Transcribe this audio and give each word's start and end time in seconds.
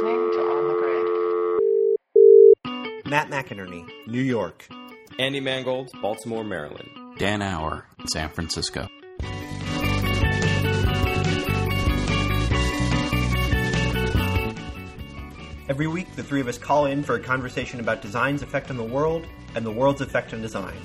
listening 0.00 0.30
to 0.32 0.38
On 0.38 0.68
the 0.68 0.74
Grid. 2.64 3.06
Matt 3.06 3.28
McInerney, 3.28 3.86
New 4.06 4.22
York. 4.22 4.66
Andy 5.18 5.40
Mangold, 5.40 5.90
Baltimore, 6.00 6.42
Maryland. 6.44 6.88
Dan 7.18 7.42
Hour, 7.42 7.86
San 8.06 8.30
Francisco. 8.30 8.88
Every 15.68 15.86
week, 15.86 16.16
the 16.16 16.22
three 16.22 16.40
of 16.40 16.48
us 16.48 16.56
call 16.56 16.86
in 16.86 17.02
for 17.02 17.16
a 17.16 17.20
conversation 17.20 17.78
about 17.80 18.00
design's 18.00 18.40
effect 18.42 18.70
on 18.70 18.78
the 18.78 18.84
world 18.84 19.26
and 19.54 19.66
the 19.66 19.70
world's 19.70 20.00
effect 20.00 20.32
on 20.32 20.40
design. 20.40 20.78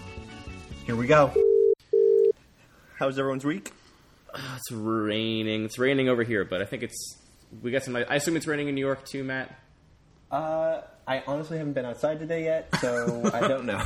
Here 0.85 0.97
we 0.97 1.07
go. 1.07 1.31
How's 2.99 3.17
everyone's 3.17 3.45
week? 3.45 3.71
Ah, 4.33 4.57
it's 4.57 4.71
raining. 4.71 5.63
It's 5.63 5.79
raining 5.79 6.09
over 6.09 6.23
here, 6.23 6.43
but 6.43 6.61
I 6.61 6.65
think 6.65 6.83
it's. 6.83 7.24
We 7.61 7.71
got 7.71 7.83
some. 7.83 7.95
I 7.95 8.15
assume 8.15 8.35
it's 8.37 8.47
raining 8.47 8.67
in 8.67 8.75
New 8.75 8.81
York 8.85 9.05
too, 9.05 9.23
Matt. 9.23 9.53
Uh, 10.31 10.81
I 11.07 11.23
honestly 11.27 11.57
haven't 11.57 11.73
been 11.73 11.85
outside 11.85 12.19
today 12.19 12.43
yet, 12.45 12.67
so 12.81 13.29
I 13.33 13.47
don't 13.47 13.65
know. 13.65 13.83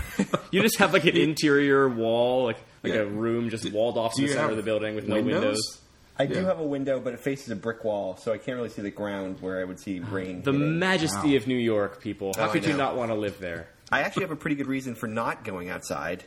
You 0.52 0.62
just 0.62 0.78
have 0.80 0.94
like 0.94 1.06
an 1.06 1.18
interior 1.18 1.88
wall, 1.90 2.46
like 2.46 2.58
like 2.84 2.94
a 2.94 3.06
room 3.06 3.50
just 3.50 3.72
walled 3.72 3.98
off 3.98 4.14
to 4.16 4.22
the 4.22 4.28
center 4.30 4.52
of 4.52 4.58
the 4.58 4.64
building 4.64 4.96
with 4.96 5.08
no 5.08 5.16
windows? 5.16 5.42
windows. 5.42 5.82
I 6.18 6.26
do 6.26 6.44
have 6.46 6.60
a 6.60 6.66
window, 6.66 7.00
but 7.00 7.14
it 7.14 7.22
faces 7.22 7.50
a 7.50 7.56
brick 7.56 7.84
wall, 7.86 8.18
so 8.18 8.34
I 8.34 8.38
can't 8.38 8.58
really 8.58 8.70
see 8.70 8.82
the 8.82 8.92
ground 8.92 9.38
where 9.40 9.62
I 9.62 9.64
would 9.64 9.80
see 9.80 10.00
rain. 10.02 10.42
The 10.42 10.52
hitting. 10.52 10.78
majesty 10.80 11.38
of 11.38 11.48
New 11.48 11.56
York, 11.56 12.02
people. 12.02 12.34
How 12.36 12.48
Oh, 12.48 12.52
could 12.52 12.66
you 12.66 12.76
not 12.76 12.98
want 12.98 13.10
to 13.12 13.16
live 13.16 13.40
there? 13.40 13.70
I 13.90 14.02
actually 14.02 14.24
have 14.24 14.32
a 14.32 14.36
pretty 14.36 14.58
good 14.58 14.68
reason 14.68 14.96
for 14.96 15.08
not 15.08 15.46
going 15.46 15.70
outside. 15.70 16.26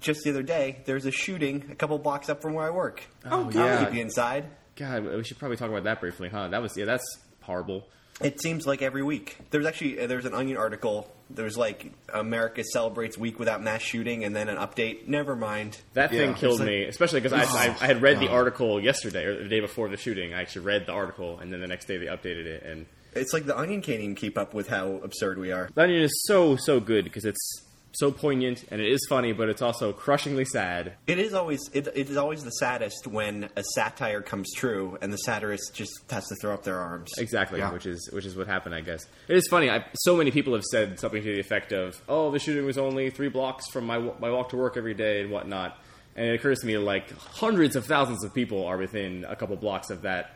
Just 0.00 0.24
the 0.24 0.30
other 0.30 0.42
day, 0.42 0.80
there's 0.86 1.06
a 1.06 1.12
shooting 1.12 1.66
a 1.70 1.76
couple 1.76 1.96
blocks 1.98 2.28
up 2.28 2.42
from 2.42 2.54
where 2.54 2.66
I 2.66 2.70
work. 2.70 3.04
Oh, 3.26 3.44
I'll 3.44 3.52
yeah. 3.54 3.84
keep 3.84 3.94
you 3.94 4.00
inside. 4.02 4.46
God, 4.78 5.04
we 5.04 5.24
should 5.24 5.38
probably 5.38 5.56
talk 5.56 5.68
about 5.70 5.84
that 5.84 6.00
briefly, 6.00 6.28
huh? 6.28 6.48
That 6.48 6.62
was 6.62 6.76
yeah, 6.76 6.84
that's 6.84 7.04
horrible. 7.42 7.86
It 8.20 8.40
seems 8.40 8.66
like 8.66 8.82
every 8.82 9.02
week. 9.04 9.36
There's 9.50 9.64
actually 9.66 10.00
uh, 10.00 10.06
there's 10.06 10.24
an 10.24 10.34
Onion 10.34 10.56
article. 10.56 11.10
There's 11.30 11.56
like 11.56 11.92
America 12.12 12.64
celebrates 12.64 13.16
week 13.18 13.38
without 13.38 13.62
mass 13.62 13.82
shooting, 13.82 14.24
and 14.24 14.34
then 14.34 14.48
an 14.48 14.56
update. 14.56 15.06
Never 15.06 15.36
mind. 15.36 15.78
That 15.94 16.10
thing 16.10 16.30
Yeah. 16.30 16.36
killed 16.36 16.52
It's 16.54 16.60
like- 16.60 16.68
me, 16.68 16.84
especially 16.84 17.20
because 17.20 17.32
I, 17.32 17.42
I, 17.44 17.64
I 17.80 17.86
had 17.86 18.02
read 18.02 18.18
the 18.20 18.28
article 18.28 18.80
yesterday 18.82 19.24
or 19.24 19.42
the 19.42 19.48
day 19.48 19.60
before 19.60 19.88
the 19.88 19.96
shooting. 19.96 20.34
I 20.34 20.40
actually 20.40 20.64
read 20.64 20.86
the 20.86 20.92
article, 20.92 21.38
and 21.38 21.52
then 21.52 21.60
the 21.60 21.66
next 21.68 21.86
day 21.86 21.96
they 21.96 22.06
updated 22.06 22.46
it. 22.46 22.62
And 22.64 22.86
It's 23.14 23.32
like 23.32 23.46
the 23.46 23.56
Onion 23.58 23.82
can't 23.82 24.00
even 24.00 24.14
keep 24.16 24.36
up 24.38 24.52
with 24.54 24.68
how 24.68 24.94
absurd 25.04 25.38
we 25.38 25.52
are. 25.52 25.68
The 25.74 25.82
Onion 25.82 26.02
is 26.02 26.22
so 26.26 26.56
so 26.56 26.80
good 26.80 27.04
because 27.04 27.24
it's 27.24 27.62
so 27.98 28.10
poignant 28.10 28.64
and 28.70 28.80
it 28.80 28.88
is 28.90 29.04
funny, 29.08 29.32
but 29.32 29.48
it's 29.48 29.62
also 29.62 29.92
crushingly 29.92 30.44
sad. 30.44 30.94
It 31.06 31.18
is 31.18 31.34
always 31.34 31.60
it, 31.72 31.86
it 31.94 32.08
is 32.10 32.16
always 32.16 32.44
the 32.44 32.50
saddest 32.50 33.06
when 33.06 33.48
a 33.56 33.62
satire 33.74 34.22
comes 34.22 34.52
true, 34.54 34.96
and 35.02 35.12
the 35.12 35.18
satirist 35.18 35.74
just 35.74 35.92
has 36.10 36.26
to 36.28 36.34
throw 36.40 36.54
up 36.54 36.62
their 36.64 36.78
arms. 36.78 37.10
Exactly, 37.18 37.58
Yeah. 37.60 37.72
which 37.72 37.86
is 37.86 38.08
which 38.12 38.24
is 38.26 38.36
what 38.36 38.46
happened, 38.46 38.74
I 38.74 38.80
guess. 38.80 39.06
It 39.28 39.36
is 39.36 39.46
funny. 39.48 39.70
I, 39.70 39.84
so 39.94 40.16
many 40.16 40.30
people 40.30 40.54
have 40.54 40.64
said 40.64 40.98
something 41.00 41.22
to 41.22 41.32
the 41.34 41.40
effect 41.40 41.72
of, 41.72 42.00
"Oh, 42.08 42.30
the 42.30 42.38
shooting 42.38 42.64
was 42.64 42.78
only 42.78 43.10
three 43.10 43.28
blocks 43.28 43.68
from 43.70 43.84
my 43.86 43.98
my 43.98 44.30
walk 44.30 44.50
to 44.50 44.56
work 44.56 44.76
every 44.76 44.94
day 44.94 45.20
and 45.20 45.30
whatnot." 45.30 45.76
And 46.16 46.26
it 46.26 46.34
occurs 46.34 46.58
to 46.60 46.66
me 46.66 46.76
like 46.78 47.10
hundreds 47.18 47.76
of 47.76 47.86
thousands 47.86 48.24
of 48.24 48.34
people 48.34 48.64
are 48.66 48.76
within 48.76 49.24
a 49.28 49.36
couple 49.36 49.54
blocks 49.56 49.90
of 49.90 50.02
that 50.02 50.32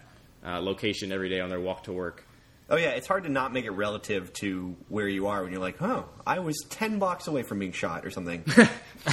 uh, 0.47 0.61
location 0.61 1.11
every 1.13 1.29
day 1.29 1.41
on 1.41 1.51
their 1.51 1.61
walk 1.61 1.85
to 1.85 1.93
work. 1.93 2.25
Oh 2.71 2.77
yeah, 2.77 2.91
it's 2.91 3.07
hard 3.07 3.25
to 3.25 3.29
not 3.29 3.53
make 3.53 3.65
it 3.65 3.71
relative 3.73 4.33
to 4.35 4.77
where 4.89 5.09
you 5.09 5.27
are 5.27 5.43
when 5.43 5.53
you're 5.53 5.61
like, 5.61 5.83
"Oh, 5.83 6.09
I 6.27 6.39
was 6.39 6.57
ten 6.71 6.99
blocks 6.99 7.27
away 7.27 7.43
from 7.43 7.59
being 7.59 7.73
shot" 7.73 8.07
or 8.07 8.11
something. 8.11 8.45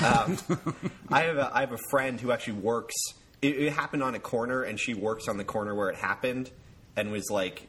um, 0.06 0.38
I 1.10 1.22
have 1.24 1.38
a 1.38 1.52
I 1.54 1.62
have 1.62 1.72
a 1.74 1.80
friend 1.90 2.20
who 2.20 2.32
actually 2.32 2.54
works. 2.60 2.96
It, 3.42 3.58
it 3.58 3.74
happened 3.74 4.04
on 4.04 4.16
a 4.16 4.20
corner, 4.20 4.64
and 4.64 4.80
she 4.80 4.94
works 4.94 5.28
on 5.28 5.38
the 5.38 5.44
corner 5.44 5.74
where 5.76 5.90
it 5.90 5.96
happened, 5.96 6.52
and 6.96 7.12
was 7.12 7.30
like, 7.30 7.68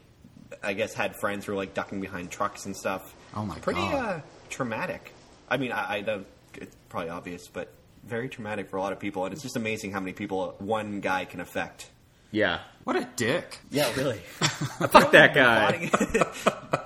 I 0.63 0.73
guess 0.73 0.93
had 0.93 1.15
friends 1.19 1.45
who 1.45 1.51
were 1.53 1.57
like 1.57 1.73
ducking 1.73 1.99
behind 2.01 2.31
trucks 2.31 2.65
and 2.65 2.75
stuff. 2.75 3.13
Oh, 3.35 3.45
my 3.45 3.57
Pretty 3.59 3.79
God. 3.79 3.93
uh, 3.95 4.21
traumatic. 4.49 5.13
I 5.49 5.57
mean, 5.57 5.71
I, 5.71 5.95
I 5.95 6.01
don't. 6.01 6.27
It's 6.55 6.75
probably 6.89 7.09
obvious, 7.09 7.47
but 7.47 7.69
very 8.05 8.29
traumatic 8.29 8.69
for 8.69 8.77
a 8.77 8.81
lot 8.81 8.93
of 8.93 8.99
people, 8.99 9.25
and 9.25 9.33
it's 9.33 9.43
just 9.43 9.55
amazing 9.55 9.91
how 9.91 9.99
many 9.99 10.13
people 10.13 10.55
one 10.59 10.99
guy 11.01 11.25
can 11.25 11.39
affect. 11.39 11.89
Yeah, 12.31 12.59
What 12.85 12.95
a 12.95 13.07
dick. 13.15 13.59
Yeah, 13.69 13.93
really. 13.95 14.17
fuck 14.39 15.11
that 15.11 15.33
guy. 15.33 15.89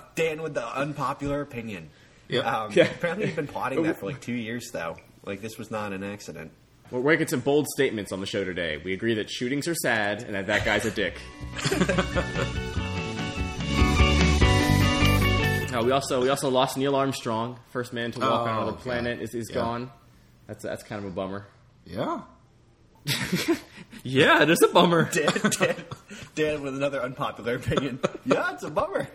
Dan 0.16 0.42
with 0.42 0.54
the 0.56 0.66
unpopular 0.68 1.42
opinion. 1.42 1.90
Yeah. 2.28 2.40
Um, 2.40 2.72
Yeah. 2.74 2.86
Apparently, 2.86 3.28
you've 3.28 3.36
been 3.36 3.48
plotting 3.48 3.84
that 3.84 4.00
for 4.00 4.08
like 4.08 4.22
two 4.22 4.34
years, 4.34 4.72
though. 4.72 4.98
Like 5.24 5.42
this 5.42 5.58
was 5.58 5.70
not 5.72 5.94
an 5.94 6.04
accident. 6.04 6.52
We're 6.92 7.02
making 7.02 7.28
some 7.28 7.40
bold 7.42 7.68
statements 7.68 8.12
on 8.12 8.20
the 8.22 8.26
show 8.28 8.44
today. 8.44 8.78
We 8.84 8.94
agree 8.94 9.16
that 9.16 9.30
shootings 9.30 9.68
are 9.68 9.76
sad 9.76 10.24
and 10.24 10.36
that 10.36 10.48
that 10.48 10.66
guy's 10.66 10.86
a 10.86 10.92
dick. 10.92 11.16
Uh, 15.74 15.82
we 15.84 15.92
also 15.92 16.22
we 16.22 16.30
also 16.30 16.50
lost 16.50 16.78
Neil 16.78 16.96
Armstrong, 16.96 17.60
first 17.72 17.92
man 17.92 18.12
to 18.14 18.20
walk 18.22 18.48
on 18.48 18.50
Oh, 18.50 18.62
another 18.62 18.78
planet, 18.78 19.18
yeah. 19.18 19.24
is, 19.26 19.36
is 19.36 19.50
Yeah. 19.50 19.56
gone. 19.56 19.92
That's 20.48 20.64
that's 20.64 20.84
kind 20.84 21.04
of 21.04 21.12
a 21.12 21.14
bummer. 21.14 21.48
Yeah. 21.86 22.22
Yeah, 24.08 24.44
it 24.44 24.52
is 24.52 24.62
a 24.62 24.68
bummer. 24.68 25.10
Dan, 25.12 25.52
Dan, 25.60 25.76
Dan 26.36 26.62
with 26.62 26.76
another 26.76 27.02
unpopular 27.02 27.56
opinion. 27.56 28.00
Yeah, 28.26 28.54
it's 28.54 28.64
a 28.64 28.70
bummer. 28.70 29.08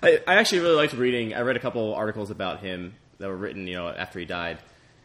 I, 0.00 0.20
I 0.28 0.36
actually 0.36 0.60
really 0.60 0.76
liked 0.76 0.92
reading. 0.92 1.34
I 1.34 1.40
read 1.40 1.56
a 1.56 1.60
couple 1.60 1.92
articles 1.94 2.30
about 2.30 2.60
him 2.60 2.94
that 3.18 3.26
were 3.28 3.36
written, 3.36 3.66
you 3.66 3.74
know, 3.74 3.88
after 3.88 4.20
he 4.20 4.24
died, 4.24 4.58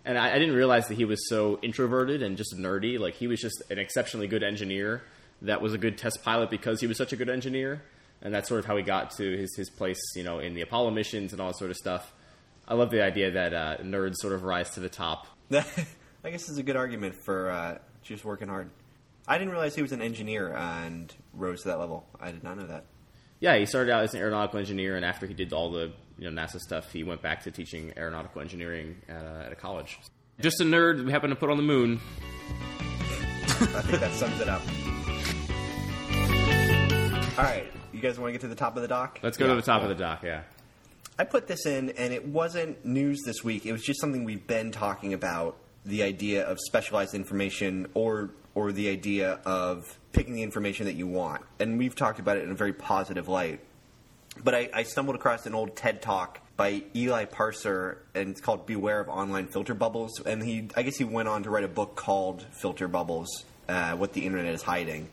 and 0.06 0.20
I, 0.20 0.36
I 0.36 0.40
didn't 0.40 0.54
realize 0.56 0.88
that 0.88 0.96
he 0.96 1.06
was 1.06 1.28
so 1.30 1.58
introverted 1.64 2.22
and 2.22 2.38
just 2.38 2.56
nerdy. 2.56 3.00
Like 3.00 3.16
he 3.16 3.26
was 3.26 3.40
just 3.42 3.64
an 3.72 3.80
exceptionally 3.80 4.28
good 4.28 4.44
engineer 4.44 5.02
that 5.42 5.62
was 5.62 5.74
a 5.74 5.80
good 5.80 5.98
test 5.98 6.24
pilot 6.24 6.52
because 6.52 6.80
he 6.80 6.86
was 6.86 6.98
such 6.98 7.12
a 7.12 7.16
good 7.16 7.30
engineer, 7.30 7.82
and 8.22 8.32
that's 8.34 8.48
sort 8.48 8.60
of 8.60 8.66
how 8.66 8.78
he 8.78 8.84
got 8.84 9.10
to 9.18 9.36
his 9.36 9.56
his 9.56 9.72
place, 9.72 10.00
you 10.16 10.24
know, 10.24 10.38
in 10.38 10.54
the 10.54 10.62
Apollo 10.62 10.92
missions 10.92 11.32
and 11.32 11.42
all 11.42 11.48
that 11.48 11.58
sort 11.58 11.72
of 11.72 11.78
stuff. 11.78 12.14
I 12.68 12.76
love 12.76 12.92
the 12.92 13.04
idea 13.04 13.32
that 13.32 13.54
uh, 13.54 13.78
nerds 13.78 14.18
sort 14.18 14.34
of 14.34 14.44
rise 14.44 14.70
to 14.72 14.80
the 14.80 14.90
top. 14.90 15.26
I 15.52 16.30
guess 16.30 16.50
it's 16.50 16.58
a 16.58 16.64
good 16.64 16.76
argument 16.76 17.16
for 17.26 17.50
uh, 17.50 17.78
just 18.04 18.24
working 18.24 18.48
hard. 18.48 18.70
I 19.28 19.38
didn't 19.38 19.52
realize 19.52 19.76
he 19.76 19.82
was 19.82 19.92
an 19.94 20.02
engineer 20.02 20.54
and 20.56 21.14
rose 21.34 21.62
to 21.64 21.70
that 21.70 21.80
level. 21.80 22.06
I 22.20 22.32
did 22.32 22.44
not 22.44 22.58
know 22.58 22.68
that. 22.68 22.86
Yeah, 23.40 23.58
he 23.58 23.66
started 23.66 23.92
out 23.92 24.04
as 24.04 24.14
an 24.14 24.22
aeronautical 24.22 24.60
engineer, 24.60 24.96
and 24.96 25.06
after 25.06 25.26
he 25.28 25.34
did 25.34 25.54
all 25.54 25.72
the 25.72 25.92
you 26.18 26.30
know 26.30 26.42
NASA 26.42 26.60
stuff, 26.60 26.92
he 26.92 27.04
went 27.04 27.22
back 27.22 27.44
to 27.44 27.52
teaching 27.52 27.94
aeronautical 27.98 28.42
engineering 28.42 28.98
at, 29.10 29.26
uh, 29.26 29.44
at 29.46 29.52
a 29.52 29.56
college. 29.56 30.00
Just 30.40 30.62
a 30.62 30.64
nerd 30.64 31.04
we 31.06 31.12
happened 31.12 31.32
to 31.32 31.36
put 31.36 31.50
on 31.50 31.58
the 31.58 31.64
moon. 31.64 32.00
I 33.46 33.82
think 33.82 34.00
that 34.00 34.12
sums 34.14 34.40
it 34.42 34.50
up. 34.50 34.62
All 37.38 37.44
right, 37.44 37.66
you 37.92 38.00
guys 38.00 38.20
want 38.20 38.30
to 38.30 38.32
get 38.34 38.42
to 38.42 38.48
the 38.48 38.56
top 38.56 38.76
of 38.76 38.82
the 38.84 38.88
dock? 38.88 39.20
Let's 39.24 39.38
go 39.38 39.46
Yeah, 39.46 39.52
to 39.52 39.56
the 39.56 39.62
top 39.66 39.82
yeah. 39.82 39.90
of 39.90 39.98
the 39.98 40.04
dock. 40.04 40.24
Yeah. 40.24 40.42
I 41.18 41.24
put 41.24 41.48
this 41.48 41.66
in, 41.66 41.90
and 41.92 42.14
it 42.14 42.28
wasn't 42.28 42.86
news 42.86 43.22
this 43.26 43.44
week. 43.44 43.66
It 43.66 43.72
was 43.72 43.82
just 43.82 44.00
something 44.00 44.24
we've 44.24 44.46
been 44.46 44.72
talking 44.72 45.14
about: 45.14 45.58
the 45.86 46.04
idea 46.04 46.46
of 46.46 46.60
specialized 46.60 47.16
information, 47.16 47.88
or 47.96 48.30
or 48.56 48.72
the 48.72 48.90
idea 48.90 49.40
of 49.46 49.98
picking 50.12 50.34
the 50.34 50.44
information 50.44 50.86
that 50.86 50.94
you 50.94 51.08
want. 51.08 51.42
And 51.60 51.78
we've 51.78 51.96
talked 51.96 52.20
about 52.20 52.38
it 52.38 52.44
in 52.44 52.52
a 52.52 52.56
very 52.56 52.74
positive 52.74 53.28
light. 53.28 53.60
But 54.44 54.56
I, 54.56 54.70
I 54.74 54.84
stumbled 54.84 55.16
across 55.16 55.46
an 55.46 55.54
old 55.54 55.76
TED 55.76 56.02
talk 56.02 56.40
by 56.56 56.84
Eli 56.96 57.26
Pariser, 57.26 57.98
and 58.16 58.30
it's 58.30 58.42
called 58.42 58.66
"Beware 58.66 59.00
of 59.00 59.10
Online 59.10 59.48
Filter 59.48 59.74
Bubbles." 59.74 60.20
And 60.26 60.42
he, 60.42 60.70
I 60.76 60.84
guess, 60.84 60.98
he 60.98 61.04
went 61.04 61.28
on 61.28 61.44
to 61.44 61.50
write 61.50 61.64
a 61.64 61.68
book 61.68 61.96
called 61.96 62.46
"Filter 62.52 62.88
Bubbles: 62.88 63.46
uh, 63.68 63.94
What 63.94 64.14
the 64.14 64.26
Internet 64.26 64.54
is 64.54 64.64
Hiding." 64.64 65.10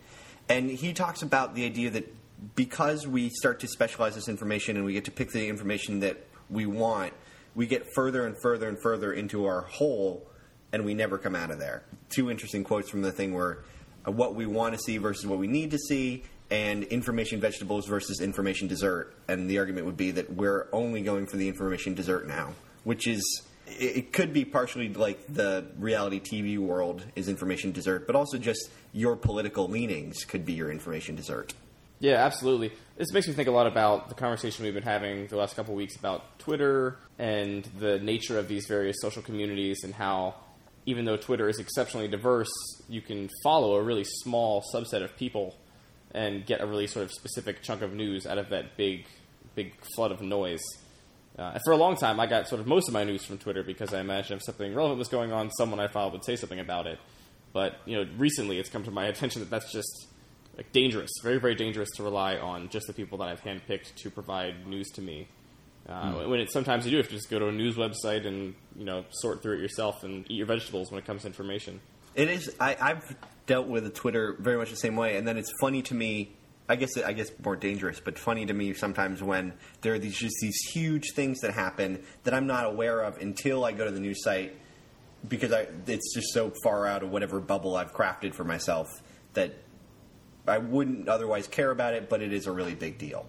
And 0.48 0.70
he 0.70 0.92
talks 0.92 1.22
about 1.22 1.54
the 1.54 1.64
idea 1.64 1.90
that 1.90 2.14
because 2.54 3.06
we 3.06 3.28
start 3.30 3.60
to 3.60 3.68
specialize 3.68 4.14
this 4.14 4.28
information 4.28 4.76
and 4.76 4.84
we 4.84 4.92
get 4.92 5.04
to 5.04 5.10
pick 5.10 5.30
the 5.30 5.48
information 5.48 6.00
that 6.00 6.16
we 6.48 6.66
want, 6.66 7.12
we 7.54 7.66
get 7.66 7.86
further 7.94 8.26
and 8.26 8.36
further 8.42 8.68
and 8.68 8.80
further 8.82 9.12
into 9.12 9.44
our 9.46 9.62
hole, 9.62 10.26
and 10.72 10.84
we 10.84 10.94
never 10.94 11.18
come 11.18 11.34
out 11.34 11.50
of 11.50 11.58
there. 11.58 11.82
Two 12.08 12.30
interesting 12.30 12.64
quotes 12.64 12.88
from 12.88 13.02
the 13.02 13.12
thing 13.12 13.32
were 13.32 13.64
uh, 14.06 14.10
what 14.10 14.34
we 14.34 14.46
want 14.46 14.74
to 14.74 14.78
see 14.78 14.98
versus 14.98 15.26
what 15.26 15.38
we 15.38 15.46
need 15.46 15.70
to 15.72 15.78
see, 15.78 16.24
and 16.50 16.84
information 16.84 17.40
vegetables 17.40 17.86
versus 17.86 18.20
information 18.20 18.68
dessert. 18.68 19.14
And 19.28 19.48
the 19.48 19.58
argument 19.58 19.86
would 19.86 19.96
be 19.96 20.10
that 20.12 20.32
we're 20.32 20.68
only 20.72 21.02
going 21.02 21.26
for 21.26 21.36
the 21.36 21.48
information 21.48 21.94
dessert 21.94 22.26
now, 22.26 22.54
which 22.84 23.06
is 23.06 23.42
it 23.66 24.12
could 24.12 24.32
be 24.32 24.44
partially 24.44 24.88
like 24.88 25.24
the 25.28 25.66
reality 25.78 26.20
TV 26.20 26.58
world 26.58 27.04
is 27.14 27.28
information 27.28 27.72
dessert, 27.72 28.06
but 28.06 28.16
also 28.16 28.38
just 28.38 28.70
your 28.92 29.16
political 29.16 29.68
leanings 29.68 30.24
could 30.24 30.44
be 30.44 30.52
your 30.54 30.70
information 30.70 31.14
dessert. 31.14 31.54
Yeah, 32.00 32.24
absolutely. 32.24 32.72
This 32.96 33.12
makes 33.12 33.28
me 33.28 33.34
think 33.34 33.48
a 33.48 33.52
lot 33.52 33.66
about 33.66 34.08
the 34.08 34.14
conversation 34.14 34.64
we've 34.64 34.74
been 34.74 34.82
having 34.82 35.26
the 35.26 35.36
last 35.36 35.54
couple 35.54 35.74
weeks 35.74 35.96
about 35.96 36.38
Twitter 36.38 36.96
and 37.18 37.62
the 37.78 37.98
nature 37.98 38.38
of 38.38 38.48
these 38.48 38.66
various 38.66 38.96
social 39.00 39.22
communities 39.22 39.84
and 39.84 39.94
how, 39.94 40.34
even 40.90 41.04
though 41.04 41.16
Twitter 41.16 41.48
is 41.48 41.60
exceptionally 41.60 42.08
diverse, 42.08 42.50
you 42.88 43.00
can 43.00 43.28
follow 43.44 43.76
a 43.76 43.82
really 43.82 44.04
small 44.04 44.64
subset 44.74 45.04
of 45.04 45.16
people 45.16 45.56
and 46.12 46.44
get 46.44 46.60
a 46.60 46.66
really 46.66 46.88
sort 46.88 47.04
of 47.04 47.12
specific 47.12 47.62
chunk 47.62 47.80
of 47.82 47.94
news 47.94 48.26
out 48.26 48.38
of 48.38 48.48
that 48.50 48.76
big, 48.76 49.06
big 49.54 49.72
flood 49.94 50.10
of 50.10 50.20
noise. 50.20 50.62
Uh, 51.38 51.56
for 51.64 51.72
a 51.72 51.76
long 51.76 51.96
time, 51.96 52.18
I 52.18 52.26
got 52.26 52.48
sort 52.48 52.60
of 52.60 52.66
most 52.66 52.88
of 52.88 52.94
my 52.94 53.04
news 53.04 53.24
from 53.24 53.38
Twitter 53.38 53.62
because 53.62 53.94
I 53.94 54.00
imagined 54.00 54.40
if 54.40 54.44
something 54.44 54.74
relevant 54.74 54.98
was 54.98 55.06
going 55.06 55.32
on, 55.32 55.50
someone 55.52 55.78
I 55.78 55.86
followed 55.86 56.12
would 56.12 56.24
say 56.24 56.34
something 56.34 56.58
about 56.58 56.88
it. 56.88 56.98
But 57.52 57.76
you 57.86 57.96
know, 57.96 58.10
recently 58.18 58.58
it's 58.58 58.68
come 58.68 58.82
to 58.84 58.90
my 58.90 59.06
attention 59.12 59.40
that 59.40 59.50
that's 59.50 59.72
just 59.72 60.08
like 60.56 60.72
dangerous, 60.72 61.10
very 61.22 61.38
very 61.38 61.54
dangerous 61.54 61.90
to 61.96 62.02
rely 62.02 62.36
on 62.36 62.68
just 62.68 62.88
the 62.88 62.92
people 62.92 63.18
that 63.18 63.28
I've 63.28 63.42
handpicked 63.42 63.94
to 64.02 64.10
provide 64.10 64.66
news 64.66 64.88
to 64.90 65.02
me. 65.02 65.28
Uh, 65.88 66.12
When 66.26 66.40
it 66.40 66.52
sometimes 66.52 66.84
you 66.84 66.92
do 66.92 66.96
have 66.98 67.08
to 67.08 67.14
just 67.14 67.30
go 67.30 67.38
to 67.38 67.48
a 67.48 67.52
news 67.52 67.76
website 67.76 68.26
and 68.26 68.54
you 68.76 68.84
know 68.84 69.04
sort 69.10 69.42
through 69.42 69.56
it 69.56 69.60
yourself 69.60 70.04
and 70.04 70.24
eat 70.30 70.36
your 70.36 70.46
vegetables 70.46 70.90
when 70.90 70.98
it 70.98 71.06
comes 71.06 71.22
to 71.22 71.28
information. 71.28 71.80
It 72.14 72.28
is. 72.28 72.54
I, 72.60 72.76
I've 72.80 73.16
dealt 73.46 73.66
with 73.66 73.92
Twitter 73.94 74.36
very 74.38 74.56
much 74.58 74.70
the 74.70 74.76
same 74.76 74.96
way, 74.96 75.16
and 75.16 75.26
then 75.26 75.36
it's 75.36 75.52
funny 75.60 75.82
to 75.82 75.94
me. 75.94 76.32
I 76.68 76.76
guess 76.76 76.96
I 76.96 77.12
guess 77.12 77.32
more 77.44 77.56
dangerous, 77.56 77.98
but 77.98 78.16
funny 78.16 78.46
to 78.46 78.52
me 78.52 78.72
sometimes 78.74 79.20
when 79.22 79.54
there 79.80 79.94
are 79.94 79.98
these 79.98 80.16
just 80.16 80.36
these 80.40 80.56
huge 80.72 81.12
things 81.14 81.40
that 81.40 81.52
happen 81.52 82.04
that 82.22 82.32
I'm 82.32 82.46
not 82.46 82.64
aware 82.66 83.00
of 83.00 83.18
until 83.18 83.64
I 83.64 83.72
go 83.72 83.84
to 83.84 83.90
the 83.90 83.98
news 83.98 84.22
site 84.22 84.54
because 85.28 85.52
I 85.52 85.66
it's 85.88 86.14
just 86.14 86.32
so 86.32 86.52
far 86.62 86.86
out 86.86 87.02
of 87.02 87.10
whatever 87.10 87.40
bubble 87.40 87.74
I've 87.74 87.92
crafted 87.92 88.34
for 88.34 88.44
myself 88.44 88.86
that 89.34 89.54
I 90.46 90.58
wouldn't 90.58 91.08
otherwise 91.08 91.48
care 91.48 91.72
about 91.72 91.94
it, 91.94 92.08
but 92.08 92.22
it 92.22 92.32
is 92.32 92.46
a 92.46 92.52
really 92.52 92.76
big 92.76 92.98
deal. 92.98 93.26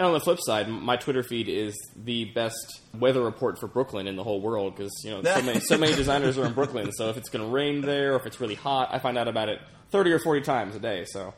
And 0.00 0.06
on 0.06 0.14
the 0.14 0.20
flip 0.20 0.38
side, 0.40 0.66
my 0.66 0.96
Twitter 0.96 1.22
feed 1.22 1.46
is 1.46 1.76
the 1.94 2.24
best 2.24 2.80
weather 2.98 3.22
report 3.22 3.58
for 3.58 3.66
Brooklyn 3.66 4.06
in 4.06 4.16
the 4.16 4.24
whole 4.24 4.40
world 4.40 4.74
because 4.74 4.90
you 5.04 5.10
know 5.10 5.22
so 5.22 5.42
many 5.42 5.60
so 5.60 5.76
many 5.76 5.94
designers 6.04 6.38
are 6.38 6.46
in 6.46 6.54
Brooklyn. 6.54 6.90
So 6.92 7.10
if 7.10 7.18
it's 7.18 7.28
going 7.28 7.44
to 7.44 7.50
rain 7.50 7.82
there 7.82 8.14
or 8.14 8.16
if 8.16 8.24
it's 8.24 8.40
really 8.40 8.54
hot, 8.54 8.88
I 8.92 8.98
find 8.98 9.18
out 9.18 9.28
about 9.28 9.50
it 9.50 9.60
thirty 9.90 10.10
or 10.10 10.18
forty 10.18 10.40
times 10.40 10.74
a 10.74 10.78
day. 10.78 11.04
So 11.06 11.34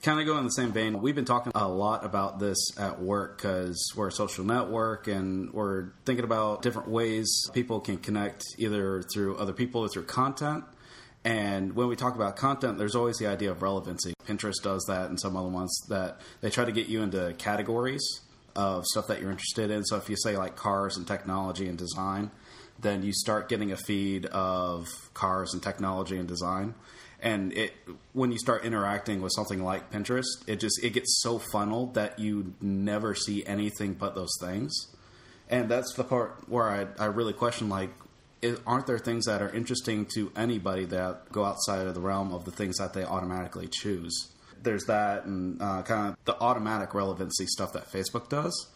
kind 0.00 0.18
of 0.18 0.24
go 0.24 0.38
in 0.38 0.44
the 0.44 0.50
same 0.50 0.72
vein. 0.72 1.02
We've 1.02 1.14
been 1.14 1.26
talking 1.26 1.52
a 1.54 1.68
lot 1.68 2.06
about 2.06 2.38
this 2.38 2.56
at 2.78 3.02
work 3.02 3.36
because 3.36 3.92
we're 3.94 4.08
a 4.08 4.12
social 4.12 4.46
network 4.46 5.08
and 5.08 5.52
we're 5.52 5.88
thinking 6.06 6.24
about 6.24 6.62
different 6.62 6.88
ways 6.88 7.28
people 7.52 7.80
can 7.80 7.98
connect 7.98 8.44
either 8.56 9.02
through 9.12 9.36
other 9.36 9.52
people 9.52 9.82
or 9.82 9.88
through 9.88 10.04
content. 10.04 10.64
And 11.26 11.74
when 11.74 11.88
we 11.88 11.96
talk 11.96 12.14
about 12.14 12.36
content, 12.36 12.78
there's 12.78 12.94
always 12.94 13.18
the 13.18 13.26
idea 13.26 13.50
of 13.50 13.60
relevancy. 13.60 14.14
Pinterest 14.28 14.62
does 14.62 14.84
that, 14.86 15.08
and 15.08 15.20
some 15.20 15.36
other 15.36 15.48
ones 15.48 15.76
that 15.88 16.20
they 16.40 16.50
try 16.50 16.64
to 16.64 16.70
get 16.70 16.86
you 16.86 17.02
into 17.02 17.34
categories 17.36 18.20
of 18.54 18.84
stuff 18.86 19.08
that 19.08 19.20
you're 19.20 19.32
interested 19.32 19.72
in. 19.72 19.84
So 19.84 19.96
if 19.96 20.08
you 20.08 20.16
say 20.16 20.36
like 20.36 20.54
cars 20.54 20.96
and 20.96 21.04
technology 21.04 21.66
and 21.66 21.76
design, 21.76 22.30
then 22.78 23.02
you 23.02 23.12
start 23.12 23.48
getting 23.48 23.72
a 23.72 23.76
feed 23.76 24.26
of 24.26 24.86
cars 25.14 25.52
and 25.52 25.60
technology 25.60 26.16
and 26.16 26.28
design 26.28 26.74
and 27.20 27.52
it 27.54 27.72
when 28.12 28.30
you 28.30 28.38
start 28.38 28.64
interacting 28.64 29.22
with 29.22 29.32
something 29.32 29.64
like 29.64 29.90
Pinterest, 29.90 30.26
it 30.46 30.60
just 30.60 30.82
it 30.84 30.90
gets 30.90 31.20
so 31.22 31.38
funneled 31.38 31.94
that 31.94 32.18
you 32.18 32.54
never 32.60 33.14
see 33.14 33.44
anything 33.46 33.94
but 33.94 34.14
those 34.14 34.36
things. 34.40 34.88
And 35.48 35.68
that's 35.68 35.94
the 35.94 36.04
part 36.04 36.48
where 36.48 36.68
I, 36.68 36.86
I 37.02 37.06
really 37.06 37.32
question 37.32 37.68
like 37.68 37.90
aren't 38.66 38.86
there 38.86 38.98
things 38.98 39.26
that 39.26 39.42
are 39.42 39.50
interesting 39.50 40.06
to 40.14 40.32
anybody 40.36 40.84
that 40.86 41.30
go 41.32 41.44
outside 41.44 41.86
of 41.86 41.94
the 41.94 42.00
realm 42.00 42.32
of 42.32 42.44
the 42.44 42.50
things 42.50 42.78
that 42.78 42.92
they 42.92 43.04
automatically 43.04 43.68
choose? 43.68 44.32
There's 44.62 44.84
that 44.84 45.24
and 45.24 45.60
uh, 45.60 45.82
kind 45.82 46.08
of 46.08 46.16
the 46.24 46.38
automatic 46.40 46.94
relevancy 46.94 47.46
stuff 47.46 47.72
that 47.74 47.90
Facebook 47.90 48.28
does. 48.28 48.68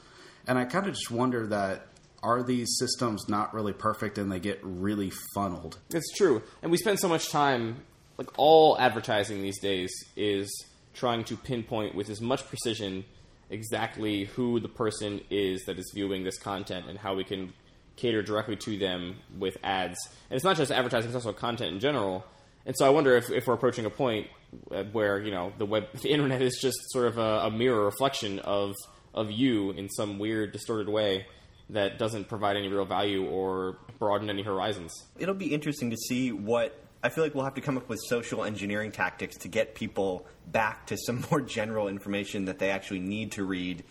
And 0.47 0.59
I 0.59 0.65
kind 0.65 0.87
of 0.87 0.95
just 0.95 1.11
wonder 1.11 1.47
that 1.49 1.87
are 2.23 2.43
these 2.43 2.77
systems 2.79 3.29
not 3.29 3.55
really 3.55 3.73
perfect 3.73 4.19
and 4.19 4.31
they 4.31 4.41
get 4.41 4.61
really 4.63 5.11
funneled? 5.35 5.79
it's 5.91 6.13
true, 6.17 6.43
and 6.63 6.71
we 6.71 6.77
spend 6.77 7.01
so 7.01 7.09
much 7.09 7.31
time. 7.31 7.83
Like 8.19 8.29
all 8.37 8.79
advertising 8.79 9.41
these 9.41 9.59
days 9.61 9.91
is 10.15 10.67
trying 10.93 11.25
to 11.25 11.39
pinpoint 11.39 11.95
with 11.95 12.11
as 12.11 12.21
much 12.21 12.47
precision 12.47 13.07
exactly 13.49 14.25
who 14.25 14.61
the 14.61 14.69
person 14.69 15.21
is 15.31 15.65
that 15.65 15.79
is 15.79 15.91
viewing 15.95 16.25
this 16.25 16.39
content 16.39 16.87
and 16.87 16.99
how 16.99 17.15
we 17.15 17.25
can 17.25 17.53
cater 18.01 18.23
directly 18.23 18.57
to 18.57 18.79
them 18.79 19.17
with 19.39 19.57
ads. 19.63 19.99
And 20.29 20.37
it's 20.37 20.45
not 20.45 20.57
just 20.57 20.73
advertising; 20.73 21.09
it's 21.11 21.15
also 21.15 21.33
content 21.33 21.75
in 21.75 21.81
general. 21.81 22.25
And 22.67 22.77
so 22.77 22.87
I 22.87 22.91
wonder 22.91 23.17
if, 23.17 23.31
if 23.31 23.47
we're 23.47 23.55
approaching 23.55 23.87
a 23.87 23.91
point 23.91 24.27
uh, 24.71 24.85
where 24.85 25.19
you 25.21 25.31
know 25.31 25.53
the 25.59 25.67
web, 25.67 25.89
the 26.03 26.11
internet 26.11 26.43
is 26.43 26.59
just 26.61 26.79
sort 26.91 27.07
of 27.07 27.19
a, 27.19 27.47
a 27.47 27.51
mirror 27.51 27.85
reflection 27.85 28.39
of 28.41 28.75
of 29.15 29.31
you 29.31 29.71
in 29.73 29.89
some 29.89 30.19
weird, 30.19 30.53
distorted 30.53 30.89
way 30.89 31.27
that 31.71 31.99
doesn't 31.99 32.29
provide 32.29 32.57
any 32.57 32.69
real 32.69 32.85
value 32.85 33.25
or 33.27 33.79
broaden 33.99 34.29
any 34.31 34.43
horizons. 34.43 34.93
It'll 35.19 35.35
be 35.35 35.53
interesting 35.53 35.91
to 35.91 35.97
see 35.97 36.33
what 36.33 36.77
I 37.03 37.09
feel 37.09 37.25
like 37.25 37.35
we'll 37.35 37.45
have 37.45 37.55
to 37.55 37.61
come 37.61 37.77
up 37.77 37.89
with 37.89 38.01
social 38.09 38.45
engineering 38.45 38.93
tactics 38.93 39.37
to 39.39 39.49
get 39.49 39.75
people 39.75 40.27
back 40.47 40.87
to 40.89 40.97
some 40.97 41.25
more 41.31 41.41
general 41.41 41.89
information 41.89 42.47
that 42.47 42.59
they 42.59 42.71
actually 42.71 43.01
need 43.01 43.33
to 43.33 43.45
read 43.45 43.85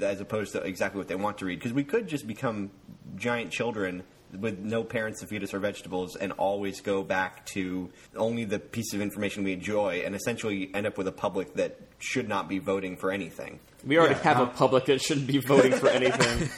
as 0.00 0.20
opposed 0.20 0.52
to 0.52 0.60
exactly 0.62 0.98
what 0.98 1.08
they 1.08 1.14
want 1.14 1.38
to 1.38 1.44
read. 1.44 1.58
Because 1.58 1.72
we 1.72 1.84
could 1.84 2.08
just 2.08 2.26
become 2.26 2.70
giant 3.16 3.50
children 3.50 4.02
with 4.40 4.58
no 4.58 4.82
parents 4.82 5.20
to 5.20 5.26
feed 5.28 5.44
us 5.44 5.54
our 5.54 5.60
vegetables 5.60 6.16
and 6.16 6.32
always 6.32 6.80
go 6.80 7.04
back 7.04 7.46
to 7.46 7.88
only 8.16 8.44
the 8.44 8.58
piece 8.58 8.92
of 8.92 9.00
information 9.00 9.44
we 9.44 9.52
enjoy 9.52 10.02
and 10.04 10.14
essentially 10.16 10.72
end 10.74 10.88
up 10.88 10.98
with 10.98 11.06
a 11.06 11.12
public 11.12 11.54
that 11.54 11.78
should 12.00 12.28
not 12.28 12.48
be 12.48 12.58
voting 12.58 12.96
for 12.96 13.12
anything. 13.12 13.60
We 13.86 13.96
already 13.96 14.14
Yeah, 14.16 14.34
have 14.34 14.40
a 14.40 14.46
public 14.46 14.86
that 14.86 15.00
shouldn't 15.00 15.28
be 15.28 15.38
voting 15.38 15.72
for 15.72 15.88
anything. 15.88 16.50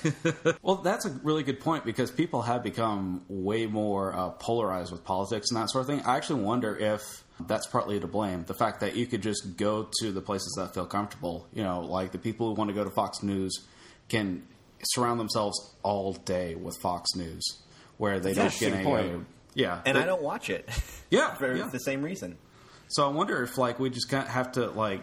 Well, 0.63 0.77
that's 0.77 1.05
a 1.05 1.11
really 1.23 1.43
good 1.43 1.61
point 1.61 1.85
because 1.85 2.11
people 2.11 2.43
have 2.43 2.63
become 2.63 3.23
way 3.29 3.67
more 3.67 4.17
uh, 4.17 4.31
polarized 4.31 4.91
with 4.91 5.05
politics 5.05 5.51
and 5.51 5.61
that 5.61 5.71
sort 5.71 5.83
of 5.83 5.87
thing. 5.89 6.01
I 6.07 6.17
actually 6.17 6.43
wonder 6.43 6.75
if 6.77 7.03
that's 7.47 7.67
partly 7.67 8.01
to 8.01 8.07
blame. 8.07 8.45
The 8.47 8.55
fact 8.55 8.81
that 8.81 8.97
you 8.97 9.07
could 9.07 9.23
just 9.23 9.57
go 9.57 9.89
to 10.01 10.11
the 10.13 10.21
places 10.23 10.55
that 10.57 10.73
feel 10.75 10.87
comfortable. 10.87 11.47
You 11.53 11.63
know, 11.63 11.81
like 11.83 12.11
the 12.13 12.19
people 12.19 12.49
who 12.49 12.55
want 12.55 12.69
to 12.71 12.75
go 12.75 12.83
to 12.85 12.91
Fox 12.91 13.23
News 13.23 13.53
can 14.09 14.43
surround 14.85 15.19
themselves 15.21 15.75
all 15.83 16.13
day 16.13 16.55
with 16.55 16.77
Fox 16.83 17.15
News, 17.17 17.45
where 17.99 18.21
they 18.21 18.35
don't 18.35 18.57
get 18.59 18.73
any 18.73 18.85
point. 18.85 19.07
other. 19.09 19.25
Yeah, 19.55 19.81
And 19.87 19.97
they- 19.97 20.03
I 20.03 20.07
don't 20.07 20.23
watch 20.23 20.51
it 20.51 20.69
Yeah, 21.11 21.35
for 21.35 21.55
yeah. 21.55 21.69
the 21.73 21.79
same 21.79 22.03
reason. 22.03 22.37
So 22.89 23.05
I 23.09 23.13
wonder 23.13 23.43
if 23.43 23.57
like 23.59 23.79
we 23.81 23.91
just 23.91 24.09
kind 24.09 24.23
of 24.25 24.29
have 24.31 24.53
to 24.53 24.67
like 24.71 25.01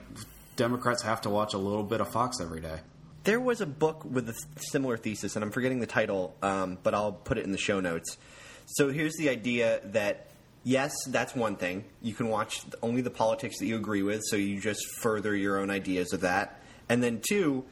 Democrats 0.56 1.02
have 1.04 1.22
to 1.22 1.30
watch 1.30 1.54
a 1.54 1.58
little 1.58 1.84
bit 1.84 2.00
of 2.02 2.12
Fox 2.12 2.40
every 2.40 2.62
day. 2.62 2.80
There 3.24 3.40
was 3.40 3.62
a 3.62 3.66
book 3.66 4.04
with 4.06 4.30
a 4.30 4.36
similar 4.58 4.98
thesis, 4.98 5.36
and 5.36 5.44
I'm 5.44 5.52
forgetting 5.52 5.80
the 5.80 5.88
title, 5.88 6.36
um, 6.42 6.78
but 6.84 6.94
I'll 6.94 7.14
put 7.14 7.38
it 7.38 7.46
in 7.46 7.52
the 7.52 7.58
show 7.58 7.80
notes. 7.80 8.18
So 8.66 8.90
here's 8.90 9.14
the 9.18 9.30
idea 9.30 9.80
that 9.86 10.28
yes, 10.64 10.92
that's 11.08 11.34
one 11.36 11.56
thing. 11.56 11.86
You 12.02 12.14
can 12.14 12.28
watch 12.30 12.62
only 12.82 13.02
the 13.02 13.10
politics 13.10 13.60
that 13.60 13.66
you 13.66 13.76
agree 13.78 14.04
with, 14.04 14.22
so 14.26 14.36
you 14.36 14.60
just 14.62 14.82
further 15.02 15.36
your 15.36 15.58
own 15.60 15.70
ideas 15.70 16.14
of 16.14 16.22
that. 16.22 16.62
And 16.90 17.02
then 17.02 17.22
two, 17.28 17.66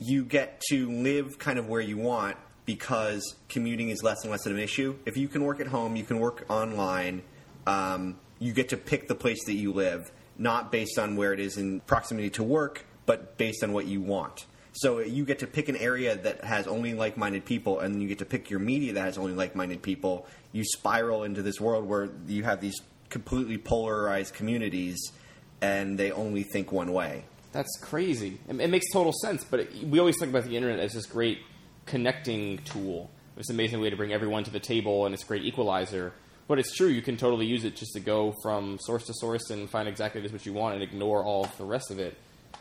you 0.00 0.24
get 0.24 0.60
to 0.70 0.90
live 0.90 1.38
kind 1.38 1.58
of 1.58 1.68
where 1.68 1.80
you 1.80 1.98
want 1.98 2.36
because 2.64 3.36
commuting 3.48 3.90
is 3.90 4.02
less 4.02 4.22
and 4.22 4.30
less 4.30 4.46
of 4.46 4.52
an 4.52 4.58
issue. 4.58 4.96
If 5.04 5.16
you 5.16 5.28
can 5.28 5.44
work 5.44 5.60
at 5.60 5.66
home, 5.66 5.96
you 5.96 6.04
can 6.04 6.18
work 6.18 6.46
online. 6.48 7.22
Um, 7.66 8.18
you 8.38 8.52
get 8.52 8.70
to 8.70 8.76
pick 8.76 9.08
the 9.08 9.14
place 9.14 9.44
that 9.44 9.54
you 9.54 9.72
live, 9.72 10.10
not 10.38 10.72
based 10.72 10.98
on 10.98 11.16
where 11.16 11.32
it 11.32 11.40
is 11.40 11.58
in 11.58 11.80
proximity 11.80 12.30
to 12.30 12.42
work, 12.42 12.86
but 13.06 13.36
based 13.36 13.62
on 13.62 13.72
what 13.72 13.86
you 13.86 14.00
want. 14.00 14.46
So 14.72 15.00
you 15.00 15.24
get 15.24 15.40
to 15.40 15.46
pick 15.46 15.68
an 15.68 15.76
area 15.76 16.16
that 16.16 16.44
has 16.44 16.66
only 16.66 16.94
like-minded 16.94 17.44
people, 17.44 17.80
and 17.80 18.00
you 18.00 18.08
get 18.08 18.18
to 18.20 18.24
pick 18.24 18.50
your 18.50 18.60
media 18.60 18.92
that 18.94 19.02
has 19.02 19.18
only 19.18 19.32
like-minded 19.32 19.82
people. 19.82 20.26
You 20.52 20.64
spiral 20.64 21.24
into 21.24 21.42
this 21.42 21.60
world 21.60 21.86
where 21.86 22.08
you 22.26 22.44
have 22.44 22.60
these 22.60 22.80
completely 23.08 23.58
polarized 23.58 24.32
communities, 24.32 25.12
and 25.60 25.98
they 25.98 26.12
only 26.12 26.44
think 26.44 26.70
one 26.72 26.92
way. 26.92 27.24
That's 27.52 27.78
crazy. 27.80 28.38
It, 28.48 28.60
it 28.60 28.70
makes 28.70 28.86
total 28.92 29.12
sense, 29.12 29.44
but 29.44 29.60
it, 29.60 29.84
we 29.84 29.98
always 29.98 30.18
think 30.18 30.30
about 30.30 30.44
the 30.44 30.56
internet 30.56 30.78
as 30.78 30.92
this 30.92 31.06
great 31.06 31.38
connecting 31.86 32.58
tool. 32.58 33.10
An 33.36 33.54
amazing 33.54 33.80
way 33.80 33.88
to 33.88 33.96
bring 33.96 34.12
everyone 34.12 34.44
to 34.44 34.50
the 34.50 34.60
table, 34.60 35.06
and 35.06 35.14
it's 35.14 35.24
a 35.24 35.26
great 35.26 35.44
equalizer. 35.44 36.12
But 36.46 36.58
it's 36.58 36.76
true, 36.76 36.88
you 36.88 37.00
can 37.00 37.16
totally 37.16 37.46
use 37.46 37.64
it 37.64 37.74
just 37.74 37.92
to 37.94 38.00
go 38.00 38.34
from 38.42 38.78
source 38.80 39.06
to 39.06 39.14
source 39.14 39.48
and 39.48 39.70
find 39.70 39.88
exactly 39.88 40.20
what 40.20 40.44
you 40.44 40.52
want 40.52 40.74
and 40.74 40.82
ignore 40.82 41.24
all 41.24 41.44
of 41.44 41.56
the 41.56 41.64
rest 41.64 41.90
of 41.90 41.98
it. 41.98 42.18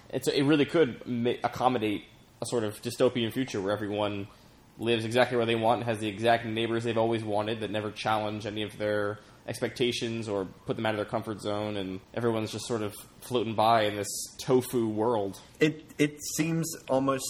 It's, 0.09 0.29
it 0.29 0.43
really 0.43 0.65
could 0.65 1.05
ma- 1.05 1.33
accommodate 1.43 2.05
a 2.41 2.45
sort 2.45 2.63
of 2.63 2.81
dystopian 2.81 3.33
future 3.33 3.59
where 3.59 3.73
everyone 3.73 4.27
lives 4.77 5.03
exactly 5.03 5.35
where 5.35 5.45
they 5.45 5.55
want 5.55 5.81
and 5.81 5.89
has 5.89 5.99
the 5.99 6.07
exact 6.07 6.45
neighbors 6.45 6.85
they've 6.85 6.97
always 6.97 7.23
wanted 7.23 7.59
that 7.59 7.71
never 7.71 7.91
challenge 7.91 8.45
any 8.45 8.63
of 8.63 8.77
their 8.77 9.19
expectations 9.49 10.29
or 10.29 10.45
put 10.65 10.75
them 10.75 10.85
out 10.85 10.91
of 10.91 10.97
their 10.97 11.05
comfort 11.05 11.41
zone, 11.41 11.75
and 11.75 11.99
everyone's 12.13 12.51
just 12.51 12.67
sort 12.67 12.83
of 12.83 12.93
floating 13.21 13.55
by 13.55 13.81
in 13.83 13.95
this 13.95 14.07
tofu 14.37 14.87
world. 14.87 15.41
It 15.59 15.91
it 15.97 16.23
seems 16.37 16.71
almost 16.87 17.25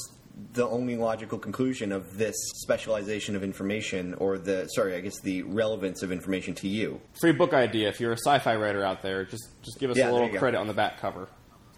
the 0.53 0.67
only 0.67 0.95
logical 0.95 1.37
conclusion 1.37 1.91
of 1.91 2.17
this 2.17 2.35
specialization 2.61 3.35
of 3.35 3.43
information, 3.43 4.13
or 4.15 4.37
the 4.37 4.67
sorry, 4.67 4.95
I 4.95 4.99
guess 5.01 5.19
the 5.21 5.43
relevance 5.43 6.03
of 6.03 6.11
information 6.11 6.53
to 6.55 6.67
you. 6.67 7.01
Free 7.19 7.31
book 7.31 7.53
idea. 7.53 7.87
If 7.89 7.99
you're 7.99 8.13
a 8.13 8.17
sci-fi 8.17 8.55
writer 8.55 8.83
out 8.83 9.01
there, 9.01 9.23
just 9.23 9.47
just 9.63 9.79
give 9.79 9.89
us 9.89 9.97
Yeah, 9.97 10.11
a 10.11 10.13
little 10.13 10.29
credit 10.29 10.57
on 10.57 10.67
the 10.67 10.73
back 10.73 10.99
cover. 10.99 11.29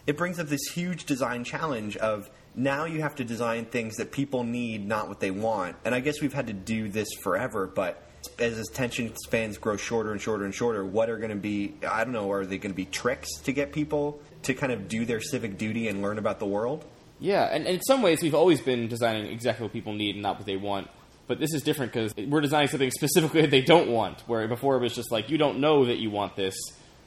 It 0.07 0.17
brings 0.17 0.39
up 0.39 0.47
this 0.47 0.63
huge 0.73 1.05
design 1.05 1.43
challenge 1.43 1.95
of 1.97 2.29
now 2.55 2.85
you 2.85 3.01
have 3.01 3.15
to 3.15 3.23
design 3.23 3.65
things 3.65 3.95
that 3.97 4.11
people 4.11 4.43
need, 4.43 4.85
not 4.85 5.07
what 5.07 5.19
they 5.19 5.31
want. 5.31 5.75
And 5.85 5.93
I 5.93 5.99
guess 5.99 6.19
we've 6.21 6.33
had 6.33 6.47
to 6.47 6.53
do 6.53 6.89
this 6.89 7.07
forever, 7.23 7.67
but 7.67 8.03
as 8.39 8.57
attention 8.59 9.13
spans 9.15 9.57
grow 9.57 9.77
shorter 9.77 10.11
and 10.11 10.21
shorter 10.21 10.45
and 10.45 10.53
shorter, 10.53 10.83
what 10.83 11.09
are 11.09 11.17
going 11.17 11.31
to 11.31 11.35
be, 11.35 11.75
I 11.87 12.03
don't 12.03 12.13
know, 12.13 12.31
are 12.31 12.45
they 12.45 12.57
going 12.57 12.71
to 12.71 12.75
be 12.75 12.85
tricks 12.85 13.29
to 13.43 13.51
get 13.51 13.71
people 13.71 14.19
to 14.43 14.53
kind 14.53 14.71
of 14.71 14.87
do 14.87 15.05
their 15.05 15.21
civic 15.21 15.57
duty 15.57 15.87
and 15.87 16.01
learn 16.01 16.17
about 16.17 16.39
the 16.39 16.45
world? 16.45 16.85
Yeah, 17.19 17.43
and, 17.43 17.65
and 17.67 17.75
in 17.75 17.81
some 17.83 18.01
ways, 18.01 18.21
we've 18.23 18.35
always 18.35 18.61
been 18.61 18.87
designing 18.87 19.27
exactly 19.27 19.63
what 19.63 19.73
people 19.73 19.93
need 19.93 20.15
and 20.15 20.23
not 20.23 20.37
what 20.37 20.45
they 20.45 20.57
want. 20.57 20.89
But 21.27 21.39
this 21.39 21.53
is 21.53 21.61
different 21.61 21.93
because 21.93 22.13
we're 22.17 22.41
designing 22.41 22.67
something 22.67 22.91
specifically 22.91 23.41
that 23.43 23.51
they 23.51 23.61
don't 23.61 23.89
want. 23.89 24.21
Where 24.27 24.47
before 24.47 24.75
it 24.75 24.81
was 24.81 24.93
just 24.93 25.11
like, 25.11 25.29
you 25.29 25.37
don't 25.37 25.59
know 25.59 25.85
that 25.85 25.97
you 25.97 26.09
want 26.09 26.35
this, 26.35 26.55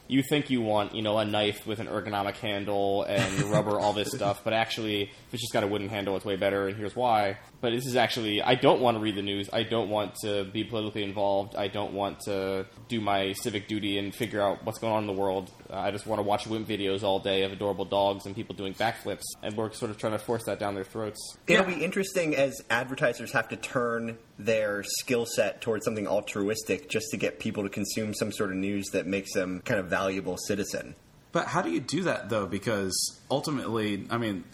you 0.06 0.22
think 0.22 0.50
you 0.50 0.60
want, 0.60 0.94
you 0.94 1.02
know, 1.02 1.18
a 1.18 1.24
knife 1.24 1.66
with 1.66 1.80
an 1.80 1.86
ergonomic 1.86 2.36
handle 2.36 3.04
and 3.04 3.42
rubber, 3.44 3.78
all 3.78 3.92
this 3.92 4.12
stuff, 4.14 4.42
but 4.44 4.52
actually, 4.52 5.02
if 5.02 5.34
it's 5.34 5.42
just 5.42 5.52
got 5.52 5.64
a 5.64 5.66
wooden 5.66 5.88
handle, 5.88 6.16
it's 6.16 6.24
way 6.24 6.36
better, 6.36 6.68
and 6.68 6.76
here's 6.76 6.94
why. 6.94 7.38
But 7.64 7.72
this 7.72 7.86
is 7.86 7.96
actually, 7.96 8.42
I 8.42 8.56
don't 8.56 8.82
want 8.82 8.98
to 8.98 9.00
read 9.00 9.14
the 9.14 9.22
news. 9.22 9.48
I 9.50 9.62
don't 9.62 9.88
want 9.88 10.16
to 10.16 10.44
be 10.44 10.64
politically 10.64 11.02
involved. 11.02 11.56
I 11.56 11.68
don't 11.68 11.94
want 11.94 12.20
to 12.26 12.66
do 12.88 13.00
my 13.00 13.32
civic 13.32 13.68
duty 13.68 13.96
and 13.96 14.14
figure 14.14 14.42
out 14.42 14.66
what's 14.66 14.78
going 14.78 14.92
on 14.92 15.04
in 15.04 15.06
the 15.06 15.18
world. 15.18 15.50
Uh, 15.70 15.78
I 15.78 15.90
just 15.90 16.06
want 16.06 16.18
to 16.18 16.24
watch 16.24 16.46
wimp 16.46 16.68
videos 16.68 17.02
all 17.02 17.20
day 17.20 17.42
of 17.42 17.52
adorable 17.52 17.86
dogs 17.86 18.26
and 18.26 18.36
people 18.36 18.54
doing 18.54 18.74
backflips, 18.74 19.22
and 19.42 19.56
we're 19.56 19.72
sort 19.72 19.90
of 19.90 19.96
trying 19.96 20.12
to 20.12 20.18
force 20.18 20.44
that 20.44 20.58
down 20.58 20.74
their 20.74 20.84
throats. 20.84 21.38
It'll 21.46 21.64
be 21.64 21.82
interesting 21.82 22.36
as 22.36 22.60
advertisers 22.68 23.32
have 23.32 23.48
to 23.48 23.56
turn 23.56 24.18
their 24.38 24.82
skill 24.82 25.24
set 25.24 25.62
towards 25.62 25.86
something 25.86 26.06
altruistic 26.06 26.90
just 26.90 27.06
to 27.12 27.16
get 27.16 27.38
people 27.38 27.62
to 27.62 27.70
consume 27.70 28.12
some 28.12 28.30
sort 28.30 28.50
of 28.50 28.58
news 28.58 28.88
that 28.90 29.06
makes 29.06 29.32
them 29.32 29.62
kind 29.64 29.80
of 29.80 29.86
valuable 29.86 30.36
citizen. 30.36 30.96
But 31.32 31.46
how 31.46 31.62
do 31.62 31.70
you 31.70 31.80
do 31.80 32.02
that 32.02 32.28
though? 32.28 32.46
Because 32.46 32.94
ultimately, 33.30 34.06
I 34.10 34.18
mean, 34.18 34.44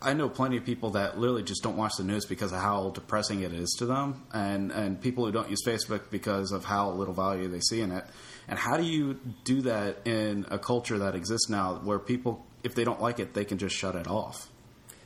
I 0.00 0.14
know 0.14 0.28
plenty 0.28 0.56
of 0.56 0.64
people 0.64 0.90
that 0.90 1.18
literally 1.18 1.42
just 1.42 1.62
don't 1.62 1.76
watch 1.76 1.92
the 1.96 2.04
news 2.04 2.24
because 2.26 2.52
of 2.52 2.60
how 2.60 2.90
depressing 2.90 3.42
it 3.42 3.52
is 3.52 3.74
to 3.78 3.86
them, 3.86 4.22
and 4.32 4.70
and 4.72 5.00
people 5.00 5.24
who 5.24 5.32
don't 5.32 5.50
use 5.50 5.64
Facebook 5.64 6.10
because 6.10 6.52
of 6.52 6.64
how 6.64 6.90
little 6.90 7.14
value 7.14 7.48
they 7.48 7.60
see 7.60 7.80
in 7.80 7.92
it. 7.92 8.04
And 8.46 8.58
how 8.58 8.76
do 8.76 8.82
you 8.82 9.18
do 9.44 9.62
that 9.62 10.06
in 10.06 10.46
a 10.50 10.58
culture 10.58 10.98
that 10.98 11.14
exists 11.14 11.48
now, 11.48 11.80
where 11.82 11.98
people, 11.98 12.44
if 12.62 12.74
they 12.74 12.84
don't 12.84 13.00
like 13.00 13.18
it, 13.18 13.32
they 13.32 13.44
can 13.44 13.58
just 13.58 13.74
shut 13.74 13.94
it 13.94 14.06
off? 14.06 14.48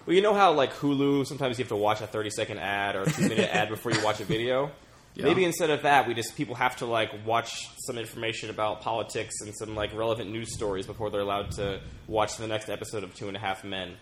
Well, 0.07 0.17
you 0.17 0.23
know 0.23 0.35
how 0.35 0.53
like 0.53 0.73
Hulu, 0.75 1.27
sometimes 1.27 1.59
you 1.59 1.65
have 1.65 1.69
to 1.69 1.77
watch 1.77 2.01
a 2.01 2.07
thirty 2.07 2.31
second 2.31 2.59
ad 2.59 2.97
or 2.97 3.03
a 3.03 3.11
two 3.11 3.29
minute 3.29 3.51
ad 3.53 3.69
before 3.69 3.93
you 3.93 4.03
watch 4.03 4.21
a 4.21 4.25
video. 4.25 4.71
Yeah. 5.15 5.25
Maybe 5.25 5.45
instead 5.45 5.71
of 5.71 5.83
that, 5.83 6.07
we 6.07 6.15
just 6.15 6.37
people 6.37 6.55
have 6.55 6.77
to 6.77 6.87
like 6.87 7.11
watch 7.27 7.69
some 7.87 7.99
information 7.99 8.51
about 8.51 8.83
politics 8.83 9.35
and 9.41 9.53
some 9.57 9.75
like 9.75 9.93
relevant 9.93 10.31
news 10.31 10.55
stories 10.55 10.87
before 10.87 11.11
they're 11.11 11.21
allowed 11.21 11.51
to 11.53 11.81
watch 12.07 12.37
the 12.37 12.47
next 12.47 12.69
episode 12.69 13.03
of 13.03 13.15
Two 13.15 13.29
and 13.29 13.37
a 13.37 13.41
Half 13.41 13.65
Men. 13.65 13.97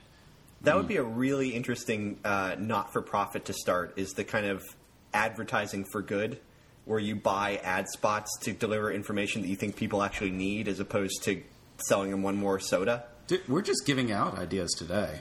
That 0.66 0.76
would 0.76 0.88
be 0.88 0.96
a 0.96 1.02
really 1.04 1.50
interesting 1.50 2.18
uh, 2.25 2.56
not 2.58 2.92
for 2.92 3.00
profit 3.00 3.44
to 3.46 3.52
start. 3.52 3.94
Is 3.96 4.12
the 4.12 4.25
kind 4.25 4.46
of 4.46 4.64
advertising 5.14 5.85
for 5.92 6.02
good, 6.02 6.40
where 6.85 6.99
you 6.99 7.14
buy 7.16 7.61
ad 7.62 7.88
spots 7.88 8.30
to 8.42 8.52
deliver 8.52 8.92
information 8.92 9.42
that 9.42 9.49
you 9.49 9.56
think 9.56 9.76
people 9.76 10.02
actually 10.02 10.32
need, 10.32 10.68
as 10.68 10.80
opposed 10.80 11.23
to 11.23 11.42
selling 11.78 12.11
them 12.11 12.23
one 12.23 12.37
more 12.37 12.58
soda. 12.58 13.04
Dude, 13.26 13.46
we're 13.49 13.62
just 13.62 13.87
giving 13.87 14.11
out 14.11 14.37
ideas 14.38 14.73
today. 14.73 15.20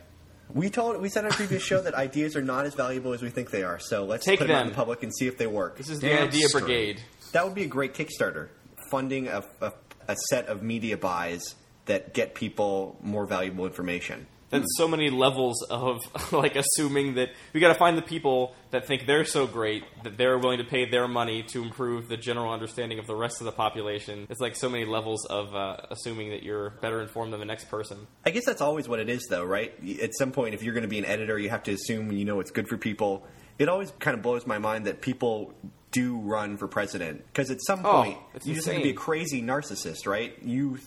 We 0.53 0.69
told 0.69 1.01
we 1.01 1.09
said 1.09 1.25
on 1.25 1.31
a 1.31 1.33
previous 1.33 1.63
show 1.63 1.81
that 1.81 1.93
ideas 1.93 2.35
are 2.35 2.41
not 2.41 2.65
as 2.65 2.75
valuable 2.75 3.13
as 3.13 3.21
we 3.21 3.29
think 3.29 3.51
they 3.51 3.63
are. 3.63 3.79
So 3.79 4.05
let's 4.05 4.25
Take 4.25 4.39
put 4.39 4.47
them 4.47 4.55
out 4.55 4.59
them. 4.61 4.69
in 4.69 4.73
public 4.75 5.03
and 5.03 5.15
see 5.15 5.27
if 5.27 5.37
they 5.37 5.47
work. 5.47 5.77
This 5.77 5.89
is 5.89 5.99
the 5.99 6.09
Damn 6.09 6.27
Idea 6.27 6.47
straight. 6.47 6.61
Brigade. 6.61 7.01
That 7.31 7.45
would 7.45 7.55
be 7.55 7.63
a 7.63 7.67
great 7.67 7.93
Kickstarter, 7.93 8.49
funding 8.91 9.27
a, 9.27 9.43
a, 9.61 9.73
a 10.07 10.15
set 10.29 10.47
of 10.47 10.61
media 10.63 10.97
buys 10.97 11.55
that 11.85 12.13
get 12.13 12.35
people 12.35 12.97
more 13.01 13.25
valuable 13.25 13.65
information. 13.65 14.27
That's 14.51 14.65
so 14.77 14.87
many 14.87 15.09
levels 15.09 15.63
of 15.69 16.01
like 16.31 16.55
assuming 16.55 17.15
that 17.15 17.29
we 17.53 17.59
got 17.59 17.69
to 17.69 17.75
find 17.75 17.97
the 17.97 18.01
people 18.01 18.53
that 18.71 18.85
think 18.85 19.05
they're 19.05 19.25
so 19.25 19.47
great 19.47 19.83
that 20.03 20.17
they're 20.17 20.37
willing 20.37 20.59
to 20.59 20.63
pay 20.63 20.89
their 20.89 21.07
money 21.07 21.43
to 21.43 21.63
improve 21.63 22.07
the 22.07 22.17
general 22.17 22.53
understanding 22.53 22.99
of 22.99 23.07
the 23.07 23.15
rest 23.15 23.41
of 23.41 23.45
the 23.45 23.51
population. 23.51 24.27
It's 24.29 24.39
like 24.39 24.55
so 24.55 24.69
many 24.69 24.85
levels 24.85 25.25
of 25.25 25.55
uh, 25.55 25.77
assuming 25.89 26.29
that 26.29 26.43
you're 26.43 26.71
better 26.81 27.01
informed 27.01 27.33
than 27.33 27.39
the 27.39 27.45
next 27.45 27.69
person. 27.69 28.07
I 28.25 28.29
guess 28.29 28.45
that's 28.45 28.61
always 28.61 28.87
what 28.87 28.99
it 28.99 29.09
is, 29.09 29.25
though, 29.29 29.43
right? 29.43 29.73
At 30.01 30.11
some 30.15 30.31
point, 30.31 30.53
if 30.53 30.63
you're 30.63 30.73
going 30.73 30.83
to 30.83 30.89
be 30.89 30.99
an 30.99 31.05
editor, 31.05 31.39
you 31.39 31.49
have 31.49 31.63
to 31.63 31.71
assume 31.73 32.11
you 32.11 32.25
know 32.25 32.35
what's 32.35 32.51
good 32.51 32.67
for 32.67 32.77
people. 32.77 33.25
It 33.57 33.67
always 33.69 33.91
kind 33.99 34.15
of 34.15 34.21
blows 34.21 34.45
my 34.45 34.57
mind 34.59 34.85
that 34.85 35.01
people 35.01 35.53
do 35.91 36.17
run 36.17 36.57
for 36.57 36.67
president 36.67 37.25
because 37.27 37.49
at 37.49 37.57
some 37.65 37.79
Oh, 37.85 38.03
point 38.03 38.17
it's 38.33 38.45
you 38.45 38.53
just 38.53 38.67
have 38.67 38.75
to 38.75 38.83
be 38.83 38.89
a 38.89 38.93
crazy 38.93 39.41
narcissist, 39.41 40.05
right? 40.05 40.35
You 40.43 40.77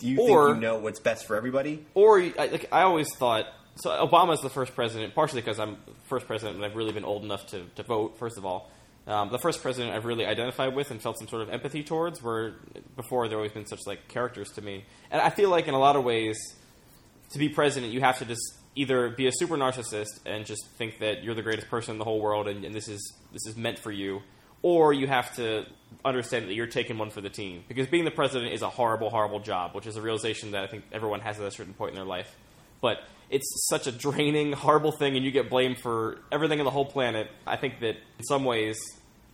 you 0.00 0.20
Or- 0.20 0.46
think 0.48 0.56
you 0.56 0.60
know 0.68 0.78
what's 0.78 1.00
best 1.00 1.26
for 1.26 1.36
everybody. 1.36 1.84
Or 1.94 2.20
I- 2.20 2.32
like 2.36 2.68
I 2.72 2.82
always 2.82 3.14
thought. 3.14 3.46
So 3.76 3.90
Obama's 3.90 4.40
the 4.40 4.50
first 4.50 4.74
president, 4.74 5.14
partially 5.14 5.40
because 5.40 5.58
I'm 5.58 5.78
first 6.04 6.26
president 6.26 6.56
and 6.56 6.64
I've 6.64 6.76
really 6.76 6.92
been 6.92 7.04
old 7.04 7.24
enough 7.24 7.46
to, 7.48 7.64
to 7.74 7.82
vote. 7.82 8.18
First 8.18 8.38
of 8.38 8.46
all, 8.46 8.70
um, 9.08 9.30
the 9.30 9.38
first 9.38 9.62
president 9.62 9.94
I've 9.96 10.04
really 10.04 10.24
identified 10.24 10.76
with 10.76 10.90
and 10.92 11.02
felt 11.02 11.18
some 11.18 11.26
sort 11.28 11.42
of 11.42 11.50
empathy 11.50 11.82
towards. 11.82 12.22
Where 12.22 12.54
before 12.96 13.28
there 13.28 13.36
always 13.38 13.52
been 13.52 13.66
such 13.66 13.80
like 13.86 14.06
characters 14.08 14.50
to 14.52 14.62
me, 14.62 14.84
and 15.10 15.20
I 15.20 15.30
feel 15.30 15.50
like 15.50 15.66
in 15.66 15.74
a 15.74 15.78
lot 15.78 15.96
of 15.96 16.04
ways, 16.04 16.38
to 17.30 17.38
be 17.38 17.48
president, 17.48 17.92
you 17.92 18.00
have 18.00 18.18
to 18.18 18.24
just 18.24 18.42
either 18.76 19.08
be 19.10 19.26
a 19.26 19.32
super 19.32 19.56
narcissist 19.56 20.20
and 20.26 20.46
just 20.46 20.64
think 20.78 20.98
that 21.00 21.22
you're 21.24 21.34
the 21.34 21.42
greatest 21.42 21.68
person 21.68 21.92
in 21.92 21.98
the 21.98 22.04
whole 22.04 22.20
world 22.20 22.48
and, 22.48 22.64
and 22.64 22.74
this 22.74 22.88
is 22.88 23.12
this 23.32 23.46
is 23.46 23.56
meant 23.56 23.78
for 23.78 23.90
you, 23.92 24.20
or 24.64 24.94
you 24.94 25.06
have 25.06 25.36
to 25.36 25.66
understand 26.06 26.48
that 26.48 26.54
you're 26.54 26.66
taking 26.66 26.96
one 26.96 27.10
for 27.10 27.20
the 27.20 27.28
team. 27.28 27.62
Because 27.68 27.86
being 27.86 28.06
the 28.06 28.10
president 28.10 28.54
is 28.54 28.62
a 28.62 28.70
horrible, 28.70 29.10
horrible 29.10 29.38
job, 29.38 29.74
which 29.74 29.86
is 29.86 29.96
a 29.96 30.00
realization 30.00 30.52
that 30.52 30.64
I 30.64 30.66
think 30.66 30.84
everyone 30.90 31.20
has 31.20 31.38
at 31.38 31.44
a 31.44 31.50
certain 31.50 31.74
point 31.74 31.90
in 31.90 31.96
their 31.96 32.06
life. 32.06 32.34
But 32.80 33.00
it's 33.28 33.46
such 33.68 33.86
a 33.86 33.92
draining, 33.92 34.52
horrible 34.54 34.90
thing, 34.90 35.16
and 35.16 35.24
you 35.24 35.30
get 35.30 35.50
blamed 35.50 35.78
for 35.80 36.18
everything 36.32 36.60
on 36.60 36.64
the 36.64 36.70
whole 36.70 36.86
planet. 36.86 37.30
I 37.46 37.56
think 37.56 37.80
that 37.80 37.96
in 38.18 38.24
some 38.24 38.44
ways, 38.44 38.78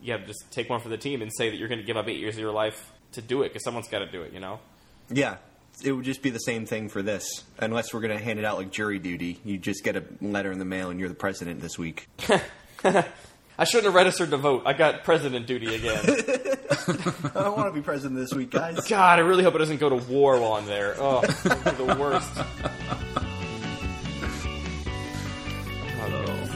you 0.03 0.13
have 0.13 0.23
to 0.23 0.27
just 0.27 0.51
take 0.51 0.69
one 0.69 0.81
for 0.81 0.89
the 0.89 0.99
team 0.99 1.23
and 1.23 1.33
say 1.33 1.49
that 1.49 1.57
you're 1.57 1.69
going 1.69 1.81
to 1.81 1.87
give 1.87 1.97
up 1.97 2.09
eight 2.09 2.19
years 2.19 2.35
of 2.35 2.41
your 2.41 2.53
life 2.53 2.93
to 3.13 3.23
do 3.23 3.43
it 3.43 3.51
because 3.51 3.63
someone's 3.63 3.89
got 3.89 4.01
to 4.01 4.11
do 4.11 4.23
it, 4.23 4.33
you 4.33 4.41
know? 4.41 4.59
Yeah, 5.11 5.37
it 5.85 5.93
would 5.93 6.05
just 6.05 6.23
be 6.23 6.31
the 6.31 6.39
same 6.39 6.67
thing 6.67 6.89
for 6.89 7.03
this, 7.03 7.45
unless 7.57 7.95
we're 7.95 8.01
going 8.01 8.19
to 8.19 8.23
hand 8.23 8.41
it 8.41 8.45
out 8.45 8.59
like 8.59 8.73
jury 8.73 8.99
duty. 8.99 9.39
You 9.45 9.59
just 9.59 9.85
get 9.85 9.95
a 9.95 10.03
letter 10.21 10.51
in 10.51 10.59
the 10.59 10.65
mail, 10.65 10.91
and 10.91 10.99
you're 10.99 11.09
the 11.09 11.15
president 11.15 11.61
this 11.61 11.79
week. 11.79 12.09
I 13.61 13.65
shouldn't 13.65 13.85
have 13.85 13.95
registered 13.95 14.31
to 14.31 14.39
vote. 14.39 14.63
I 14.65 14.73
got 14.73 15.05
president 15.05 15.47
duty 15.47 15.75
again. 15.75 15.99
I 16.09 17.43
don't 17.43 17.59
want 17.59 17.69
to 17.69 17.73
be 17.75 17.83
president 17.83 18.19
this 18.19 18.33
week, 18.33 18.51
guys. 18.51 18.89
God, 18.89 19.19
I 19.19 19.23
really 19.23 19.45
hope 19.45 19.55
it 19.55 19.59
doesn't 19.59 19.77
go 19.77 19.91
to 19.91 19.97
war 20.11 20.41
while 20.41 20.55
I'm 20.55 20.65
there. 20.65 20.95
Oh, 20.99 21.21
it's 21.21 21.43
gonna 21.43 21.71
be 21.71 21.85
the 21.85 21.95
worst. 21.95 22.31
Oh, 26.03 26.49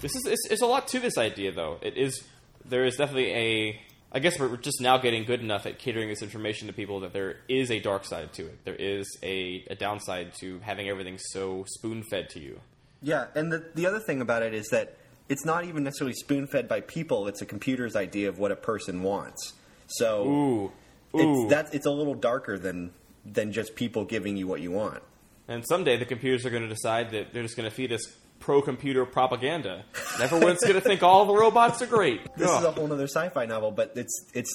this 0.00 0.16
is 0.16 0.24
it's, 0.24 0.50
it's 0.50 0.62
a 0.62 0.66
lot 0.66 0.88
to 0.88 1.00
this 1.00 1.18
idea, 1.18 1.52
though. 1.52 1.76
It 1.82 1.98
is 1.98 2.24
there 2.64 2.86
is 2.86 2.96
definitely 2.96 3.34
a. 3.34 3.80
I 4.10 4.20
guess 4.20 4.40
we're 4.40 4.56
just 4.56 4.80
now 4.80 4.96
getting 4.96 5.24
good 5.24 5.40
enough 5.40 5.66
at 5.66 5.78
catering 5.78 6.08
this 6.08 6.22
information 6.22 6.68
to 6.68 6.72
people 6.72 7.00
that 7.00 7.12
there 7.12 7.36
is 7.50 7.70
a 7.70 7.78
dark 7.78 8.06
side 8.06 8.32
to 8.34 8.46
it. 8.46 8.64
There 8.64 8.74
is 8.74 9.18
a, 9.22 9.66
a 9.68 9.74
downside 9.74 10.32
to 10.40 10.60
having 10.60 10.88
everything 10.88 11.18
so 11.18 11.66
spoon 11.68 12.04
fed 12.04 12.30
to 12.30 12.40
you. 12.40 12.58
Yeah, 13.02 13.26
and 13.34 13.52
the 13.52 13.66
the 13.74 13.84
other 13.84 14.00
thing 14.00 14.22
about 14.22 14.42
it 14.42 14.54
is 14.54 14.68
that 14.68 14.96
it's 15.28 15.44
not 15.44 15.64
even 15.64 15.84
necessarily 15.84 16.14
spoon 16.14 16.46
fed 16.46 16.68
by 16.68 16.80
people. 16.80 17.28
It's 17.28 17.42
a 17.42 17.46
computer's 17.46 17.96
idea 17.96 18.28
of 18.28 18.38
what 18.38 18.52
a 18.52 18.56
person 18.56 19.02
wants. 19.02 19.54
So 19.86 20.26
Ooh, 20.26 20.72
ooh. 21.14 21.42
it's 21.44 21.50
that's 21.50 21.74
it's 21.74 21.86
a 21.86 21.90
little 21.90 22.14
darker 22.14 22.58
than 22.58 22.92
than 23.24 23.52
just 23.52 23.74
people 23.74 24.04
giving 24.04 24.36
you 24.36 24.46
what 24.46 24.60
you 24.60 24.70
want. 24.70 25.02
And 25.48 25.64
someday 25.66 25.96
the 25.96 26.04
computers 26.04 26.46
are 26.46 26.50
going 26.50 26.62
to 26.62 26.68
decide 26.68 27.10
that 27.10 27.32
they're 27.32 27.42
just 27.42 27.56
going 27.56 27.68
to 27.68 27.74
feed 27.74 27.92
us 27.92 28.02
pro-computer 28.42 29.06
propaganda. 29.06 29.84
And 30.14 30.22
everyone's 30.22 30.60
going 30.60 30.74
to 30.74 30.80
think 30.80 31.02
all 31.02 31.24
the 31.24 31.34
robots 31.34 31.80
are 31.80 31.86
great. 31.86 32.20
This 32.36 32.50
Ugh. 32.50 32.60
is 32.60 32.64
a 32.66 32.72
whole 32.72 32.92
other 32.92 33.06
sci-fi 33.06 33.46
novel, 33.46 33.70
but 33.70 33.92
it's 33.94 34.30
it's 34.34 34.52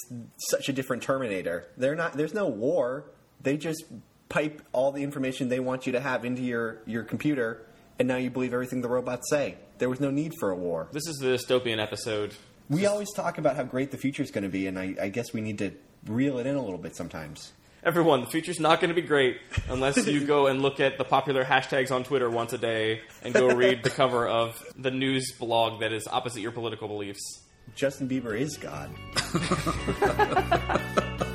such 0.50 0.68
a 0.68 0.72
different 0.72 1.02
Terminator. 1.02 1.66
They're 1.76 1.94
not. 1.94 2.12
There's 2.12 2.34
no 2.34 2.48
war. 2.48 3.10
They 3.40 3.56
just 3.56 3.84
pipe 4.28 4.62
all 4.72 4.92
the 4.92 5.02
information 5.02 5.48
they 5.48 5.60
want 5.60 5.86
you 5.86 5.92
to 5.92 6.00
have 6.00 6.24
into 6.24 6.42
your 6.42 6.82
your 6.86 7.04
computer, 7.04 7.66
and 7.98 8.06
now 8.08 8.16
you 8.16 8.30
believe 8.30 8.52
everything 8.52 8.82
the 8.82 8.88
robots 8.88 9.30
say. 9.30 9.56
There 9.78 9.88
was 9.88 10.00
no 10.00 10.10
need 10.10 10.34
for 10.40 10.50
a 10.50 10.56
war. 10.56 10.88
This 10.92 11.06
is 11.06 11.18
the 11.18 11.28
dystopian 11.28 11.80
episode. 11.80 12.34
We 12.68 12.86
always 12.86 13.12
talk 13.14 13.38
about 13.38 13.56
how 13.56 13.62
great 13.62 13.90
the 13.90 13.96
future 13.96 14.22
is 14.22 14.30
going 14.30 14.44
to 14.44 14.50
be, 14.50 14.66
and 14.66 14.78
I, 14.78 14.94
I 15.00 15.08
guess 15.08 15.32
we 15.32 15.40
need 15.40 15.58
to 15.58 15.72
reel 16.06 16.38
it 16.38 16.46
in 16.46 16.56
a 16.56 16.62
little 16.62 16.78
bit 16.78 16.96
sometimes. 16.96 17.52
Everyone, 17.84 18.22
the 18.22 18.26
future's 18.26 18.58
not 18.58 18.80
going 18.80 18.88
to 18.88 19.00
be 19.00 19.06
great 19.06 19.38
unless 19.68 20.04
you 20.06 20.26
go 20.26 20.48
and 20.48 20.60
look 20.60 20.80
at 20.80 20.98
the 20.98 21.04
popular 21.04 21.44
hashtags 21.44 21.92
on 21.92 22.02
Twitter 22.02 22.28
once 22.28 22.52
a 22.52 22.58
day 22.58 23.02
and 23.22 23.32
go 23.32 23.54
read 23.54 23.84
the 23.84 23.90
cover 23.90 24.26
of 24.26 24.60
the 24.76 24.90
news 24.90 25.32
blog 25.38 25.80
that 25.80 25.92
is 25.92 26.08
opposite 26.08 26.40
your 26.40 26.50
political 26.50 26.88
beliefs. 26.88 27.20
Justin 27.76 28.08
Bieber 28.08 28.36
is 28.36 28.56
God. 28.56 28.90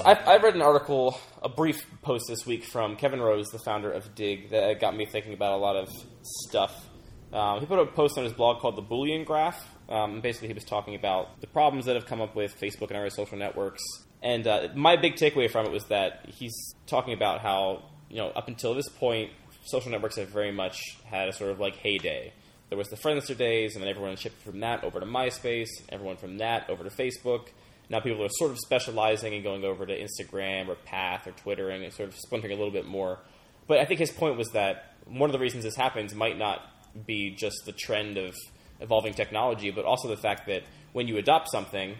So 0.00 0.06
I, 0.06 0.14
I 0.14 0.36
read 0.38 0.54
an 0.54 0.62
article, 0.62 1.20
a 1.42 1.50
brief 1.50 1.84
post 2.00 2.24
this 2.26 2.46
week 2.46 2.64
from 2.64 2.96
Kevin 2.96 3.20
Rose, 3.20 3.48
the 3.48 3.58
founder 3.58 3.92
of 3.92 4.14
Digg, 4.14 4.48
that 4.48 4.80
got 4.80 4.96
me 4.96 5.04
thinking 5.04 5.34
about 5.34 5.52
a 5.52 5.56
lot 5.56 5.76
of 5.76 5.90
stuff. 6.22 6.88
Um, 7.34 7.60
he 7.60 7.66
put 7.66 7.78
a 7.78 7.84
post 7.84 8.16
on 8.16 8.24
his 8.24 8.32
blog 8.32 8.60
called 8.60 8.76
the 8.76 8.82
Boolean 8.82 9.26
Graph. 9.26 9.62
Um, 9.90 10.22
basically, 10.22 10.48
he 10.48 10.54
was 10.54 10.64
talking 10.64 10.94
about 10.94 11.42
the 11.42 11.46
problems 11.46 11.84
that 11.84 11.96
have 11.96 12.06
come 12.06 12.22
up 12.22 12.34
with 12.34 12.58
Facebook 12.58 12.88
and 12.88 12.96
other 12.96 13.10
social 13.10 13.36
networks. 13.36 13.82
And 14.22 14.46
uh, 14.46 14.68
my 14.74 14.96
big 14.96 15.16
takeaway 15.16 15.50
from 15.50 15.66
it 15.66 15.72
was 15.72 15.84
that 15.88 16.24
he's 16.28 16.54
talking 16.86 17.12
about 17.12 17.42
how, 17.42 17.82
you 18.08 18.16
know, 18.16 18.28
up 18.28 18.48
until 18.48 18.72
this 18.72 18.88
point, 18.88 19.30
social 19.66 19.90
networks 19.90 20.16
have 20.16 20.28
very 20.28 20.50
much 20.50 20.96
had 21.04 21.28
a 21.28 21.34
sort 21.34 21.50
of 21.50 21.60
like 21.60 21.76
heyday. 21.76 22.32
There 22.70 22.78
was 22.78 22.88
the 22.88 22.96
Friendster 22.96 23.36
days, 23.36 23.74
and 23.74 23.82
then 23.82 23.90
everyone 23.90 24.16
shifted 24.16 24.42
from 24.42 24.60
that 24.60 24.82
over 24.82 24.98
to 24.98 25.04
MySpace, 25.04 25.68
everyone 25.90 26.16
from 26.16 26.38
that 26.38 26.70
over 26.70 26.84
to 26.84 26.90
Facebook. 26.90 27.48
Now 27.90 28.00
people 28.00 28.24
are 28.24 28.28
sort 28.30 28.52
of 28.52 28.58
specializing 28.58 29.34
and 29.34 29.42
going 29.42 29.64
over 29.64 29.84
to 29.84 29.92
Instagram 29.92 30.68
or 30.68 30.76
Path 30.76 31.26
or 31.26 31.32
Twittering 31.32 31.84
and 31.84 31.92
sort 31.92 32.08
of 32.08 32.14
splintering 32.16 32.52
a 32.52 32.56
little 32.56 32.72
bit 32.72 32.86
more. 32.86 33.18
But 33.66 33.78
I 33.78 33.84
think 33.84 34.00
his 34.00 34.10
point 34.10 34.38
was 34.38 34.48
that 34.50 34.94
one 35.06 35.28
of 35.28 35.32
the 35.32 35.38
reasons 35.38 35.64
this 35.64 35.76
happens 35.76 36.14
might 36.14 36.38
not 36.38 36.60
be 37.06 37.30
just 37.30 37.64
the 37.66 37.72
trend 37.72 38.16
of 38.16 38.34
evolving 38.80 39.14
technology, 39.14 39.70
but 39.70 39.84
also 39.84 40.08
the 40.08 40.16
fact 40.16 40.46
that 40.46 40.62
when 40.92 41.08
you 41.08 41.18
adopt 41.18 41.50
something, 41.50 41.96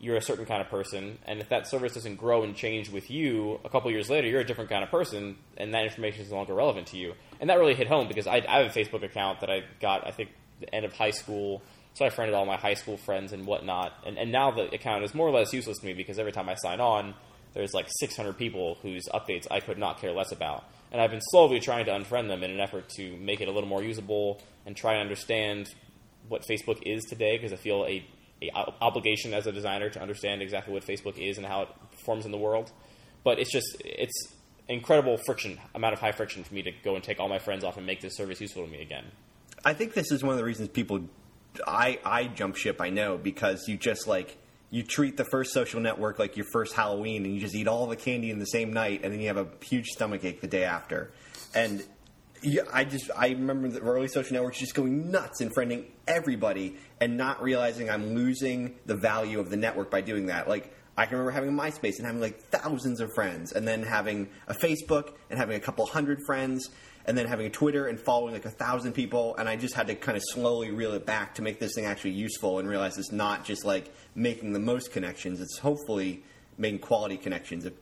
you're 0.00 0.16
a 0.16 0.22
certain 0.22 0.44
kind 0.44 0.60
of 0.60 0.68
person, 0.68 1.18
and 1.26 1.40
if 1.40 1.48
that 1.48 1.66
service 1.66 1.94
doesn't 1.94 2.16
grow 2.16 2.42
and 2.42 2.54
change 2.54 2.90
with 2.90 3.10
you, 3.10 3.58
a 3.64 3.68
couple 3.68 3.90
years 3.90 4.10
later, 4.10 4.28
you're 4.28 4.40
a 4.40 4.44
different 4.44 4.68
kind 4.68 4.82
of 4.82 4.90
person, 4.90 5.36
and 5.56 5.72
that 5.72 5.84
information 5.84 6.22
is 6.22 6.30
no 6.30 6.36
longer 6.36 6.54
relevant 6.54 6.88
to 6.88 6.98
you. 6.98 7.14
And 7.40 7.48
that 7.48 7.58
really 7.58 7.74
hit 7.74 7.88
home 7.88 8.08
because 8.08 8.26
I, 8.26 8.44
I 8.46 8.62
have 8.62 8.76
a 8.76 8.78
Facebook 8.78 9.02
account 9.02 9.40
that 9.40 9.50
I 9.50 9.62
got, 9.80 10.06
I 10.06 10.10
think, 10.10 10.30
the 10.60 10.72
end 10.74 10.84
of 10.84 10.92
high 10.92 11.10
school. 11.10 11.62
So 11.94 12.04
I 12.04 12.10
friended 12.10 12.34
all 12.34 12.44
my 12.44 12.56
high 12.56 12.74
school 12.74 12.96
friends 12.96 13.32
and 13.32 13.46
whatnot, 13.46 13.92
and, 14.04 14.18
and 14.18 14.32
now 14.32 14.50
the 14.50 14.72
account 14.74 15.04
is 15.04 15.14
more 15.14 15.28
or 15.28 15.30
less 15.30 15.52
useless 15.52 15.78
to 15.78 15.86
me 15.86 15.94
because 15.94 16.18
every 16.18 16.32
time 16.32 16.48
I 16.48 16.56
sign 16.56 16.80
on, 16.80 17.14
there's 17.54 17.72
like 17.72 17.86
600 18.00 18.36
people 18.36 18.78
whose 18.82 19.04
updates 19.14 19.46
I 19.50 19.60
could 19.60 19.78
not 19.78 20.00
care 20.00 20.12
less 20.12 20.32
about. 20.32 20.64
And 20.90 21.00
I've 21.00 21.10
been 21.10 21.22
slowly 21.22 21.60
trying 21.60 21.86
to 21.86 21.92
unfriend 21.92 22.28
them 22.28 22.42
in 22.42 22.50
an 22.50 22.60
effort 22.60 22.88
to 22.96 23.16
make 23.16 23.40
it 23.40 23.48
a 23.48 23.52
little 23.52 23.68
more 23.68 23.82
usable 23.82 24.40
and 24.66 24.76
try 24.76 24.94
and 24.94 25.02
understand 25.02 25.72
what 26.28 26.42
Facebook 26.42 26.82
is 26.82 27.04
today 27.04 27.36
because 27.36 27.52
I 27.52 27.56
feel 27.56 27.84
a, 27.84 28.04
a 28.42 28.72
obligation 28.80 29.34
as 29.34 29.46
a 29.46 29.52
designer 29.52 29.88
to 29.90 30.00
understand 30.00 30.42
exactly 30.42 30.72
what 30.72 30.84
Facebook 30.84 31.16
is 31.18 31.36
and 31.38 31.46
how 31.46 31.62
it 31.62 31.68
performs 31.92 32.26
in 32.26 32.32
the 32.32 32.38
world. 32.38 32.72
But 33.22 33.38
it's 33.38 33.52
just 33.52 33.76
it's 33.84 34.34
incredible 34.68 35.18
friction 35.18 35.58
amount 35.74 35.92
of 35.92 36.00
high 36.00 36.12
friction 36.12 36.42
for 36.42 36.54
me 36.54 36.62
to 36.62 36.72
go 36.82 36.94
and 36.94 37.04
take 37.04 37.20
all 37.20 37.28
my 37.28 37.38
friends 37.38 37.64
off 37.64 37.76
and 37.76 37.86
make 37.86 38.00
this 38.00 38.16
service 38.16 38.40
useful 38.40 38.64
to 38.64 38.70
me 38.70 38.80
again. 38.80 39.04
I 39.64 39.74
think 39.74 39.94
this 39.94 40.10
is 40.10 40.22
one 40.22 40.32
of 40.32 40.38
the 40.38 40.44
reasons 40.44 40.68
people 40.68 41.04
I 41.66 41.98
I 42.04 42.24
jump 42.26 42.56
ship. 42.56 42.80
I 42.80 42.90
know 42.90 43.18
because 43.18 43.68
you 43.68 43.76
just 43.76 44.06
like 44.06 44.38
you 44.70 44.82
treat 44.82 45.16
the 45.16 45.24
first 45.24 45.52
social 45.52 45.80
network 45.80 46.18
like 46.18 46.36
your 46.36 46.46
first 46.52 46.74
Halloween, 46.74 47.24
and 47.24 47.34
you 47.34 47.40
just 47.40 47.54
eat 47.54 47.68
all 47.68 47.86
the 47.86 47.96
candy 47.96 48.30
in 48.30 48.38
the 48.38 48.46
same 48.46 48.72
night, 48.72 49.02
and 49.04 49.12
then 49.12 49.20
you 49.20 49.28
have 49.28 49.36
a 49.36 49.46
huge 49.62 49.86
stomach 49.86 50.24
ache 50.24 50.40
the 50.40 50.48
day 50.48 50.64
after. 50.64 51.12
And 51.54 51.84
yeah, 52.42 52.62
I 52.72 52.84
just 52.84 53.10
I 53.16 53.28
remember 53.28 53.68
the 53.68 53.80
early 53.80 54.08
social 54.08 54.34
networks 54.34 54.58
just 54.58 54.74
going 54.74 55.10
nuts 55.10 55.40
and 55.40 55.54
friending 55.54 55.86
everybody, 56.06 56.76
and 57.00 57.16
not 57.16 57.42
realizing 57.42 57.88
I'm 57.88 58.14
losing 58.14 58.74
the 58.84 58.96
value 58.96 59.40
of 59.40 59.50
the 59.50 59.56
network 59.56 59.90
by 59.90 60.00
doing 60.00 60.26
that. 60.26 60.48
Like 60.48 60.74
I 60.96 61.06
can 61.06 61.18
remember 61.18 61.32
having 61.32 61.52
MySpace 61.52 61.98
and 61.98 62.06
having 62.06 62.20
like 62.20 62.40
thousands 62.40 63.00
of 63.00 63.12
friends, 63.14 63.52
and 63.52 63.66
then 63.66 63.82
having 63.82 64.28
a 64.48 64.54
Facebook 64.54 65.14
and 65.30 65.38
having 65.38 65.56
a 65.56 65.60
couple 65.60 65.86
hundred 65.86 66.18
friends, 66.26 66.68
and 67.06 67.16
then 67.16 67.26
having 67.26 67.46
a 67.46 67.50
Twitter 67.50 67.86
and 67.86 68.00
following 68.00 68.34
like 68.34 68.44
a 68.44 68.50
thousand 68.50 68.92
people, 68.92 69.36
and 69.36 69.48
I 69.48 69.56
just 69.56 69.74
had 69.74 69.88
to 69.88 69.94
kind 69.94 70.16
of 70.16 70.22
slowly 70.32 70.70
reel 70.70 70.92
it 70.94 71.04
back 71.06 71.34
to 71.36 71.42
make 71.42 71.60
this 71.60 71.74
thing 71.74 71.84
actually 71.84 72.12
useful 72.12 72.58
and 72.58 72.68
realize 72.68 72.96
it's 72.98 73.12
not 73.12 73.44
just 73.44 73.64
like 73.64 73.92
making 74.14 74.52
the 74.52 74.58
most 74.58 74.92
connections; 74.92 75.40
it's 75.40 75.58
hopefully 75.58 76.22
making 76.56 76.78
quality 76.80 77.16
connections 77.16 77.64
if 77.64 77.74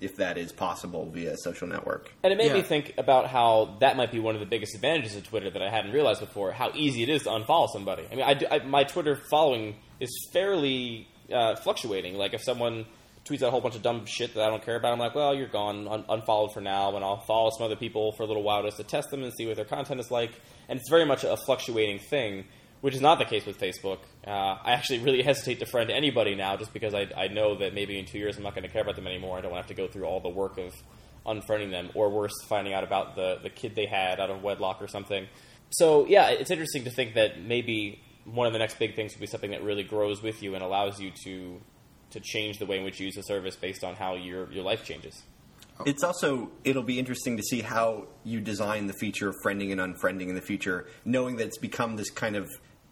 if 0.00 0.16
that 0.16 0.36
is 0.36 0.52
possible 0.52 1.08
via 1.10 1.32
a 1.32 1.36
social 1.36 1.68
network. 1.68 2.12
And 2.22 2.32
it 2.32 2.36
made 2.36 2.52
me 2.52 2.62
think 2.62 2.94
about 2.98 3.28
how 3.28 3.76
that 3.80 3.96
might 3.96 4.10
be 4.10 4.18
one 4.18 4.34
of 4.34 4.40
the 4.40 4.46
biggest 4.46 4.74
advantages 4.74 5.14
of 5.16 5.26
Twitter 5.26 5.50
that 5.50 5.62
I 5.62 5.70
hadn't 5.70 5.92
realized 5.92 6.20
before. 6.20 6.50
How 6.50 6.72
easy 6.74 7.04
it 7.04 7.08
is 7.08 7.22
to 7.22 7.30
unfollow 7.30 7.68
somebody. 7.72 8.04
I 8.10 8.14
mean, 8.14 8.24
I, 8.24 8.34
do- 8.34 8.46
I, 8.50 8.58
my 8.58 8.82
Twitter 8.84 9.14
following 9.30 9.76
is 10.00 10.10
fairly 10.32 11.08
uh, 11.32 11.54
fluctuating. 11.56 12.16
Like 12.16 12.34
if 12.34 12.42
someone 12.42 12.86
tweets 13.24 13.42
out 13.42 13.48
a 13.48 13.50
whole 13.50 13.60
bunch 13.60 13.74
of 13.74 13.82
dumb 13.82 14.04
shit 14.06 14.34
that 14.34 14.42
I 14.42 14.50
don't 14.50 14.62
care 14.62 14.76
about, 14.76 14.92
I'm 14.92 14.98
like, 14.98 15.14
well, 15.14 15.34
you're 15.34 15.48
gone, 15.48 15.88
un- 15.88 16.04
unfollowed 16.08 16.52
for 16.52 16.60
now, 16.60 16.94
and 16.94 17.04
I'll 17.04 17.20
follow 17.20 17.50
some 17.50 17.64
other 17.64 17.76
people 17.76 18.12
for 18.12 18.24
a 18.24 18.26
little 18.26 18.42
while 18.42 18.62
just 18.62 18.76
to 18.76 18.84
test 18.84 19.10
them 19.10 19.22
and 19.22 19.32
see 19.32 19.46
what 19.46 19.56
their 19.56 19.64
content 19.64 20.00
is 20.00 20.10
like. 20.10 20.32
And 20.68 20.78
it's 20.78 20.90
very 20.90 21.04
much 21.04 21.24
a 21.24 21.36
fluctuating 21.36 21.98
thing. 21.98 22.44
Which 22.80 22.94
is 22.94 23.00
not 23.00 23.18
the 23.18 23.24
case 23.24 23.46
with 23.46 23.58
Facebook. 23.58 24.00
Uh, 24.26 24.58
I 24.62 24.72
actually 24.72 24.98
really 24.98 25.22
hesitate 25.30 25.58
to 25.60 25.64
friend 25.64 25.90
anybody 25.90 26.34
now, 26.34 26.58
just 26.58 26.74
because 26.74 26.92
I, 26.92 27.08
I 27.16 27.28
know 27.28 27.56
that 27.56 27.72
maybe 27.72 27.98
in 27.98 28.04
two 28.04 28.18
years 28.18 28.36
I'm 28.36 28.42
not 28.42 28.54
going 28.54 28.64
to 28.64 28.68
care 28.68 28.82
about 28.82 28.96
them 28.96 29.06
anymore. 29.06 29.38
I 29.38 29.40
don't 29.40 29.50
want 29.50 29.66
to 29.66 29.68
have 29.68 29.74
to 29.74 29.82
go 29.82 29.90
through 29.90 30.04
all 30.04 30.20
the 30.20 30.28
work 30.28 30.58
of 30.58 30.74
unfriending 31.26 31.70
them, 31.70 31.88
or 31.94 32.10
worse, 32.10 32.34
finding 32.46 32.74
out 32.74 32.84
about 32.84 33.16
the, 33.16 33.38
the 33.42 33.48
kid 33.48 33.74
they 33.74 33.86
had 33.86 34.20
out 34.20 34.28
of 34.28 34.42
wedlock 34.42 34.82
or 34.82 34.86
something. 34.86 35.26
So 35.70 36.06
yeah, 36.06 36.28
it's 36.28 36.50
interesting 36.50 36.84
to 36.84 36.90
think 36.90 37.14
that 37.14 37.40
maybe 37.40 38.02
one 38.24 38.46
of 38.46 38.52
the 38.52 38.58
next 38.58 38.78
big 38.78 38.94
things 38.94 39.14
will 39.14 39.20
be 39.20 39.26
something 39.26 39.50
that 39.52 39.62
really 39.62 39.82
grows 39.82 40.22
with 40.22 40.42
you 40.42 40.54
and 40.54 40.62
allows 40.62 41.00
you 41.00 41.10
to 41.24 41.60
to 42.14 42.20
change 42.20 42.58
the 42.58 42.66
way 42.66 42.78
in 42.78 42.84
which 42.84 42.98
you 42.98 43.06
use 43.06 43.16
the 43.16 43.22
service 43.22 43.54
based 43.56 43.84
on 43.84 43.94
how 43.94 44.14
your 44.14 44.50
your 44.50 44.64
life 44.64 44.84
changes. 44.84 45.22
Oh. 45.78 45.84
It's 45.86 46.02
also 46.02 46.50
it'll 46.64 46.82
be 46.82 46.98
interesting 46.98 47.36
to 47.36 47.42
see 47.42 47.60
how 47.60 48.06
you 48.24 48.40
design 48.40 48.86
the 48.86 48.94
feature 48.94 49.28
of 49.28 49.36
friending 49.44 49.72
and 49.72 49.80
unfriending 49.80 50.28
in 50.28 50.34
the 50.34 50.40
future, 50.40 50.86
knowing 51.04 51.36
that 51.36 51.46
it's 51.48 51.58
become 51.58 51.96
this 51.96 52.10
kind 52.10 52.36
of 52.36 52.48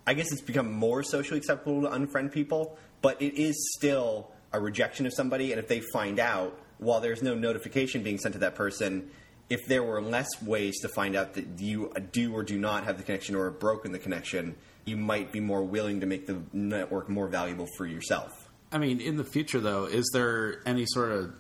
I 0.07 0.15
guess 0.15 0.33
it's 0.33 0.43
become 0.43 0.71
more 0.71 1.03
socially 1.03 1.39
acceptable 1.39 1.83
to 1.83 1.89
unfriend 1.89 2.33
people, 2.33 2.77
but 3.01 3.23
it 3.23 3.41
is 3.41 3.73
still 3.77 4.31
a 4.53 4.61
rejection 4.61 5.07
of 5.07 5.15
somebody 5.15 5.53
and 5.53 5.59
if 5.59 5.69
they 5.69 5.81
find 5.93 6.19
out 6.19 6.59
while 6.79 7.01
there's 7.01 7.23
no 7.23 7.35
notification 7.35 8.03
being 8.03 8.19
sent 8.19 8.33
to 8.35 8.41
that 8.41 8.57
person, 8.57 9.09
if 9.49 9.61
there 9.67 9.85
were 9.85 10.03
less 10.03 10.43
ways 10.43 10.81
to 10.81 10.89
find 10.89 11.15
out 11.15 11.35
that 11.35 11.61
you 11.61 11.93
do 12.11 12.35
or 12.35 12.43
do 12.43 12.59
not 12.59 12.85
have 12.85 12.97
the 12.97 13.05
connection 13.05 13.37
or 13.37 13.45
have 13.45 13.61
broken 13.61 13.93
the 13.93 13.99
connection, 13.99 14.57
you 14.85 14.97
might 14.97 15.31
be 15.31 15.39
more 15.39 15.63
willing 15.63 16.01
to 16.01 16.07
make 16.07 16.27
the 16.27 16.43
network 16.53 17.09
more 17.09 17.29
valuable 17.29 17.69
for 17.77 17.87
yourself. 17.87 18.42
I 18.73 18.79
mean, 18.79 19.01
in 19.01 19.17
the 19.17 19.25
future, 19.25 19.61
though, 19.61 19.85
is 19.85 20.11
there 20.13 20.63
any 20.67 20.87
sort 20.87 21.13
of 21.13 21.35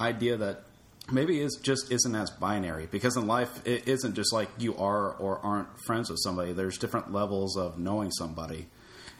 idea 0.00 0.36
that 0.36 0.64
maybe 1.10 1.40
it 1.40 1.52
just 1.62 1.92
isn't 1.92 2.14
as 2.14 2.30
binary? 2.30 2.88
Because 2.90 3.16
in 3.16 3.26
life, 3.26 3.64
it 3.64 3.86
isn't 3.88 4.14
just 4.14 4.32
like 4.32 4.48
you 4.58 4.76
are 4.76 5.12
or 5.12 5.38
aren't 5.38 5.68
friends 5.86 6.10
with 6.10 6.18
somebody. 6.22 6.52
There's 6.52 6.78
different 6.78 7.12
levels 7.12 7.56
of 7.56 7.78
knowing 7.78 8.10
somebody, 8.10 8.66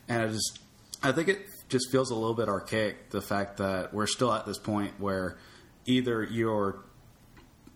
and 0.09 0.23
I 0.23 0.27
just, 0.29 0.59
I 1.03 1.13
think 1.13 1.29
it 1.29 1.47
just 1.69 1.91
feels 1.91 2.11
a 2.11 2.15
little 2.15 2.35
bit 2.35 2.49
archaic. 2.49 3.11
The 3.11 3.23
fact 3.23 3.59
that 3.59 3.95
we're 3.95 4.09
still 4.09 4.33
at 4.33 4.45
this 4.45 4.59
point 4.59 4.99
where 4.99 5.39
either 5.87 6.23
you're 6.25 6.81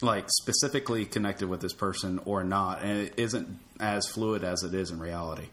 like 0.03 0.27
specifically 0.29 1.07
connected 1.07 1.49
with 1.49 1.61
this 1.61 1.73
person 1.73 2.21
or 2.25 2.43
not, 2.43 2.83
and 2.83 3.03
it 3.03 3.15
isn't 3.17 3.59
as 3.81 4.07
fluid 4.09 4.45
as 4.45 4.63
it 4.63 4.75
is 4.75 4.91
in 4.91 4.99
reality. 4.99 5.49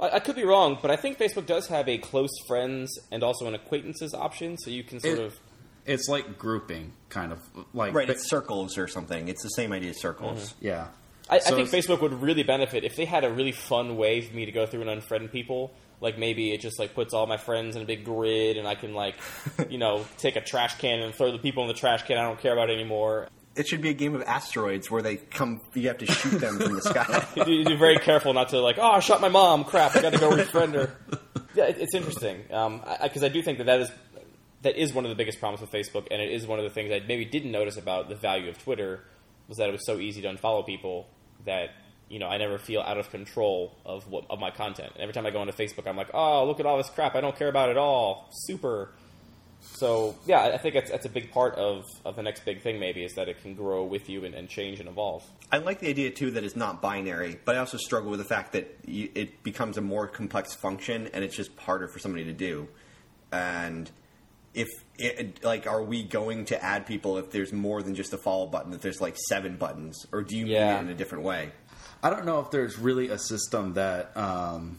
I, 0.00 0.10
I 0.10 0.18
could 0.20 0.36
be 0.36 0.44
wrong, 0.44 0.78
but 0.80 0.90
I 0.90 0.96
think 0.96 1.18
Facebook 1.18 1.46
does 1.46 1.66
have 1.68 1.88
a 1.88 1.98
close 1.98 2.30
friends 2.46 2.90
and 3.10 3.22
also 3.22 3.46
an 3.46 3.54
acquaintances 3.54 4.14
option, 4.14 4.56
so 4.58 4.70
you 4.70 4.82
can 4.84 5.00
sort 5.00 5.18
It- 5.18 5.24
of 5.24 5.38
It's 5.86 6.08
like 6.08 6.38
grouping, 6.38 6.92
kind 7.08 7.32
of 7.32 7.40
like 7.72 7.94
Right, 7.94 8.10
it's 8.10 8.28
circles 8.28 8.76
or 8.76 8.86
something. 8.88 9.28
It's 9.28 9.42
the 9.42 9.48
same 9.50 9.72
idea 9.72 9.90
as 9.90 10.00
circles. 10.00 10.52
Mm-hmm. 10.54 10.66
yeah. 10.66 10.86
I, 11.30 11.38
So 11.40 11.54
I 11.58 11.64
think 11.64 11.68
Facebook 11.70 12.00
would 12.00 12.14
really 12.22 12.42
benefit 12.42 12.84
if 12.84 12.96
they 12.96 13.04
had 13.04 13.24
a 13.24 13.30
really 13.30 13.52
fun 13.52 13.96
way 13.96 14.20
for 14.22 14.34
me 14.34 14.46
to 14.46 14.52
go 14.52 14.64
through 14.66 14.82
and 14.88 15.02
unfriend 15.02 15.30
people. 15.32 15.72
Like 16.00 16.16
maybe 16.18 16.52
it 16.52 16.60
just 16.60 16.78
like 16.78 16.94
puts 16.94 17.12
all 17.12 17.26
my 17.26 17.36
friends 17.38 17.74
in 17.74 17.82
a 17.82 17.84
big 17.84 18.04
grid, 18.04 18.56
and 18.56 18.68
I 18.68 18.76
can 18.76 18.94
like, 18.94 19.16
you 19.68 19.78
know, 19.78 20.04
take 20.18 20.36
a 20.36 20.40
trash 20.40 20.78
can 20.78 21.00
and 21.00 21.14
throw 21.14 21.32
the 21.32 21.38
people 21.38 21.62
in 21.64 21.68
the 21.68 21.74
trash 21.74 22.02
can 22.04 22.18
I 22.18 22.22
don't 22.22 22.38
care 22.40 22.52
about 22.52 22.70
anymore. 22.70 23.28
It 23.58 23.66
should 23.66 23.82
be 23.82 23.88
a 23.88 23.94
game 23.94 24.14
of 24.14 24.22
asteroids 24.22 24.90
where 24.90 25.02
they 25.02 25.16
come. 25.16 25.60
You 25.74 25.88
have 25.88 25.98
to 25.98 26.06
shoot 26.06 26.38
them 26.38 26.58
from 26.58 26.74
the 26.74 26.82
sky. 26.82 27.26
You 27.36 27.64
be 27.64 27.76
very 27.76 27.98
careful 27.98 28.32
not 28.32 28.50
to 28.50 28.60
like, 28.60 28.78
oh, 28.78 28.92
I 28.92 29.00
shot 29.00 29.20
my 29.20 29.28
mom. 29.28 29.64
Crap, 29.64 29.96
I 29.96 30.02
got 30.02 30.12
to 30.12 30.18
go 30.18 30.30
refriend 30.30 30.74
her. 30.74 30.96
Yeah, 31.54 31.64
it, 31.64 31.78
it's 31.78 31.94
interesting 31.94 32.42
because 32.42 33.22
I, 33.22 33.26
I, 33.26 33.28
I 33.28 33.32
do 33.32 33.42
think 33.42 33.58
that 33.58 33.64
that 33.64 33.80
is 33.80 33.90
that 34.62 34.76
is 34.76 34.92
one 34.92 35.04
of 35.04 35.08
the 35.10 35.14
biggest 35.14 35.40
problems 35.40 35.60
with 35.60 35.70
Facebook, 35.70 36.08
and 36.10 36.20
it 36.20 36.30
is 36.30 36.46
one 36.46 36.58
of 36.58 36.64
the 36.64 36.70
things 36.70 36.92
I 36.92 37.00
maybe 37.06 37.24
didn't 37.24 37.52
notice 37.52 37.76
about 37.76 38.08
the 38.08 38.14
value 38.14 38.48
of 38.48 38.58
Twitter 38.58 39.04
was 39.48 39.58
that 39.58 39.68
it 39.68 39.72
was 39.72 39.86
so 39.86 39.98
easy 39.98 40.22
to 40.22 40.28
unfollow 40.28 40.64
people 40.64 41.08
that 41.44 41.70
you 42.08 42.18
know 42.18 42.26
I 42.26 42.38
never 42.38 42.58
feel 42.58 42.80
out 42.80 42.98
of 42.98 43.10
control 43.10 43.76
of 43.84 44.08
what 44.08 44.24
of 44.30 44.38
my 44.38 44.50
content. 44.50 44.92
And 44.94 45.02
every 45.02 45.12
time 45.12 45.26
I 45.26 45.30
go 45.30 45.40
onto 45.40 45.52
Facebook, 45.52 45.86
I'm 45.86 45.96
like, 45.96 46.10
oh, 46.14 46.46
look 46.46 46.60
at 46.60 46.66
all 46.66 46.76
this 46.76 46.90
crap 46.90 47.14
I 47.14 47.20
don't 47.20 47.36
care 47.36 47.48
about 47.48 47.70
at 47.70 47.76
all. 47.76 48.28
Super. 48.30 48.90
So 49.60 50.16
yeah, 50.26 50.40
I 50.40 50.54
I 50.54 50.58
think 50.58 50.74
that's, 50.74 50.90
that's 50.90 51.06
a 51.06 51.08
big 51.10 51.30
part 51.30 51.54
of, 51.56 51.84
of 52.04 52.16
the 52.16 52.22
next 52.22 52.44
big 52.44 52.62
thing. 52.62 52.80
Maybe 52.80 53.04
is 53.04 53.14
that 53.14 53.28
it 53.28 53.40
can 53.42 53.54
grow 53.54 53.84
with 53.84 54.08
you 54.08 54.24
and, 54.24 54.34
and 54.34 54.48
change 54.48 54.80
and 54.80 54.88
evolve. 54.88 55.24
I 55.52 55.58
like 55.58 55.80
the 55.80 55.88
idea 55.88 56.10
too 56.10 56.30
that 56.32 56.44
it's 56.44 56.56
not 56.56 56.80
binary, 56.82 57.38
but 57.44 57.54
I 57.54 57.58
also 57.58 57.76
struggle 57.76 58.10
with 58.10 58.18
the 58.20 58.24
fact 58.26 58.52
that 58.52 58.76
you, 58.86 59.10
it 59.14 59.42
becomes 59.42 59.76
a 59.78 59.80
more 59.80 60.06
complex 60.08 60.54
function 60.54 61.08
and 61.14 61.22
it's 61.24 61.36
just 61.36 61.50
harder 61.58 61.88
for 61.88 61.98
somebody 61.98 62.24
to 62.24 62.32
do. 62.32 62.68
And 63.32 63.90
if 64.54 64.68
it, 64.98 65.44
like, 65.44 65.66
are 65.66 65.82
we 65.82 66.02
going 66.02 66.46
to 66.46 66.64
add 66.64 66.86
people 66.86 67.18
if 67.18 67.30
there's 67.30 67.52
more 67.52 67.82
than 67.82 67.94
just 67.94 68.12
a 68.12 68.18
follow 68.18 68.46
button? 68.46 68.72
If 68.72 68.80
there's 68.80 69.00
like 69.00 69.16
seven 69.28 69.56
buttons, 69.56 70.06
or 70.12 70.22
do 70.22 70.36
you 70.36 70.46
Yeah. 70.46 70.68
mean 70.70 70.76
it 70.78 70.80
in 70.86 70.88
a 70.88 70.98
different 70.98 71.24
way? 71.24 71.52
I 72.02 72.10
don't 72.10 72.24
know 72.24 72.40
if 72.40 72.50
there's 72.50 72.78
really 72.78 73.08
a 73.10 73.18
system 73.18 73.74
that 73.74 74.16
um, 74.16 74.78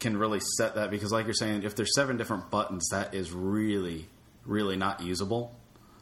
can 0.00 0.16
really 0.16 0.40
set 0.56 0.74
that 0.76 0.90
because, 0.90 1.12
like 1.12 1.26
you're 1.26 1.34
saying, 1.34 1.62
if 1.62 1.74
there's 1.74 1.94
seven 1.94 2.16
different 2.16 2.50
buttons, 2.50 2.88
that 2.90 3.14
is 3.14 3.32
really, 3.32 4.08
really 4.44 4.76
not 4.76 5.02
usable. 5.02 5.54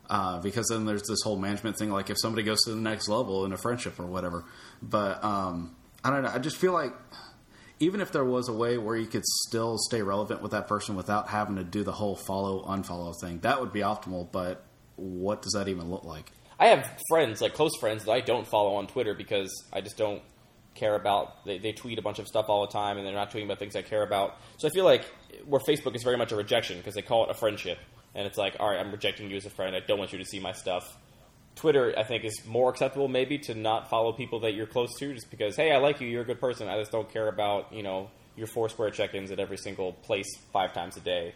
Uh, 0.09 0.41
because 0.41 0.69
then 0.69 0.85
there's 0.85 1.03
this 1.09 1.19
whole 1.25 1.37
management 1.37 1.77
thing. 1.77 1.91
Like 1.91 2.11
if 2.11 2.17
somebody 2.21 2.45
goes 2.45 2.63
to 2.63 2.71
the 2.71 2.77
next 2.77 3.09
level 3.09 3.45
in 3.45 3.53
a 3.53 3.57
friendship 3.57 3.99
or 3.99 4.07
whatever, 4.07 4.45
but 4.81 5.23
um, 5.25 5.75
I 6.05 6.11
don't 6.11 6.23
know. 6.23 6.31
I 6.33 6.39
just 6.39 6.57
feel 6.57 6.73
like 6.73 6.93
even 7.81 8.01
if 8.01 8.13
there 8.13 8.25
was 8.25 8.49
a 8.49 8.53
way 8.53 8.79
where 8.79 8.97
you 8.97 9.07
could 9.07 9.25
still 9.25 9.77
stay 9.79 10.03
relevant 10.03 10.43
with 10.43 10.53
that 10.53 10.69
person 10.69 10.95
without 10.95 11.29
having 11.29 11.57
to 11.57 11.65
do 11.65 11.83
the 11.83 11.93
whole 11.93 12.15
follow 12.15 12.65
unfollow 12.67 13.15
thing, 13.21 13.41
that 13.41 13.61
would 13.61 13.73
be 13.73 13.81
optimal. 13.81 14.31
But 14.31 14.63
what 14.95 15.43
does 15.43 15.53
that 15.53 15.69
even 15.69 15.91
look 15.91 16.05
like? 16.05 16.31
I 16.59 16.69
have 16.69 16.89
friends, 17.09 17.41
like 17.41 17.55
close 17.55 17.77
friends, 17.79 18.05
that 18.05 18.13
I 18.13 18.21
don't 18.21 18.47
follow 18.47 18.77
on 18.77 18.87
Twitter 18.87 19.13
because 19.13 19.53
I 19.73 19.81
just 19.81 19.97
don't 19.97 20.23
care 20.77 20.95
about. 20.95 21.45
They, 21.45 21.59
they 21.59 21.73
tweet 21.73 21.99
a 21.99 22.03
bunch 22.03 22.19
of 22.19 22.27
stuff 22.27 22.47
all 22.49 22.67
the 22.67 22.73
time, 22.73 22.99
and 22.99 23.07
they're 23.07 23.15
not 23.15 23.31
tweeting 23.31 23.45
about 23.45 23.59
things 23.59 23.75
I 23.77 23.83
care 23.83 24.03
about. 24.03 24.37
So 24.59 24.69
I 24.69 24.71
feel 24.71 24.85
like 24.85 25.05
where 25.45 25.61
Facebook 25.61 25.95
is 25.97 26.03
very 26.03 26.17
much 26.17 26.33
a 26.33 26.37
rejection 26.37 26.79
because 26.79 26.95
they 26.95 27.03
call 27.03 27.25
it 27.25 27.31
a 27.31 27.35
friendship, 27.35 27.79
and 28.15 28.27
it's 28.27 28.39
like, 28.39 28.57
all 28.61 28.69
right, 28.69 28.79
I'm 28.79 28.91
rejecting 28.93 29.31
you 29.31 29.37
as 29.37 29.47
a 29.47 29.51
friend. 29.51 29.75
I 29.75 29.81
don't 29.81 29.99
want 29.99 30.13
you 30.13 30.19
to 30.19 30.25
see 30.25 30.41
my 30.41 30.53
stuff. 30.53 30.97
Twitter, 31.57 31.95
I 31.97 32.05
think, 32.05 32.25
is 32.25 32.45
more 32.47 32.71
acceptable 32.71 33.09
maybe 33.09 33.39
to 33.39 33.55
not 33.55 33.89
follow 33.89 34.13
people 34.13 34.41
that 34.41 34.55
you're 34.55 34.67
close 34.67 34.95
to, 34.99 35.15
just 35.15 35.31
because 35.31 35.57
hey, 35.57 35.73
I 35.73 35.79
like 35.79 36.01
you, 36.01 36.09
you're 36.09 36.23
a 36.23 36.27
good 36.27 36.41
person. 36.41 36.69
I 36.69 36.79
just 36.79 36.93
don't 36.93 37.11
care 37.11 37.29
about 37.29 37.73
you 37.73 37.83
know 37.83 38.11
your 38.37 38.47
Foursquare 38.47 38.91
check-ins 38.91 39.31
at 39.31 39.41
every 39.41 39.57
single 39.57 39.93
place 39.93 40.29
five 40.53 40.75
times 40.75 40.97
a 40.97 41.01
day. 41.01 41.35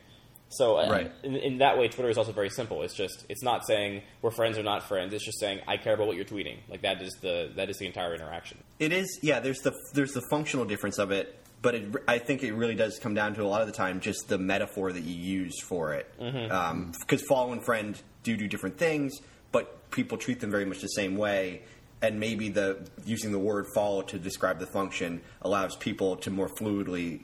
So 0.50 0.76
uh, 0.78 0.90
Right. 0.90 1.12
in, 1.22 1.36
in 1.36 1.58
that 1.58 1.78
way, 1.78 1.88
Twitter 1.88 2.10
is 2.10 2.18
also 2.18 2.32
very 2.32 2.50
simple. 2.50 2.82
It's 2.82 2.94
just 2.94 3.24
it's 3.28 3.42
not 3.42 3.64
saying 3.66 4.02
we're 4.20 4.32
friends 4.32 4.58
or 4.58 4.62
not 4.64 4.82
friends. 4.88 5.14
It's 5.14 5.24
just 5.24 5.38
saying 5.38 5.60
I 5.68 5.76
care 5.76 5.94
about 5.94 6.06
what 6.08 6.16
you're 6.16 6.24
tweeting. 6.24 6.58
Like 6.68 6.82
that 6.82 7.00
is 7.00 7.12
the 7.20 7.52
that 7.56 7.70
is 7.70 7.78
the 7.78 7.86
entire 7.86 8.14
interaction. 8.14 8.58
It 8.78 8.92
is, 8.92 9.20
yeah. 9.22 9.40
There's 9.40 9.60
the 9.60 9.72
there's 9.94 10.12
the 10.12 10.22
functional 10.30 10.64
difference 10.64 10.98
of 10.98 11.12
it, 11.12 11.38
but 11.62 11.74
it, 11.76 11.84
I 12.08 12.18
think 12.18 12.42
it 12.42 12.52
really 12.52 12.74
does 12.74 12.98
come 12.98 13.14
down 13.14 13.34
to 13.34 13.42
a 13.42 13.46
lot 13.48 13.60
of 13.60 13.68
the 13.68 13.72
time 13.72 14.00
just 14.00 14.28
the 14.28 14.38
metaphor 14.38 14.92
that 14.92 15.02
you 15.04 15.14
use 15.14 15.60
for 15.62 15.94
it. 15.94 16.12
Because 16.18 17.22
follow 17.28 17.52
and 17.52 17.64
friend 17.64 18.00
do 18.24 18.36
do 18.36 18.48
different 18.48 18.76
things, 18.76 19.20
but 19.52 19.90
people 19.92 20.18
treat 20.18 20.40
them 20.40 20.50
very 20.50 20.64
much 20.64 20.80
the 20.80 20.88
same 20.88 21.16
way. 21.16 21.62
And 22.02 22.18
maybe 22.18 22.48
the 22.48 22.88
using 23.04 23.30
the 23.30 23.38
word 23.38 23.66
follow 23.74 24.00
to 24.02 24.18
describe 24.18 24.58
the 24.58 24.66
function 24.66 25.20
allows 25.42 25.76
people 25.76 26.16
to 26.16 26.30
more 26.30 26.48
fluidly, 26.48 27.20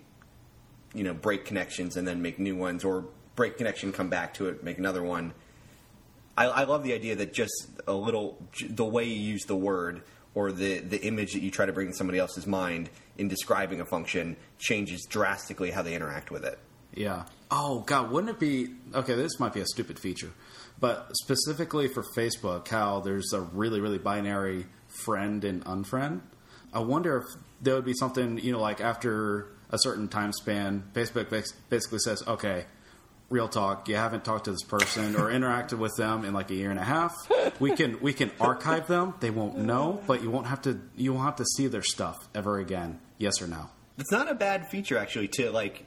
you 0.97 1.05
know, 1.05 1.15
break 1.15 1.45
connections 1.45 1.97
and 1.97 2.09
then 2.09 2.23
make 2.23 2.39
new 2.39 2.57
ones, 2.57 2.85
or 2.85 3.05
break 3.37 3.59
connection, 3.59 3.93
come 3.93 4.09
back 4.09 4.35
to 4.35 4.49
it, 4.49 4.65
make 4.65 4.79
another 4.79 5.03
one. 5.03 5.33
I, 6.37 6.47
I 6.47 6.65
love 6.65 6.83
the 6.83 6.95
idea 6.95 7.15
that 7.17 7.33
just 7.33 7.69
a 7.87 7.95
little, 7.95 8.39
the 8.69 8.85
way 8.85 9.05
you 9.05 9.21
use 9.21 9.45
the 9.45 9.57
word 9.57 10.03
or 10.35 10.53
the, 10.53 10.81
the 10.81 11.01
image 11.03 11.33
that 11.33 11.43
you 11.43 11.51
try 11.51 11.67
to 11.67 11.73
bring 11.73 11.89
in 11.89 11.95
somebody 11.95 12.19
else's 12.19 12.47
mind 12.47 12.91
in 13.17 13.29
describing 13.29 13.81
a 13.81 13.87
function 13.87 14.37
changes 14.59 15.07
drastically 15.09 15.71
how 15.71 15.83
they 15.83 15.95
interact 15.95 16.31
with 16.31 16.45
it. 16.45 16.59
Yeah. 16.95 17.25
Oh 17.51 17.81
God, 17.81 18.11
wouldn't 18.11 18.31
it 18.31 18.41
be 18.41 18.75
okay? 18.95 19.15
This 19.15 19.39
might 19.39 19.53
be 19.53 19.61
a 19.61 19.67
stupid 19.67 19.99
feature, 19.99 20.33
but 20.81 21.11
specifically 21.13 21.89
for 21.89 22.03
Facebook, 22.17 22.69
how 22.69 23.01
there's 23.01 23.33
a 23.33 23.41
really 23.41 23.81
really 23.81 23.99
binary 23.99 24.67
friend 25.05 25.45
and 25.45 25.65
unfriend. 25.65 26.23
I 26.73 26.81
wonder 26.81 27.19
if 27.19 27.25
there 27.61 27.75
would 27.75 27.85
be 27.85 27.95
something 27.95 28.39
you 28.39 28.53
know 28.53 28.61
like 28.61 28.81
after 28.81 29.49
a 29.71 29.79
certain 29.79 30.09
time 30.09 30.33
span, 30.33 30.85
Facebook 30.93 31.31
basically 31.69 31.99
says, 31.99 32.23
okay. 32.27 32.65
Real 33.29 33.49
talk. 33.49 33.89
You 33.89 33.97
haven't 33.97 34.25
talked 34.25 34.45
to 34.45 34.53
this 34.53 34.63
person 34.63 35.17
or 35.17 35.33
interacted 35.33 35.79
with 35.79 35.97
them 35.97 36.25
in 36.25 36.33
like 36.33 36.49
a 36.53 36.55
year 36.55 36.71
and 36.71 36.79
a 36.79 36.85
half. 36.85 37.13
We 37.59 37.73
can 37.75 37.99
we 38.01 38.13
can 38.13 38.31
archive 38.41 38.87
them. 38.87 39.15
They 39.19 39.31
won't 39.31 39.59
know, 39.59 40.01
but 40.07 40.23
you 40.23 40.31
won't 40.31 40.47
have 40.47 40.63
to 40.63 40.81
you 40.95 41.13
won't 41.13 41.25
have 41.25 41.35
to 41.37 41.45
see 41.57 41.67
their 41.67 41.83
stuff 41.83 42.17
ever 42.37 42.61
again. 42.61 43.01
Yes 43.19 43.43
or 43.43 43.49
no? 43.49 43.69
It's 43.99 44.13
not 44.13 44.31
a 44.31 44.35
bad 44.35 44.69
feature 44.69 44.97
actually 44.97 45.27
to 45.39 45.51
like 45.51 45.85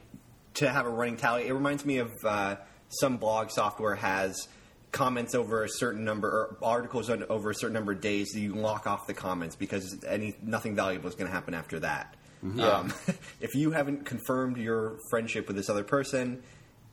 to 0.54 0.68
have 0.68 0.84
a 0.84 0.90
running 0.90 1.16
tally. 1.16 1.46
It 1.46 1.54
reminds 1.54 1.86
me 1.86 1.96
of 1.96 2.12
uh, 2.26 2.56
some 2.88 3.16
blog 3.16 3.50
software 3.50 3.94
has 3.94 4.46
comments 4.92 5.34
over 5.34 5.64
a 5.64 5.68
certain 5.68 6.04
number 6.04 6.28
or 6.28 6.56
articles 6.62 7.08
over 7.08 7.50
a 7.50 7.54
certain 7.54 7.74
number 7.74 7.92
of 7.92 8.00
days 8.00 8.32
that 8.32 8.40
you 8.40 8.54
lock 8.54 8.86
off 8.86 9.06
the 9.06 9.14
comments 9.14 9.56
because 9.56 10.04
any 10.06 10.36
nothing 10.42 10.74
valuable 10.74 11.08
is 11.08 11.14
going 11.14 11.28
to 11.28 11.32
happen 11.32 11.54
after 11.54 11.80
that. 11.80 12.16
Um, 12.42 12.92
if 13.40 13.54
you 13.54 13.70
haven't 13.72 14.06
confirmed 14.06 14.56
your 14.56 14.98
friendship 15.10 15.46
with 15.46 15.56
this 15.56 15.68
other 15.68 15.84
person, 15.84 16.42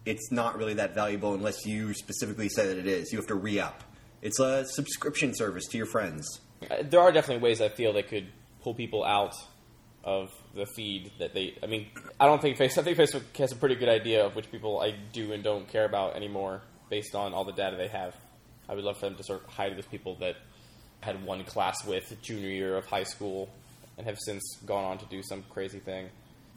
it's 0.05 0.31
not 0.31 0.57
really 0.57 0.73
that 0.75 0.93
valuable 0.93 1.33
unless 1.33 1.65
you 1.65 1.93
specifically 1.93 2.49
say 2.49 2.67
that 2.67 2.77
it 2.77 2.87
is. 2.87 3.11
You 3.11 3.17
have 3.19 3.27
to 3.27 3.35
re 3.35 3.59
up. 3.59 3.83
It's 4.21 4.39
a 4.39 4.65
subscription 4.65 5.33
service 5.35 5.65
to 5.67 5.77
your 5.77 5.85
friends. 5.85 6.39
Uh, 6.69 6.77
There 6.83 6.99
are 6.99 7.11
definitely 7.11 7.43
ways 7.43 7.61
I 7.61 7.69
feel 7.69 7.93
that 7.93 8.07
could 8.07 8.27
pull 8.61 8.73
people 8.73 9.03
out 9.03 9.35
of 10.03 10.29
the 10.55 10.65
feed 10.65 11.11
that 11.19 11.33
they. 11.33 11.57
I 11.61 11.67
mean, 11.67 11.87
I 12.19 12.25
don't 12.25 12.41
think 12.41 12.57
Facebook. 12.57 12.79
I 12.79 12.83
think 12.83 12.97
Facebook 12.97 13.37
has 13.37 13.51
a 13.51 13.55
pretty 13.55 13.75
good 13.75 13.89
idea 13.89 14.25
of 14.25 14.35
which 14.35 14.49
people 14.51 14.79
I 14.81 14.95
do 15.13 15.33
and 15.33 15.43
don't 15.43 15.67
care 15.67 15.85
about 15.85 16.15
anymore, 16.15 16.61
based 16.89 17.13
on 17.15 17.33
all 17.33 17.43
the 17.43 17.51
data 17.53 17.75
they 17.77 17.89
have. 17.89 18.15
I 18.69 18.75
would 18.75 18.83
love 18.83 18.97
for 18.97 19.05
them 19.05 19.15
to 19.15 19.23
sort 19.23 19.43
of 19.43 19.49
hide 19.49 19.75
those 19.77 19.85
people 19.85 20.15
that 20.15 20.35
had 21.01 21.23
one 21.23 21.43
class 21.43 21.85
with 21.85 22.13
junior 22.21 22.49
year 22.49 22.75
of 22.75 22.85
high 22.85 23.03
school 23.03 23.49
and 23.97 24.05
have 24.05 24.19
since 24.19 24.57
gone 24.65 24.83
on 24.83 24.97
to 24.99 25.05
do 25.05 25.21
some 25.23 25.43
crazy 25.49 25.79
thing. 25.79 26.09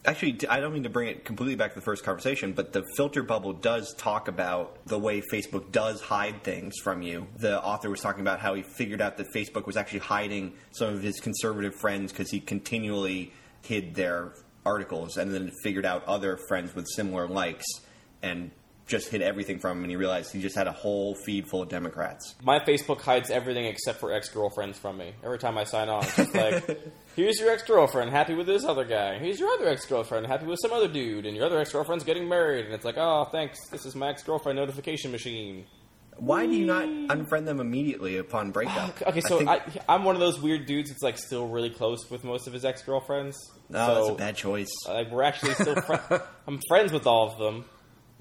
Actually, 0.03 0.39
I 0.49 0.59
don't 0.59 0.73
mean 0.73 0.83
to 0.83 0.89
bring 0.89 1.09
it 1.09 1.25
completely 1.25 1.55
back 1.55 1.73
to 1.73 1.79
the 1.79 1.85
first 1.85 2.03
conversation, 2.03 2.53
but 2.53 2.73
the 2.73 2.83
filter 2.97 3.21
bubble 3.21 3.53
does 3.53 3.93
talk 3.93 4.27
about 4.27 4.83
the 4.87 4.97
way 4.97 5.21
Facebook 5.21 5.71
does 5.71 6.01
hide 6.01 6.43
things 6.43 6.75
from 6.83 7.03
you. 7.03 7.27
The 7.37 7.61
author 7.63 7.87
was 7.89 8.01
talking 8.01 8.21
about 8.21 8.39
how 8.39 8.55
he 8.55 8.63
figured 8.63 8.99
out 8.99 9.17
that 9.17 9.27
Facebook 9.31 9.67
was 9.67 9.77
actually 9.77 9.99
hiding 9.99 10.53
some 10.71 10.91
of 10.91 11.03
his 11.03 11.19
conservative 11.19 11.75
friends 11.75 12.11
because 12.11 12.31
he 12.31 12.39
continually 12.39 13.31
hid 13.61 13.93
their 13.93 14.33
articles 14.65 15.17
and 15.17 15.33
then 15.35 15.51
figured 15.63 15.85
out 15.85 16.03
other 16.05 16.37
friends 16.47 16.73
with 16.73 16.87
similar 16.87 17.27
likes 17.27 17.65
and 18.23 18.49
just 18.91 19.09
hid 19.09 19.21
everything 19.21 19.57
from 19.57 19.77
him 19.77 19.83
and 19.85 19.91
he 19.91 19.95
realized 19.95 20.31
he 20.31 20.41
just 20.41 20.55
had 20.55 20.67
a 20.67 20.71
whole 20.71 21.15
feed 21.15 21.47
full 21.47 21.63
of 21.63 21.69
Democrats. 21.69 22.35
My 22.43 22.59
Facebook 22.59 23.01
hides 23.01 23.31
everything 23.31 23.65
except 23.65 23.99
for 23.99 24.13
ex 24.13 24.29
girlfriends 24.29 24.77
from 24.77 24.97
me. 24.97 25.13
Every 25.23 25.39
time 25.39 25.57
I 25.57 25.63
sign 25.63 25.89
on, 25.89 26.03
it's 26.03 26.15
just 26.15 26.35
like, 26.35 26.79
here's 27.15 27.39
your 27.39 27.51
ex 27.51 27.63
girlfriend, 27.63 28.11
happy 28.11 28.35
with 28.35 28.45
this 28.45 28.65
other 28.65 28.83
guy. 28.85 29.17
Here's 29.17 29.39
your 29.39 29.49
other 29.49 29.69
ex 29.69 29.85
girlfriend, 29.85 30.27
happy 30.27 30.45
with 30.45 30.59
some 30.61 30.73
other 30.73 30.87
dude. 30.87 31.25
And 31.25 31.35
your 31.35 31.45
other 31.45 31.59
ex 31.59 31.71
girlfriend's 31.71 32.03
getting 32.03 32.27
married. 32.27 32.65
And 32.65 32.73
it's 32.73 32.85
like, 32.85 32.97
oh, 32.97 33.27
thanks, 33.31 33.57
this 33.69 33.85
is 33.85 33.95
my 33.95 34.09
ex 34.09 34.21
girlfriend 34.23 34.57
notification 34.57 35.11
machine. 35.11 35.65
Why 36.17 36.45
do 36.45 36.53
you 36.53 36.65
not 36.65 36.85
unfriend 36.85 37.45
them 37.45 37.59
immediately 37.59 38.17
upon 38.17 38.51
breakup? 38.51 39.01
Oh, 39.05 39.09
okay, 39.09 39.21
I 39.25 39.27
so 39.27 39.47
I, 39.47 39.61
I'm 39.87 40.03
one 40.03 40.15
of 40.15 40.19
those 40.19 40.39
weird 40.39 40.65
dudes 40.65 40.89
that's 40.89 41.01
like 41.01 41.17
still 41.17 41.47
really 41.47 41.69
close 41.69 42.11
with 42.11 42.23
most 42.23 42.45
of 42.45 42.53
his 42.53 42.65
ex 42.65 42.83
girlfriends. 42.83 43.37
no, 43.69 43.79
oh, 43.79 43.85
so, 43.85 43.93
that's 43.95 44.09
a 44.09 44.15
bad 44.15 44.35
choice. 44.35 44.69
Like, 44.87 45.09
we're 45.09 45.23
actually 45.23 45.53
still 45.55 45.75
fri- 45.81 46.19
I'm 46.45 46.59
friends 46.67 46.91
with 46.91 47.07
all 47.07 47.31
of 47.31 47.39
them, 47.39 47.65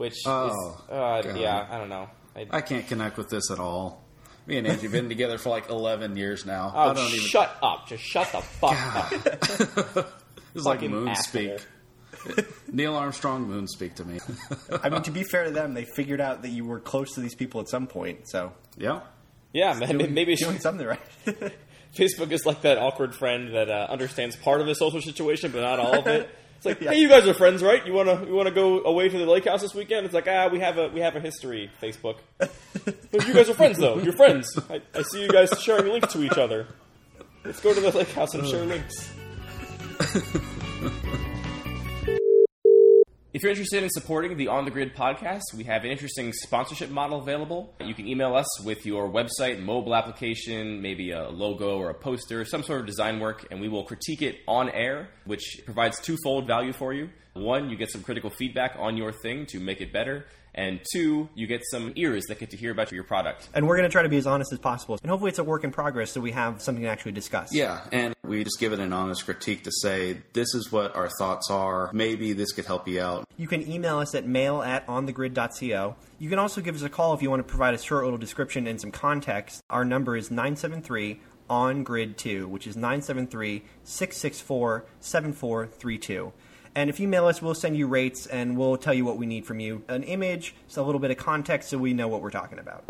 which 0.00 0.14
Oh, 0.26 0.46
is, 0.48 0.90
uh, 0.90 1.34
yeah, 1.36 1.66
I 1.70 1.76
don't 1.78 1.90
know. 1.90 2.08
I, 2.34 2.46
I 2.50 2.60
can't 2.62 2.86
connect 2.88 3.18
with 3.18 3.28
this 3.28 3.50
at 3.50 3.58
all. 3.58 4.02
Me 4.46 4.56
and 4.56 4.66
Angie 4.66 4.82
have 4.82 4.92
been 4.92 5.10
together 5.10 5.36
for 5.36 5.50
like 5.50 5.68
11 5.68 6.16
years 6.16 6.46
now. 6.46 6.72
oh, 6.74 6.90
I 6.90 6.94
don't 6.94 7.06
even. 7.08 7.20
shut 7.20 7.54
up. 7.62 7.86
Just 7.86 8.02
shut 8.02 8.32
the 8.32 8.40
fuck 8.40 9.96
up. 9.96 10.06
It's 10.52 10.64
like 10.64 10.78
fucking 10.80 10.90
moon 10.90 11.08
asshole. 11.08 11.58
speak. 11.58 12.46
Neil 12.72 12.96
Armstrong 12.96 13.46
moon 13.46 13.68
speak 13.68 13.94
to 13.96 14.04
me. 14.04 14.18
I 14.82 14.88
mean, 14.88 15.02
to 15.02 15.12
be 15.12 15.22
fair 15.22 15.44
to 15.44 15.50
them, 15.52 15.74
they 15.74 15.84
figured 15.84 16.20
out 16.20 16.42
that 16.42 16.48
you 16.48 16.64
were 16.64 16.80
close 16.80 17.12
to 17.14 17.20
these 17.20 17.36
people 17.36 17.60
at 17.60 17.68
some 17.68 17.86
point, 17.86 18.28
so 18.28 18.52
yeah. 18.76 19.02
Yeah, 19.52 19.74
man, 19.74 19.98
doing, 19.98 20.12
maybe 20.14 20.32
it's 20.32 20.42
doing 20.42 20.58
something 20.58 20.84
right. 20.86 21.00
Facebook 21.94 22.32
is 22.32 22.44
like 22.46 22.62
that 22.62 22.78
awkward 22.78 23.14
friend 23.14 23.54
that 23.54 23.70
uh, 23.70 23.86
understands 23.90 24.34
part 24.34 24.60
of 24.60 24.66
the 24.66 24.74
social 24.74 25.00
situation, 25.00 25.52
but 25.52 25.60
not 25.60 25.78
all 25.78 25.94
of 26.00 26.06
it. 26.08 26.28
It's 26.60 26.66
like, 26.66 26.80
Yeah. 26.82 26.90
hey, 26.90 26.98
you 26.98 27.08
guys 27.08 27.26
are 27.26 27.32
friends, 27.32 27.62
right? 27.62 27.84
You 27.86 27.94
wanna 27.94 28.22
you 28.26 28.34
wanna 28.34 28.50
go 28.50 28.82
away 28.84 29.08
to 29.08 29.16
the 29.18 29.24
lake 29.24 29.46
house 29.46 29.62
this 29.62 29.74
weekend? 29.74 30.04
It's 30.04 30.14
like, 30.14 30.28
ah, 30.28 30.48
we 30.52 30.60
have 30.60 30.76
a 30.76 30.88
we 30.88 31.00
have 31.00 31.16
a 31.16 31.20
history, 31.20 31.70
Facebook. 31.82 32.16
but 32.38 33.26
you 33.26 33.32
guys 33.32 33.48
are 33.48 33.54
friends, 33.54 33.78
though. 33.78 33.96
You're 33.98 34.12
friends. 34.12 34.46
I, 34.68 34.82
I 34.94 35.00
see 35.02 35.22
you 35.22 35.28
guys 35.28 35.50
sharing 35.60 35.90
links 35.90 36.12
to 36.12 36.22
each 36.22 36.36
other. 36.36 36.66
Let's 37.44 37.60
go 37.60 37.72
to 37.72 37.80
the 37.80 37.90
lake 37.90 38.10
house 38.12 38.34
and 38.34 38.46
share 38.46 38.66
links. 38.66 39.10
If 43.40 43.44
you're 43.44 43.52
interested 43.52 43.82
in 43.82 43.88
supporting 43.88 44.36
the 44.36 44.48
On 44.48 44.66
the 44.66 44.70
Grid 44.70 44.94
podcast, 44.94 45.54
we 45.56 45.64
have 45.64 45.82
an 45.84 45.90
interesting 45.90 46.30
sponsorship 46.30 46.90
model 46.90 47.20
available. 47.20 47.72
You 47.82 47.94
can 47.94 48.06
email 48.06 48.36
us 48.36 48.62
with 48.66 48.84
your 48.84 49.08
website, 49.08 49.62
mobile 49.62 49.94
application, 49.94 50.82
maybe 50.82 51.12
a 51.12 51.30
logo 51.30 51.78
or 51.78 51.88
a 51.88 51.94
poster, 51.94 52.44
some 52.44 52.62
sort 52.62 52.80
of 52.80 52.86
design 52.86 53.18
work, 53.18 53.46
and 53.50 53.58
we 53.58 53.70
will 53.70 53.84
critique 53.84 54.20
it 54.20 54.40
on 54.46 54.68
air, 54.68 55.08
which 55.24 55.62
provides 55.64 55.98
twofold 56.02 56.46
value 56.46 56.74
for 56.74 56.92
you. 56.92 57.08
One, 57.32 57.70
you 57.70 57.78
get 57.78 57.90
some 57.90 58.02
critical 58.02 58.28
feedback 58.28 58.76
on 58.78 58.98
your 58.98 59.10
thing 59.10 59.46
to 59.46 59.58
make 59.58 59.80
it 59.80 59.90
better, 59.90 60.26
and 60.54 60.80
two, 60.92 61.28
you 61.34 61.46
get 61.46 61.62
some 61.70 61.92
ears 61.96 62.24
that 62.26 62.38
get 62.38 62.50
to 62.50 62.56
hear 62.56 62.72
about 62.72 62.90
your 62.92 63.04
product. 63.04 63.48
and 63.54 63.66
we're 63.66 63.76
going 63.76 63.88
to 63.88 63.92
try 63.92 64.02
to 64.02 64.08
be 64.08 64.16
as 64.16 64.26
honest 64.26 64.52
as 64.52 64.58
possible. 64.58 64.98
And 65.02 65.10
hopefully, 65.10 65.30
it's 65.30 65.38
a 65.38 65.44
work 65.44 65.64
in 65.64 65.70
progress, 65.70 66.10
so 66.12 66.20
we 66.20 66.32
have 66.32 66.60
something 66.60 66.82
to 66.82 66.90
actually 66.90 67.12
discuss. 67.12 67.54
Yeah, 67.54 67.80
and 67.92 68.14
we 68.24 68.44
just 68.44 68.58
give 68.60 68.72
it 68.72 68.78
an 68.80 68.92
honest 68.92 69.24
critique 69.24 69.64
to 69.64 69.72
say 69.72 70.18
this 70.32 70.54
is 70.54 70.70
what 70.70 70.94
our 70.94 71.08
thoughts 71.18 71.50
are. 71.50 71.90
Maybe 71.92 72.32
this 72.32 72.52
could 72.52 72.66
help 72.66 72.86
you 72.88 73.00
out. 73.00 73.24
You 73.36 73.46
can 73.48 73.68
email 73.70 73.98
us 73.98 74.14
at 74.14 74.26
mail 74.26 74.62
at 74.62 74.86
onthegrid.co. 74.86 75.96
You 76.18 76.28
can 76.28 76.38
also 76.38 76.60
give 76.60 76.74
us 76.74 76.82
a 76.82 76.88
call 76.88 77.14
if 77.14 77.22
you 77.22 77.30
want 77.30 77.40
to 77.40 77.48
provide 77.48 77.74
a 77.74 77.78
short 77.78 78.04
little 78.04 78.18
description 78.18 78.66
and 78.66 78.80
some 78.80 78.90
context. 78.90 79.62
Our 79.70 79.84
number 79.84 80.16
is 80.16 80.30
973 80.30 81.20
on 81.48 81.82
grid 81.82 82.16
2, 82.16 82.46
which 82.46 82.66
is 82.66 82.76
973 82.76 83.64
664 83.82 84.84
7432. 85.00 86.32
And 86.76 86.88
if 86.88 87.00
you 87.00 87.08
mail 87.08 87.26
us, 87.26 87.42
we'll 87.42 87.54
send 87.54 87.76
you 87.76 87.88
rates 87.88 88.26
and 88.26 88.56
we'll 88.56 88.76
tell 88.76 88.94
you 88.94 89.04
what 89.04 89.16
we 89.16 89.26
need 89.26 89.44
from 89.44 89.58
you 89.58 89.82
an 89.88 90.04
image, 90.04 90.54
so 90.68 90.82
a 90.82 90.86
little 90.86 91.00
bit 91.00 91.10
of 91.10 91.16
context 91.16 91.68
so 91.70 91.78
we 91.78 91.92
know 91.92 92.06
what 92.06 92.22
we're 92.22 92.30
talking 92.30 92.58
about. 92.58 92.84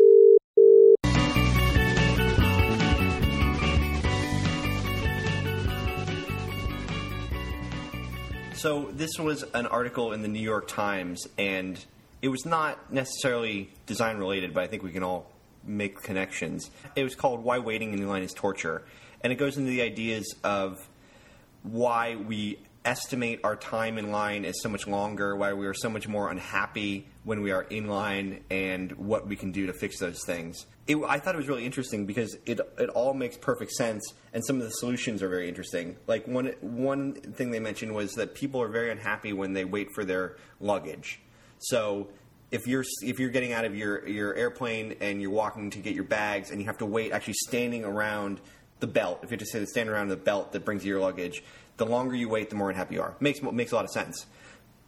So 8.53 8.91
this 8.91 9.17
was 9.17 9.43
an 9.55 9.65
article 9.65 10.11
in 10.13 10.21
the 10.21 10.27
New 10.27 10.39
York 10.39 10.67
Times, 10.67 11.27
and 11.39 11.83
it 12.21 12.27
was 12.27 12.45
not 12.45 12.93
necessarily 12.93 13.71
design 13.87 14.17
related, 14.17 14.53
but 14.53 14.63
I 14.63 14.67
think 14.67 14.83
we 14.83 14.91
can 14.91 15.01
all 15.01 15.31
make 15.63 16.03
connections. 16.03 16.69
It 16.95 17.03
was 17.03 17.15
called 17.15 17.43
"Why 17.43 17.57
Waiting 17.57 17.93
in 17.93 18.07
Line 18.07 18.21
Is 18.21 18.33
Torture," 18.33 18.83
and 19.21 19.33
it 19.33 19.37
goes 19.37 19.57
into 19.57 19.71
the 19.71 19.81
ideas 19.81 20.35
of 20.43 20.87
why 21.63 22.15
we 22.15 22.59
estimate 22.83 23.39
our 23.43 23.55
time 23.55 23.97
in 23.97 24.11
line 24.11 24.45
as 24.45 24.61
so 24.61 24.69
much 24.69 24.87
longer, 24.87 25.35
why 25.35 25.53
we 25.53 25.67
are 25.67 25.73
so 25.73 25.89
much 25.89 26.07
more 26.07 26.31
unhappy 26.31 27.07
when 27.23 27.41
we 27.41 27.51
are 27.51 27.63
in 27.63 27.87
line, 27.87 28.43
and 28.49 28.91
what 28.93 29.27
we 29.27 29.35
can 29.35 29.51
do 29.51 29.67
to 29.67 29.73
fix 29.73 29.99
those 29.99 30.23
things. 30.25 30.65
It, 30.87 30.97
I 31.07 31.19
thought 31.19 31.35
it 31.35 31.37
was 31.37 31.47
really 31.47 31.65
interesting 31.65 32.05
because 32.05 32.35
it 32.45 32.59
it 32.77 32.89
all 32.89 33.13
makes 33.13 33.37
perfect 33.37 33.71
sense, 33.71 34.13
and 34.33 34.43
some 34.45 34.57
of 34.57 34.63
the 34.63 34.71
solutions 34.71 35.21
are 35.21 35.29
very 35.29 35.47
interesting. 35.47 35.97
Like 36.07 36.27
one 36.27 36.53
one 36.61 37.13
thing 37.13 37.51
they 37.51 37.59
mentioned 37.59 37.93
was 37.93 38.13
that 38.13 38.33
people 38.33 38.61
are 38.61 38.69
very 38.69 38.91
unhappy 38.91 39.33
when 39.33 39.53
they 39.53 39.65
wait 39.65 39.89
for 39.93 40.03
their 40.03 40.37
luggage. 40.59 41.19
So 41.59 42.09
if 42.51 42.67
you're 42.67 42.83
if 43.01 43.19
you're 43.19 43.29
getting 43.29 43.53
out 43.53 43.65
of 43.65 43.75
your 43.75 44.07
your 44.07 44.35
airplane 44.35 44.95
and 44.99 45.21
you're 45.21 45.31
walking 45.31 45.69
to 45.71 45.79
get 45.79 45.95
your 45.95 46.03
bags 46.03 46.51
and 46.51 46.59
you 46.59 46.65
have 46.65 46.79
to 46.79 46.85
wait 46.85 47.11
actually 47.11 47.33
standing 47.33 47.85
around 47.85 48.41
the 48.81 48.87
belt 48.87 49.19
if 49.23 49.31
you 49.31 49.37
to 49.37 49.65
stand 49.67 49.89
around 49.89 50.09
the 50.09 50.17
belt 50.17 50.51
that 50.51 50.65
brings 50.65 50.83
you 50.83 50.91
your 50.91 50.99
luggage 50.99 51.43
the 51.77 51.85
longer 51.85 52.15
you 52.15 52.29
wait 52.29 52.49
the 52.49 52.55
more 52.55 52.69
unhappy 52.69 52.95
you 52.95 53.01
are. 53.01 53.15
Makes 53.19 53.41
makes 53.41 53.71
a 53.71 53.75
lot 53.75 53.85
of 53.85 53.91
sense. 53.91 54.25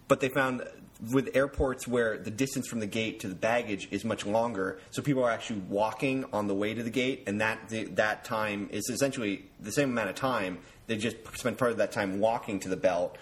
But 0.08 0.20
they 0.20 0.30
found 0.30 0.64
with 1.12 1.30
airports 1.36 1.88
where 1.88 2.18
the 2.18 2.32
distance 2.32 2.68
from 2.68 2.80
the 2.80 2.88
gate 2.88 3.20
to 3.22 3.28
the 3.28 3.36
baggage 3.36 3.88
is 3.92 4.06
much 4.06 4.26
longer 4.26 4.80
so 4.92 5.02
people 5.02 5.24
are 5.24 5.32
actually 5.32 5.60
walking 5.68 6.24
on 6.32 6.48
the 6.48 6.54
way 6.54 6.74
to 6.74 6.82
the 6.82 6.90
gate 6.90 7.24
and 7.28 7.42
that 7.42 7.60
that 7.96 8.24
time 8.24 8.70
is 8.72 8.90
essentially 8.90 9.44
the 9.60 9.72
same 9.72 9.90
amount 9.90 10.10
of 10.10 10.16
time 10.16 10.60
they 10.88 10.98
just 10.98 11.16
spend 11.38 11.58
part 11.58 11.72
of 11.72 11.78
that 11.78 11.92
time 11.92 12.20
walking 12.20 12.60
to 12.62 12.70
the 12.70 12.78
belt. 12.78 13.18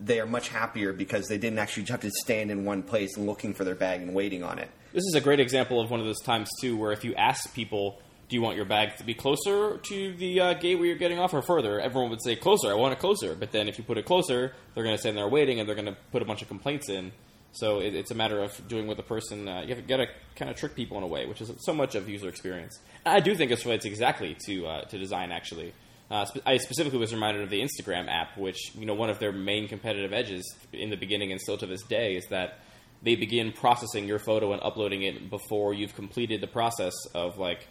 They 0.00 0.18
are 0.18 0.26
much 0.26 0.48
happier 0.48 0.92
because 0.92 1.26
they 1.28 1.38
didn't 1.38 1.58
actually 1.58 1.86
have 1.86 2.00
to 2.00 2.10
stand 2.10 2.50
in 2.50 2.64
one 2.64 2.82
place 2.82 3.16
looking 3.16 3.54
for 3.54 3.64
their 3.64 3.74
bag 3.74 4.00
and 4.00 4.14
waiting 4.14 4.42
on 4.42 4.58
it. 4.58 4.68
This 4.92 5.04
is 5.04 5.14
a 5.14 5.20
great 5.20 5.40
example 5.40 5.80
of 5.80 5.90
one 5.90 6.00
of 6.00 6.06
those 6.06 6.20
times 6.20 6.48
too, 6.60 6.76
where 6.76 6.92
if 6.92 7.04
you 7.04 7.14
ask 7.14 7.54
people, 7.54 8.00
"Do 8.30 8.36
you 8.36 8.42
want 8.42 8.56
your 8.56 8.64
bag 8.64 8.96
to 8.96 9.04
be 9.04 9.12
closer 9.12 9.76
to 9.76 10.12
the 10.14 10.40
uh, 10.40 10.54
gate 10.54 10.76
where 10.76 10.86
you're 10.86 10.96
getting 10.96 11.18
off, 11.18 11.34
or 11.34 11.42
further?" 11.42 11.80
Everyone 11.80 12.10
would 12.10 12.22
say 12.22 12.36
closer. 12.36 12.70
I 12.70 12.74
want 12.74 12.92
it 12.92 12.98
closer. 12.98 13.34
But 13.34 13.52
then 13.52 13.68
if 13.68 13.76
you 13.76 13.84
put 13.84 13.98
it 13.98 14.06
closer, 14.06 14.54
they're 14.74 14.84
going 14.84 14.96
to 14.96 15.00
stand 15.00 15.16
there 15.16 15.28
waiting, 15.28 15.60
and 15.60 15.68
they're 15.68 15.76
going 15.76 15.86
to 15.88 15.96
put 16.12 16.22
a 16.22 16.24
bunch 16.24 16.40
of 16.40 16.48
complaints 16.48 16.88
in. 16.88 17.12
So 17.52 17.80
it, 17.80 17.94
it's 17.94 18.10
a 18.10 18.14
matter 18.14 18.40
of 18.42 18.68
doing 18.68 18.86
what 18.86 18.96
the 18.96 19.02
person. 19.02 19.48
Uh, 19.48 19.62
you 19.66 19.74
got 19.74 19.98
to 19.98 20.06
kind 20.36 20.50
of 20.50 20.56
trick 20.56 20.74
people 20.74 20.96
in 20.96 21.02
a 21.02 21.08
way, 21.08 21.26
which 21.26 21.40
is 21.40 21.52
so 21.58 21.74
much 21.74 21.94
of 21.94 22.08
user 22.08 22.28
experience. 22.28 22.78
I 23.04 23.20
do 23.20 23.34
think 23.34 23.50
this 23.50 23.64
relates 23.64 23.84
exactly 23.84 24.36
to 24.46 24.66
uh, 24.66 24.80
to 24.82 24.98
design 24.98 25.32
actually. 25.32 25.74
Uh, 26.10 26.26
I 26.44 26.56
specifically 26.56 26.98
was 26.98 27.12
reminded 27.12 27.44
of 27.44 27.50
the 27.50 27.60
Instagram 27.60 28.08
app, 28.08 28.36
which 28.36 28.74
you 28.74 28.86
know 28.86 28.94
one 28.94 29.10
of 29.10 29.18
their 29.18 29.32
main 29.32 29.68
competitive 29.68 30.12
edges 30.12 30.56
in 30.72 30.90
the 30.90 30.96
beginning 30.96 31.30
and 31.32 31.40
still 31.40 31.56
to 31.58 31.66
this 31.66 31.82
day 31.82 32.14
is 32.14 32.26
that 32.30 32.58
they 33.02 33.14
begin 33.14 33.52
processing 33.52 34.06
your 34.06 34.18
photo 34.18 34.52
and 34.52 34.60
uploading 34.62 35.02
it 35.02 35.30
before 35.30 35.72
you've 35.72 35.94
completed 35.94 36.40
the 36.40 36.46
process 36.46 36.92
of 37.14 37.38
like 37.38 37.66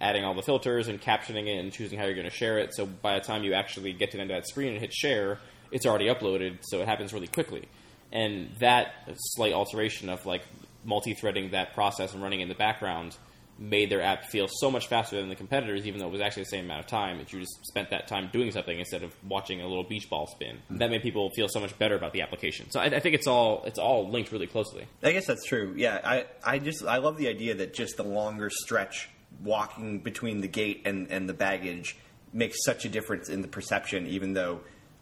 adding 0.00 0.24
all 0.24 0.34
the 0.34 0.42
filters 0.42 0.88
and 0.88 1.00
captioning 1.00 1.46
it 1.46 1.58
and 1.58 1.72
choosing 1.72 1.98
how 1.98 2.04
you're 2.04 2.14
going 2.14 2.28
to 2.28 2.34
share 2.34 2.58
it. 2.58 2.74
So 2.74 2.86
by 2.86 3.18
the 3.18 3.24
time 3.24 3.44
you 3.44 3.54
actually 3.54 3.92
get 3.92 4.10
to 4.10 4.16
the 4.16 4.22
end 4.22 4.30
of 4.30 4.36
that 4.36 4.48
screen 4.48 4.72
and 4.72 4.80
hit 4.80 4.92
share, 4.92 5.38
it's 5.70 5.86
already 5.86 6.06
uploaded, 6.06 6.58
so 6.62 6.80
it 6.80 6.88
happens 6.88 7.12
really 7.12 7.26
quickly. 7.26 7.68
And 8.12 8.50
that 8.60 8.92
slight 9.16 9.52
alteration 9.52 10.08
of 10.08 10.24
like 10.26 10.42
multi-threading 10.84 11.50
that 11.50 11.74
process 11.74 12.12
and 12.12 12.22
running 12.22 12.40
in 12.40 12.48
the 12.48 12.54
background 12.54 13.16
made 13.58 13.90
their 13.90 14.02
app 14.02 14.24
feel 14.24 14.48
so 14.48 14.70
much 14.70 14.88
faster 14.88 15.16
than 15.16 15.28
the 15.28 15.36
competitors, 15.36 15.86
even 15.86 16.00
though 16.00 16.06
it 16.06 16.12
was 16.12 16.20
actually 16.20 16.42
the 16.42 16.48
same 16.48 16.64
amount 16.64 16.80
of 16.80 16.86
time. 16.86 17.18
That 17.18 17.32
you 17.32 17.40
just 17.40 17.64
spent 17.66 17.90
that 17.90 18.08
time 18.08 18.28
doing 18.32 18.50
something 18.50 18.78
instead 18.78 19.02
of 19.02 19.14
watching 19.24 19.60
a 19.60 19.66
little 19.66 19.84
beach 19.84 20.10
ball 20.10 20.26
spin. 20.26 20.58
Hmm. 20.68 20.78
That 20.78 20.90
made 20.90 21.02
people 21.02 21.30
feel 21.30 21.48
so 21.48 21.60
much 21.60 21.76
better 21.78 21.94
about 21.94 22.12
the 22.12 22.22
application. 22.22 22.70
So 22.70 22.80
I, 22.80 22.86
I 22.86 23.00
think 23.00 23.14
it's 23.14 23.26
all 23.26 23.62
it's 23.64 23.78
all 23.78 24.10
linked 24.10 24.32
really 24.32 24.48
closely. 24.48 24.86
I 25.02 25.12
guess 25.12 25.26
that's 25.26 25.44
true. 25.44 25.74
Yeah, 25.76 26.00
I, 26.04 26.26
I 26.44 26.58
just 26.58 26.84
I 26.84 26.98
love 26.98 27.16
the 27.16 27.28
idea 27.28 27.54
that 27.56 27.74
just 27.74 27.96
the 27.96 28.02
longer 28.02 28.50
stretch 28.50 29.08
walking 29.42 30.00
between 30.00 30.40
the 30.40 30.48
gate 30.48 30.82
and, 30.84 31.10
and 31.10 31.28
the 31.28 31.34
baggage 31.34 31.96
makes 32.32 32.64
such 32.64 32.84
a 32.84 32.88
difference 32.88 33.28
in 33.28 33.42
the 33.42 33.48
perception, 33.48 34.06
even 34.06 34.32
though 34.32 34.60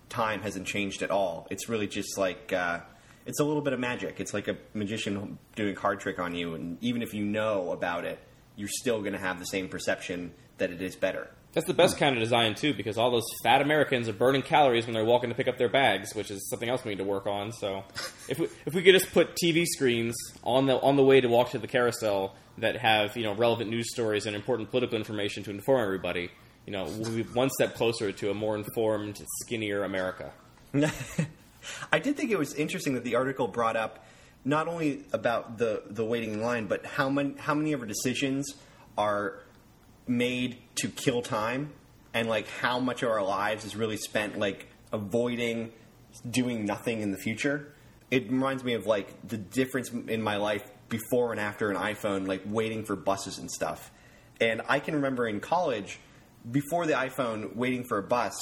time 0.08 0.42
hasn't 0.42 0.66
changed 0.66 1.02
at 1.02 1.10
all. 1.10 1.46
It's 1.50 1.68
really 1.68 1.86
just 1.86 2.18
like 2.18 2.52
uh, 2.52 2.80
it's 3.26 3.40
a 3.40 3.44
little 3.44 3.62
bit 3.62 3.72
of 3.72 3.80
magic. 3.80 4.20
It's 4.20 4.34
like 4.34 4.48
a 4.48 4.56
magician 4.74 5.38
doing 5.56 5.72
a 5.72 5.76
card 5.76 6.00
trick 6.00 6.18
on 6.18 6.34
you, 6.34 6.54
and 6.54 6.78
even 6.82 7.02
if 7.02 7.14
you 7.14 7.24
know 7.24 7.72
about 7.72 8.04
it, 8.04 8.18
you're 8.56 8.68
still 8.68 9.00
going 9.00 9.14
to 9.14 9.18
have 9.18 9.38
the 9.38 9.46
same 9.46 9.68
perception 9.68 10.32
that 10.58 10.70
it 10.70 10.82
is 10.82 10.96
better. 10.96 11.30
That's 11.52 11.66
the 11.66 11.74
best 11.74 11.98
kind 11.98 12.16
of 12.16 12.22
design 12.22 12.54
too, 12.54 12.72
because 12.72 12.96
all 12.96 13.10
those 13.10 13.26
fat 13.42 13.60
Americans 13.60 14.08
are 14.08 14.14
burning 14.14 14.42
calories 14.42 14.86
when 14.86 14.94
they're 14.94 15.04
walking 15.04 15.28
to 15.28 15.36
pick 15.36 15.48
up 15.48 15.58
their 15.58 15.68
bags, 15.68 16.14
which 16.14 16.30
is 16.30 16.48
something 16.48 16.68
else 16.68 16.82
we 16.84 16.92
need 16.92 16.98
to 16.98 17.04
work 17.04 17.26
on. 17.26 17.52
So, 17.52 17.84
if 18.28 18.38
we 18.38 18.48
if 18.64 18.74
we 18.74 18.82
could 18.82 18.94
just 18.94 19.12
put 19.12 19.36
TV 19.36 19.66
screens 19.66 20.14
on 20.42 20.66
the 20.66 20.80
on 20.80 20.96
the 20.96 21.04
way 21.04 21.20
to 21.20 21.28
walk 21.28 21.50
to 21.50 21.58
the 21.58 21.66
carousel 21.66 22.34
that 22.58 22.76
have 22.76 23.16
you 23.16 23.24
know 23.24 23.34
relevant 23.34 23.70
news 23.70 23.90
stories 23.92 24.26
and 24.26 24.34
important 24.34 24.70
political 24.70 24.96
information 24.96 25.42
to 25.44 25.50
inform 25.50 25.82
everybody, 25.82 26.30
you 26.66 26.72
know, 26.72 26.84
we'll 26.84 27.10
be 27.10 27.22
one 27.22 27.50
step 27.50 27.74
closer 27.74 28.12
to 28.12 28.30
a 28.30 28.34
more 28.34 28.56
informed, 28.56 29.22
skinnier 29.42 29.84
America. 29.84 30.32
I 31.92 31.98
did 31.98 32.16
think 32.16 32.30
it 32.30 32.38
was 32.38 32.54
interesting 32.54 32.94
that 32.94 33.04
the 33.04 33.16
article 33.16 33.46
brought 33.46 33.76
up 33.76 34.04
not 34.44 34.68
only 34.68 35.04
about 35.12 35.58
the 35.58 35.82
the 35.86 36.04
waiting 36.04 36.32
in 36.34 36.40
line, 36.40 36.66
but 36.66 36.86
how 36.86 37.08
many 37.08 37.34
how 37.38 37.54
many 37.54 37.72
of 37.72 37.80
our 37.80 37.86
decisions 37.86 38.54
are 38.96 39.40
made 40.06 40.58
to 40.76 40.88
kill 40.88 41.22
time, 41.22 41.72
and 42.14 42.28
like 42.28 42.48
how 42.48 42.78
much 42.80 43.02
of 43.02 43.10
our 43.10 43.22
lives 43.24 43.64
is 43.64 43.76
really 43.76 43.96
spent 43.96 44.38
like 44.38 44.68
avoiding 44.92 45.72
doing 46.28 46.64
nothing 46.64 47.00
in 47.00 47.10
the 47.12 47.18
future. 47.18 47.72
It 48.10 48.30
reminds 48.30 48.62
me 48.64 48.74
of 48.74 48.86
like 48.86 49.26
the 49.26 49.38
difference 49.38 49.90
in 49.90 50.22
my 50.22 50.36
life 50.36 50.62
before 50.88 51.32
and 51.32 51.40
after 51.40 51.70
an 51.70 51.76
iPhone, 51.76 52.26
like 52.28 52.42
waiting 52.46 52.84
for 52.84 52.96
buses 52.96 53.38
and 53.38 53.50
stuff. 53.50 53.90
And 54.40 54.60
I 54.68 54.80
can 54.80 54.94
remember 54.94 55.26
in 55.26 55.40
college, 55.40 55.98
before 56.50 56.86
the 56.86 56.92
iPhone, 56.94 57.54
waiting 57.56 57.84
for 57.84 57.98
a 57.98 58.02
bus 58.02 58.34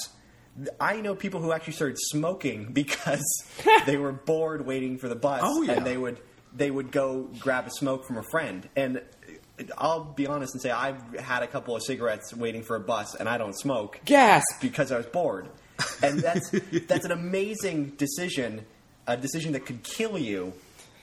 I 0.81 1.01
know 1.01 1.15
people 1.15 1.41
who 1.41 1.53
actually 1.53 1.75
started 1.75 1.97
smoking 1.99 2.65
because 2.73 3.23
they 3.87 3.97
were 3.97 4.13
bored 4.13 4.67
waiting 4.67 4.99
for 4.99 5.09
the 5.09 5.15
bus, 5.15 5.41
Oh, 5.45 5.63
yeah. 5.63 5.75
and 5.75 5.87
they 5.87 5.97
would 5.97 6.21
they 6.53 6.71
would 6.71 6.91
go 6.91 7.29
grab 7.39 7.69
a 7.69 7.71
smoke 7.71 8.05
from 8.05 8.19
a 8.19 8.25
friend. 8.33 8.69
And 8.75 9.01
I'll 9.77 10.05
be 10.05 10.27
honest 10.27 10.55
and 10.55 10.63
say 10.63 10.71
I've 10.71 11.03
had 11.19 11.43
a 11.43 11.47
couple 11.47 11.77
of 11.77 11.83
cigarettes 11.83 12.35
waiting 12.35 12.63
for 12.63 12.77
a 12.77 12.81
bus, 12.81 13.15
and 13.15 13.29
I 13.29 13.39
don't 13.39 13.59
smoke 13.59 14.01
Gasp! 14.05 14.61
because 14.61 14.93
I 14.93 14.97
was 14.97 15.07
bored. 15.07 15.49
And 16.03 16.21
that's 16.21 16.51
that's 16.87 17.05
an 17.05 17.13
amazing 17.13 17.91
decision, 17.91 18.65
a 19.07 19.17
decision 19.17 19.53
that 19.53 19.67
could 19.67 19.83
kill 19.83 20.19
you 20.19 20.53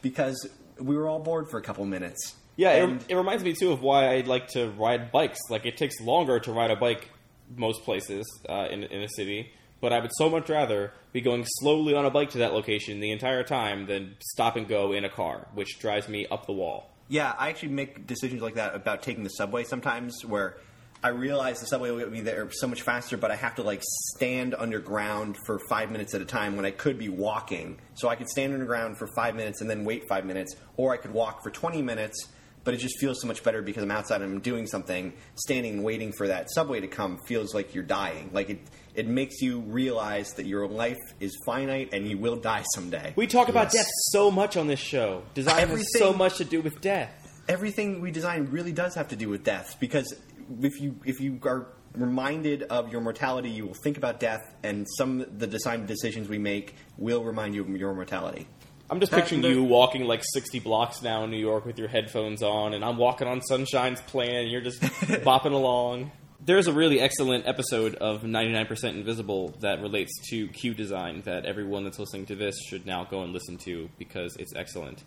because 0.01 0.47
we 0.79 0.95
were 0.95 1.07
all 1.07 1.19
bored 1.19 1.49
for 1.49 1.57
a 1.57 1.61
couple 1.61 1.85
minutes. 1.85 2.35
Yeah, 2.55 2.71
and 2.71 3.01
it, 3.01 3.11
it 3.11 3.15
reminds 3.15 3.43
me 3.43 3.53
too 3.53 3.71
of 3.71 3.81
why 3.81 4.15
I 4.15 4.21
like 4.21 4.47
to 4.49 4.69
ride 4.71 5.11
bikes. 5.11 5.39
Like 5.49 5.65
it 5.65 5.77
takes 5.77 5.99
longer 6.01 6.39
to 6.39 6.51
ride 6.51 6.71
a 6.71 6.75
bike 6.75 7.09
most 7.55 7.83
places 7.83 8.25
uh, 8.49 8.67
in 8.69 8.83
in 8.83 9.03
a 9.03 9.09
city, 9.09 9.51
but 9.81 9.93
I 9.93 9.99
would 9.99 10.11
so 10.17 10.29
much 10.29 10.49
rather 10.49 10.91
be 11.13 11.21
going 11.21 11.45
slowly 11.45 11.93
on 11.93 12.05
a 12.05 12.09
bike 12.09 12.31
to 12.31 12.39
that 12.39 12.53
location 12.53 12.99
the 12.99 13.11
entire 13.11 13.43
time 13.43 13.85
than 13.85 14.15
stop 14.19 14.55
and 14.55 14.67
go 14.67 14.91
in 14.91 15.05
a 15.05 15.09
car, 15.09 15.47
which 15.53 15.79
drives 15.79 16.07
me 16.07 16.25
up 16.27 16.45
the 16.45 16.53
wall. 16.53 16.91
Yeah, 17.09 17.33
I 17.37 17.49
actually 17.49 17.69
make 17.69 18.05
decisions 18.05 18.41
like 18.41 18.55
that 18.55 18.75
about 18.75 19.01
taking 19.01 19.23
the 19.23 19.29
subway 19.29 19.63
sometimes 19.63 20.25
where 20.25 20.57
I 21.03 21.09
realize 21.09 21.59
the 21.59 21.67
subway 21.67 21.91
will 21.91 21.99
get 21.99 22.11
me 22.11 22.21
there 22.21 22.49
so 22.51 22.67
much 22.67 22.81
faster, 22.81 23.17
but 23.17 23.29
I 23.29 23.35
have 23.35 23.55
to 23.55 23.63
like 23.63 23.81
stand 24.15 24.55
underground 24.55 25.37
for 25.45 25.59
five 25.69 25.91
minutes 25.91 26.15
at 26.15 26.21
a 26.21 26.25
time 26.25 26.55
when 26.55 26.65
I 26.65 26.71
could 26.71 26.97
be 26.97 27.07
walking. 27.07 27.77
So 27.93 28.09
I 28.09 28.15
could 28.15 28.27
stand 28.27 28.53
underground 28.53 28.97
for 28.97 29.07
five 29.15 29.35
minutes 29.35 29.61
and 29.61 29.69
then 29.69 29.85
wait 29.85 30.03
five 30.09 30.25
minutes, 30.25 30.55
or 30.75 30.93
I 30.93 30.97
could 30.97 31.13
walk 31.13 31.43
for 31.43 31.51
20 31.51 31.81
minutes, 31.81 32.27
but 32.67 32.73
it 32.73 32.79
just 32.79 32.99
feels 32.99 33.21
so 33.21 33.27
much 33.27 33.43
better 33.43 33.61
because 33.61 33.81
I'm 33.81 33.91
outside 33.91 34.21
and 34.21 34.29
I'm 34.29 34.41
doing 34.41 34.67
something. 34.67 35.13
Standing 35.35 35.83
waiting 35.83 36.11
for 36.11 36.27
that 36.27 36.51
subway 36.51 36.81
to 36.81 36.87
come 36.87 37.17
feels 37.19 37.55
like 37.55 37.73
you're 37.73 37.85
dying. 37.85 38.29
Like 38.33 38.49
it, 38.49 38.59
it 38.93 39.07
makes 39.07 39.41
you 39.41 39.61
realize 39.61 40.33
that 40.33 40.45
your 40.45 40.67
life 40.67 40.97
is 41.21 41.33
finite 41.45 41.93
and 41.93 42.05
you 42.05 42.17
will 42.17 42.35
die 42.35 42.65
someday. 42.75 43.13
We 43.15 43.25
talk 43.25 43.47
about 43.47 43.71
death 43.71 43.87
so 44.11 44.29
much 44.29 44.57
on 44.57 44.67
this 44.67 44.81
show. 44.81 45.23
Design 45.33 45.69
has 45.69 45.87
so 45.97 46.11
much 46.11 46.39
to 46.39 46.43
do 46.43 46.59
with 46.59 46.81
death. 46.81 47.13
everything 47.47 48.01
we 48.01 48.11
design 48.11 48.49
really 48.51 48.73
does 48.73 48.95
have 48.95 49.07
to 49.07 49.15
do 49.15 49.29
with 49.29 49.45
death 49.45 49.77
because 49.79 50.13
if 50.61 50.81
you 50.81 50.99
if 51.05 51.21
you 51.21 51.39
are 51.43 51.67
reminded 51.93 52.63
of 52.63 52.91
your 52.91 52.99
mortality, 52.99 53.49
you 53.49 53.65
will 53.65 53.75
think 53.81 53.97
about 53.97 54.19
death, 54.19 54.41
and 54.61 54.85
some 54.97 55.21
of 55.21 55.39
the 55.39 55.47
design 55.47 55.85
decisions 55.85 56.27
we 56.27 56.37
make 56.37 56.75
will 56.97 57.23
remind 57.23 57.55
you 57.55 57.61
of 57.61 57.69
your 57.69 57.93
mortality. 57.93 58.45
I'm 58.89 59.01
just 59.01 59.11
picturing 59.11 59.43
you 59.43 59.63
walking 59.63 60.05
like 60.05 60.23
60 60.23 60.59
blocks 60.61 61.01
now 61.01 61.25
in 61.25 61.31
New 61.31 61.37
York 61.37 61.65
with 61.65 61.77
your 61.77 61.89
headphones 61.89 62.41
on, 62.41 62.73
and 62.73 62.85
I'm 62.85 62.95
walking 62.97 63.27
on 63.27 63.41
Sunshine's 63.41 63.99
plan, 64.01 64.43
and 64.43 64.51
you're 64.51 64.61
just 64.61 64.79
bopping 64.81 65.51
along. 65.51 66.11
There's 66.39 66.67
a 66.67 66.73
really 66.73 67.01
excellent 67.01 67.45
episode 67.45 67.95
of 67.95 68.21
99% 68.21 68.83
Invisible 68.93 69.49
that 69.59 69.81
relates 69.81 70.13
to 70.29 70.47
queue 70.49 70.73
design 70.73 71.21
that 71.25 71.45
everyone 71.45 71.83
that's 71.83 71.99
listening 71.99 72.27
to 72.27 72.35
this 72.35 72.55
should 72.69 72.85
now 72.85 73.03
go 73.03 73.23
and 73.23 73.33
listen 73.33 73.57
to 73.59 73.89
because 73.97 74.37
it's 74.37 74.55
excellent. 74.55 75.03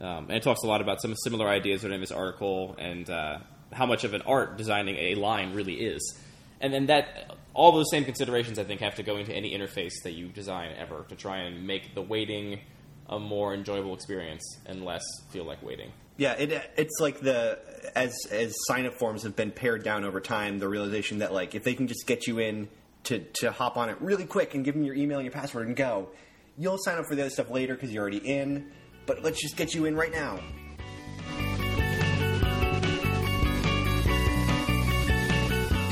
Um, 0.00 0.24
and 0.24 0.32
it 0.32 0.42
talks 0.42 0.64
a 0.64 0.66
lot 0.66 0.80
about 0.80 1.00
some 1.00 1.14
similar 1.22 1.46
ideas 1.46 1.82
that 1.82 1.92
are 1.92 1.94
in 1.94 2.00
this 2.00 2.10
article 2.10 2.74
and 2.76 3.08
uh, 3.08 3.38
how 3.72 3.86
much 3.86 4.02
of 4.02 4.14
an 4.14 4.22
art 4.22 4.56
designing 4.56 4.96
a 4.96 5.14
line 5.14 5.54
really 5.54 5.74
is. 5.74 6.18
And 6.60 6.74
then 6.74 6.86
that, 6.86 7.36
all 7.54 7.70
those 7.70 7.90
same 7.90 8.04
considerations, 8.04 8.58
I 8.58 8.64
think, 8.64 8.80
have 8.80 8.96
to 8.96 9.04
go 9.04 9.16
into 9.16 9.32
any 9.32 9.56
interface 9.56 9.92
that 10.02 10.12
you 10.12 10.26
design 10.26 10.72
ever 10.76 11.04
to 11.08 11.14
try 11.14 11.38
and 11.38 11.68
make 11.68 11.94
the 11.94 12.02
waiting 12.02 12.58
a 13.08 13.18
more 13.18 13.54
enjoyable 13.54 13.94
experience 13.94 14.42
and 14.66 14.84
less 14.84 15.02
feel 15.30 15.44
like 15.44 15.62
waiting. 15.62 15.92
Yeah, 16.16 16.32
it, 16.32 16.72
it's 16.76 17.00
like 17.00 17.20
the 17.20 17.58
as 17.96 18.14
as 18.30 18.54
sign 18.66 18.86
up 18.86 18.94
forms 18.94 19.22
have 19.22 19.34
been 19.34 19.50
pared 19.50 19.82
down 19.82 20.04
over 20.04 20.20
time. 20.20 20.58
The 20.58 20.68
realization 20.68 21.18
that 21.18 21.32
like 21.32 21.54
if 21.54 21.64
they 21.64 21.74
can 21.74 21.86
just 21.86 22.06
get 22.06 22.26
you 22.26 22.38
in 22.38 22.68
to, 23.04 23.18
to 23.18 23.50
hop 23.50 23.76
on 23.76 23.88
it 23.88 23.96
really 24.00 24.24
quick 24.24 24.54
and 24.54 24.64
give 24.64 24.74
them 24.74 24.84
your 24.84 24.94
email 24.94 25.18
and 25.18 25.24
your 25.24 25.32
password 25.32 25.66
and 25.66 25.76
go. 25.76 26.08
You'll 26.56 26.78
sign 26.78 26.98
up 26.98 27.06
for 27.06 27.14
the 27.14 27.22
other 27.22 27.30
stuff 27.30 27.50
later 27.50 27.74
because 27.74 27.92
you're 27.92 28.02
already 28.02 28.18
in, 28.18 28.70
but 29.06 29.22
let's 29.22 29.40
just 29.40 29.56
get 29.56 29.74
you 29.74 29.86
in 29.86 29.96
right 29.96 30.12
now. 30.12 30.38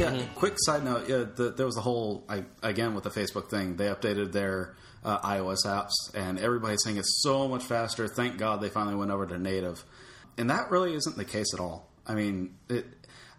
Yeah. 0.01 0.23
Quick 0.35 0.55
side 0.57 0.83
note: 0.83 1.09
yeah, 1.09 1.25
the, 1.35 1.51
there 1.51 1.67
was 1.67 1.77
a 1.77 1.83
whole 1.83 2.25
I, 2.29 2.45
again 2.63 2.95
with 2.95 3.05
the 3.05 3.11
Facebook 3.11 3.51
thing. 3.51 3.77
They 3.77 3.87
updated 3.87 4.33
their 4.33 4.75
uh, 5.05 5.19
iOS 5.21 5.67
apps, 5.67 5.93
and 6.15 6.39
everybody's 6.39 6.83
saying 6.83 6.97
it's 6.97 7.21
so 7.23 7.47
much 7.49 7.65
faster. 7.65 8.09
Thank 8.09 8.39
God 8.39 8.63
they 8.63 8.71
finally 8.71 8.97
went 8.97 9.11
over 9.11 9.27
to 9.27 9.39
native, 9.39 9.85
and 10.39 10.49
that 10.49 10.71
really 10.71 10.95
isn't 10.95 11.17
the 11.17 11.25
case 11.27 11.53
at 11.53 11.61
all. 11.61 11.91
I 12.07 12.15
mean, 12.15 12.55
it 12.71 12.87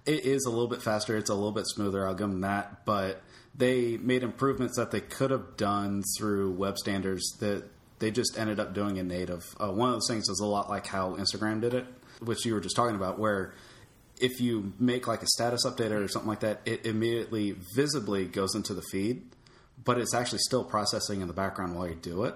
it 0.06 0.26
is 0.26 0.46
a 0.46 0.50
little 0.50 0.68
bit 0.68 0.84
faster. 0.84 1.18
It's 1.18 1.32
a 1.32 1.34
little 1.34 1.52
bit 1.52 1.66
smoother. 1.66 2.06
I'll 2.06 2.14
give 2.14 2.30
them 2.30 2.42
that, 2.42 2.86
but 2.86 3.22
they 3.56 3.98
made 3.98 4.22
improvements 4.22 4.78
that 4.78 4.92
they 4.92 5.02
could 5.02 5.32
have 5.32 5.58
done 5.58 6.04
through 6.18 6.52
web 6.52 6.78
standards 6.78 7.24
that 7.40 7.64
they 8.00 8.12
just 8.12 8.38
ended 8.38 8.60
up 8.60 8.74
doing 8.74 8.98
in 8.98 9.08
native. 9.08 9.44
Uh, 9.60 9.72
one 9.72 9.90
of 9.90 9.96
those 9.96 10.08
things 10.08 10.30
is 10.30 10.40
a 10.40 10.46
lot 10.46 10.70
like 10.70 10.88
how 10.88 11.16
Instagram 11.16 11.60
did 11.62 11.74
it, 11.74 11.86
which 12.20 12.46
you 12.46 12.54
were 12.54 12.62
just 12.62 12.76
talking 12.76 12.96
about, 12.96 13.18
where 13.18 13.54
if 14.22 14.40
you 14.40 14.74
make 14.80 15.08
like 15.08 15.24
a 15.24 15.28
status 15.28 15.66
update 15.66 15.92
or 15.92 16.08
something 16.08 16.30
like 16.30 16.42
that, 16.42 16.62
it 16.66 16.86
immediately 16.86 17.56
visibly 17.76 18.26
goes 18.26 18.56
into 18.56 18.74
the 18.74 18.84
feed, 18.92 19.24
but 19.84 19.98
it's 19.98 20.14
actually 20.14 20.40
still 20.40 20.64
processing 20.64 21.22
in 21.22 21.28
the 21.28 21.34
background 21.34 21.76
while 21.76 21.88
you 21.88 21.96
do 21.96 22.24
it. 22.24 22.36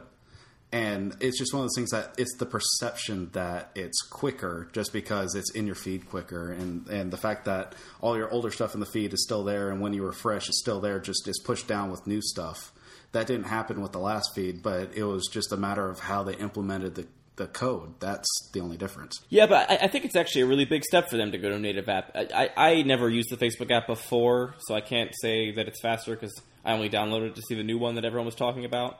And 0.72 1.16
it's 1.22 1.38
just 1.38 1.54
one 1.54 1.62
of 1.62 1.66
those 1.66 1.76
things 1.76 1.92
that 1.92 2.16
it's 2.18 2.36
the 2.38 2.46
perception 2.46 3.30
that 3.32 3.70
it's 3.76 4.02
quicker 4.02 4.68
just 4.74 4.92
because 4.92 5.36
it's 5.36 5.52
in 5.52 5.68
your 5.68 5.76
feed 5.76 6.10
quicker. 6.10 6.52
And, 6.52 6.88
and 6.88 7.12
the 7.12 7.18
fact 7.18 7.46
that 7.46 7.76
all 8.02 8.18
your 8.18 8.30
older 8.32 8.52
stuff 8.52 8.74
in 8.74 8.80
the 8.80 8.86
feed 8.86 9.14
is 9.14 9.24
still 9.24 9.44
there, 9.44 9.70
and 9.70 9.80
when 9.80 9.94
you 9.94 10.04
refresh, 10.04 10.50
it's 10.50 10.60
still 10.60 10.82
there, 10.82 11.00
just 11.00 11.28
is 11.28 11.40
pushed 11.46 11.68
down 11.68 11.92
with 11.92 12.08
new 12.08 12.22
stuff. 12.22 12.74
That 13.12 13.28
didn't 13.28 13.46
happen 13.46 13.82
with 13.82 13.94
the 13.94 14.00
last 14.00 14.32
feed, 14.36 14.62
but 14.62 14.90
it 14.96 15.04
was 15.06 15.30
just 15.32 15.54
a 15.54 15.58
matter 15.58 15.90
of 15.90 16.00
how 16.00 16.24
they 16.24 16.36
implemented 16.36 16.96
the 16.96 17.08
the 17.36 17.48
code. 17.48 18.00
That's 18.00 18.28
the 18.54 18.62
only 18.62 18.78
difference. 18.78 19.22
Yeah, 19.30 19.46
but 19.46 19.70
I, 19.70 19.76
I, 19.84 19.88
think 19.88 20.06
it's 20.06 20.16
actually 20.16 20.42
a 20.42 20.46
really 20.46 20.66
big 20.66 20.84
step 20.84 21.10
for 21.10 21.18
them 21.18 21.32
to 21.32 21.38
go 21.38 21.50
to 21.50 21.56
a 21.56 21.60
native 21.60 21.90
app. 21.90 22.12
I, 22.16 22.50
I, 22.58 22.70
I 22.70 22.82
never 22.84 23.10
used 23.10 23.30
the 23.30 23.38
Facebook 23.38 23.72
app 23.72 23.88
before, 23.88 24.56
so 24.60 24.76
I 24.76 24.82
can't 24.82 25.12
say 25.22 25.52
that 25.52 25.68
it's 25.68 25.82
faster 25.82 26.16
because 26.16 26.34
I 26.64 26.74
only 26.74 26.90
downloaded 26.90 27.30
it 27.30 27.36
to 27.36 27.42
see 27.42 27.56
the 27.56 27.64
new 27.64 27.78
one 27.78 27.96
that 27.96 28.06
everyone 28.06 28.26
was 28.26 28.36
talking 28.36 28.66
about. 28.66 29.00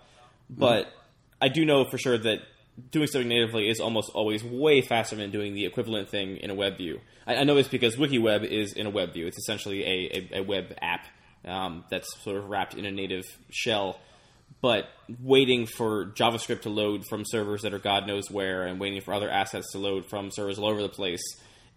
But 0.50 0.86
mm-hmm. 0.86 0.96
I 1.42 1.48
do 1.50 1.66
know 1.66 1.86
for 1.86 1.98
sure 1.98 2.18
that 2.18 2.40
doing 2.92 3.08
something 3.08 3.30
natively 3.30 3.70
is 3.70 3.80
almost 3.80 4.12
always 4.14 4.44
way 4.44 4.82
faster 4.82 5.16
than 5.16 5.32
doing 5.32 5.54
the 5.54 5.66
equivalent 5.66 6.10
thing 6.10 6.38
in 6.38 6.50
a 6.50 6.56
web 6.56 6.78
view. 6.78 7.00
I, 7.26 7.38
I 7.38 7.44
know 7.44 7.56
this 7.56 7.68
because 7.68 7.96
WikiWeb 7.96 8.44
is 8.44 8.74
in 8.74 8.86
a 8.86 8.90
web 8.90 9.14
view. 9.14 9.28
It's 9.28 9.38
essentially 9.38 9.84
a, 9.84 10.30
a, 10.34 10.40
a 10.40 10.44
web 10.44 10.74
app 10.82 11.08
um, 11.46 11.86
that's 11.90 12.08
sort 12.24 12.38
of 12.38 12.50
wrapped 12.50 12.76
in 12.76 12.86
a 12.86 12.92
native 12.92 13.24
shell 13.50 14.00
but 14.66 14.90
waiting 15.22 15.68
for 15.68 16.08
JavaScript 16.08 16.64
to 16.64 16.70
load 16.70 17.06
from 17.06 17.22
servers 17.24 17.62
that 17.62 17.72
are 17.76 17.78
God 17.78 18.08
knows 18.08 18.32
where 18.32 18.64
and 18.64 18.80
waiting 18.80 19.00
for 19.00 19.14
other 19.14 19.30
assets 19.30 19.72
to 19.74 19.78
load 19.78 20.08
from 20.08 20.32
servers 20.32 20.58
all 20.58 20.66
over 20.66 20.82
the 20.82 20.90
place 20.90 21.22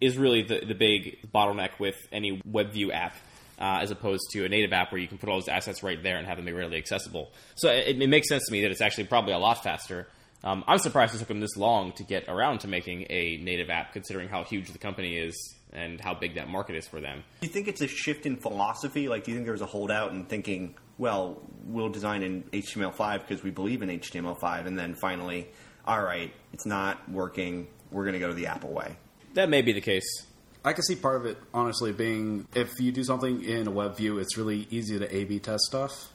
is 0.01 0.17
really 0.17 0.41
the, 0.41 0.65
the 0.65 0.73
big 0.73 1.19
bottleneck 1.31 1.77
with 1.77 1.95
any 2.11 2.41
WebView 2.41 2.91
app. 2.91 3.13
Uh, 3.59 3.79
as 3.81 3.91
opposed 3.91 4.23
to 4.31 4.43
a 4.43 4.49
native 4.49 4.73
app 4.73 4.91
where 4.91 4.99
you 4.99 5.07
can 5.07 5.19
put 5.19 5.29
all 5.29 5.35
those 5.35 5.49
assets 5.49 5.83
right 5.83 6.01
there 6.01 6.17
and 6.17 6.25
have 6.25 6.37
them 6.37 6.45
be 6.45 6.51
readily 6.51 6.77
accessible. 6.77 7.29
So 7.55 7.69
it, 7.69 8.01
it 8.01 8.09
makes 8.09 8.27
sense 8.27 8.45
to 8.47 8.51
me 8.51 8.63
that 8.63 8.71
it's 8.71 8.81
actually 8.81 9.03
probably 9.03 9.33
a 9.33 9.37
lot 9.37 9.61
faster. 9.61 10.07
Um, 10.43 10.63
I'm 10.65 10.79
surprised 10.79 11.13
it 11.13 11.19
took 11.19 11.27
them 11.27 11.41
this 11.41 11.57
long 11.57 11.91
to 11.97 12.03
get 12.03 12.27
around 12.27 12.61
to 12.61 12.67
making 12.67 13.05
a 13.11 13.37
native 13.37 13.69
app, 13.69 13.93
considering 13.93 14.29
how 14.29 14.45
huge 14.45 14.71
the 14.71 14.79
company 14.79 15.15
is 15.15 15.35
and 15.73 16.01
how 16.01 16.15
big 16.15 16.35
that 16.35 16.47
market 16.47 16.75
is 16.75 16.87
for 16.87 16.99
them. 16.99 17.23
Do 17.41 17.47
you 17.47 17.53
think 17.53 17.67
it's 17.67 17.81
a 17.81 17.87
shift 17.87 18.25
in 18.25 18.37
philosophy? 18.37 19.09
Like, 19.09 19.25
do 19.25 19.31
you 19.31 19.37
think 19.37 19.45
there 19.45 19.53
was 19.53 19.61
a 19.61 19.67
holdout 19.67 20.11
in 20.13 20.25
thinking, 20.25 20.73
well, 20.99 21.41
we'll 21.65 21.89
design 21.89 22.21
in 22.21 22.43
HTML5 22.43 23.27
because 23.27 23.43
we 23.43 23.49
believe 23.49 23.81
in 23.81 23.89
HTML5, 23.89 24.67
and 24.67 24.77
then 24.77 24.93
finally, 24.93 25.47
all 25.85 26.03
right, 26.03 26.31
it's 26.53 26.65
not 26.65 27.09
working. 27.09 27.67
We're 27.89 28.03
going 28.03 28.13
to 28.13 28.19
go 28.19 28.27
to 28.27 28.33
the 28.35 28.47
Apple 28.47 28.71
way. 28.71 28.97
That 29.33 29.49
may 29.49 29.63
be 29.63 29.71
the 29.71 29.81
case. 29.81 30.27
I 30.63 30.73
can 30.73 30.83
see 30.83 30.95
part 30.95 31.15
of 31.15 31.25
it, 31.25 31.37
honestly, 31.53 31.93
being 31.93 32.47
if 32.53 32.79
you 32.79 32.91
do 32.91 33.03
something 33.03 33.43
in 33.43 33.65
a 33.65 33.71
web 33.71 33.95
view, 33.95 34.19
it's 34.19 34.37
really 34.37 34.67
easy 34.69 34.99
to 34.99 35.15
A/B 35.15 35.39
test 35.39 35.63
stuff. 35.63 36.11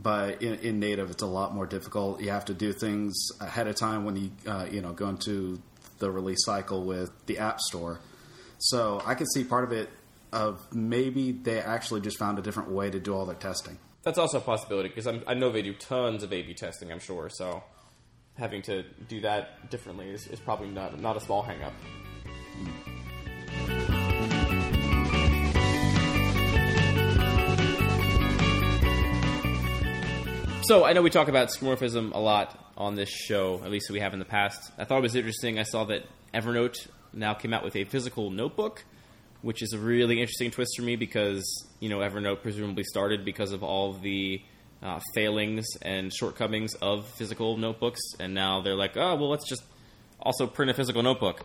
But 0.00 0.42
in, 0.42 0.54
in, 0.56 0.80
native, 0.80 1.10
it's 1.10 1.22
a 1.22 1.26
lot 1.26 1.54
more 1.54 1.66
difficult. 1.66 2.20
You 2.20 2.30
have 2.30 2.44
to 2.46 2.54
do 2.54 2.72
things 2.72 3.14
ahead 3.40 3.68
of 3.68 3.76
time 3.76 4.04
when 4.04 4.16
you 4.16 4.30
uh, 4.46 4.66
you 4.70 4.82
know 4.82 4.92
go 4.92 5.08
into 5.08 5.62
the 5.98 6.10
release 6.10 6.44
cycle 6.44 6.84
with 6.84 7.10
the 7.26 7.38
App 7.38 7.60
Store. 7.60 8.00
So 8.58 9.00
I 9.06 9.14
can 9.14 9.26
see 9.28 9.44
part 9.44 9.64
of 9.64 9.72
it 9.72 9.88
of 10.32 10.60
maybe 10.74 11.32
they 11.32 11.60
actually 11.60 12.00
just 12.00 12.18
found 12.18 12.38
a 12.38 12.42
different 12.42 12.70
way 12.70 12.90
to 12.90 12.98
do 12.98 13.14
all 13.14 13.26
their 13.26 13.36
testing. 13.36 13.78
That's 14.02 14.18
also 14.18 14.38
a 14.38 14.40
possibility 14.40 14.88
because 14.88 15.06
I 15.06 15.34
know 15.34 15.50
they 15.50 15.62
do 15.62 15.74
tons 15.74 16.22
of 16.22 16.32
A/B 16.32 16.54
testing. 16.54 16.90
I'm 16.90 17.00
sure 17.00 17.28
so. 17.28 17.62
Having 18.36 18.62
to 18.62 18.84
do 19.08 19.20
that 19.22 19.68
differently 19.70 20.08
is, 20.10 20.26
is 20.28 20.40
probably 20.40 20.68
not 20.68 20.98
not 21.00 21.16
a 21.16 21.20
small 21.20 21.42
hangup. 21.42 21.72
So 30.62 30.84
I 30.84 30.92
know 30.92 31.00
we 31.00 31.08
talk 31.08 31.28
about 31.28 31.48
skeuomorphism 31.48 32.14
a 32.14 32.18
lot 32.18 32.72
on 32.76 32.94
this 32.94 33.08
show, 33.08 33.62
at 33.64 33.70
least 33.70 33.90
we 33.90 34.00
have 34.00 34.12
in 34.12 34.18
the 34.18 34.26
past. 34.26 34.70
I 34.78 34.84
thought 34.84 34.98
it 34.98 35.02
was 35.02 35.16
interesting. 35.16 35.58
I 35.58 35.62
saw 35.62 35.84
that 35.84 36.04
Evernote 36.34 36.88
now 37.12 37.32
came 37.32 37.54
out 37.54 37.64
with 37.64 37.74
a 37.74 37.84
physical 37.84 38.30
notebook 38.30 38.84
which 39.42 39.62
is 39.62 39.72
a 39.72 39.78
really 39.78 40.20
interesting 40.20 40.50
twist 40.50 40.72
for 40.76 40.82
me 40.82 40.96
because 40.96 41.44
you 41.80 41.88
know 41.88 41.98
Evernote 41.98 42.42
presumably 42.42 42.84
started 42.84 43.24
because 43.24 43.52
of 43.52 43.62
all 43.62 43.90
of 43.90 44.02
the 44.02 44.42
uh, 44.82 45.00
failings 45.14 45.66
and 45.82 46.12
shortcomings 46.12 46.74
of 46.74 47.06
physical 47.06 47.56
notebooks, 47.56 48.00
and 48.20 48.34
now 48.34 48.60
they're 48.60 48.76
like, 48.76 48.96
oh 48.96 49.16
well, 49.16 49.30
let's 49.30 49.48
just 49.48 49.62
also 50.20 50.46
print 50.46 50.70
a 50.70 50.74
physical 50.74 51.02
notebook, 51.02 51.44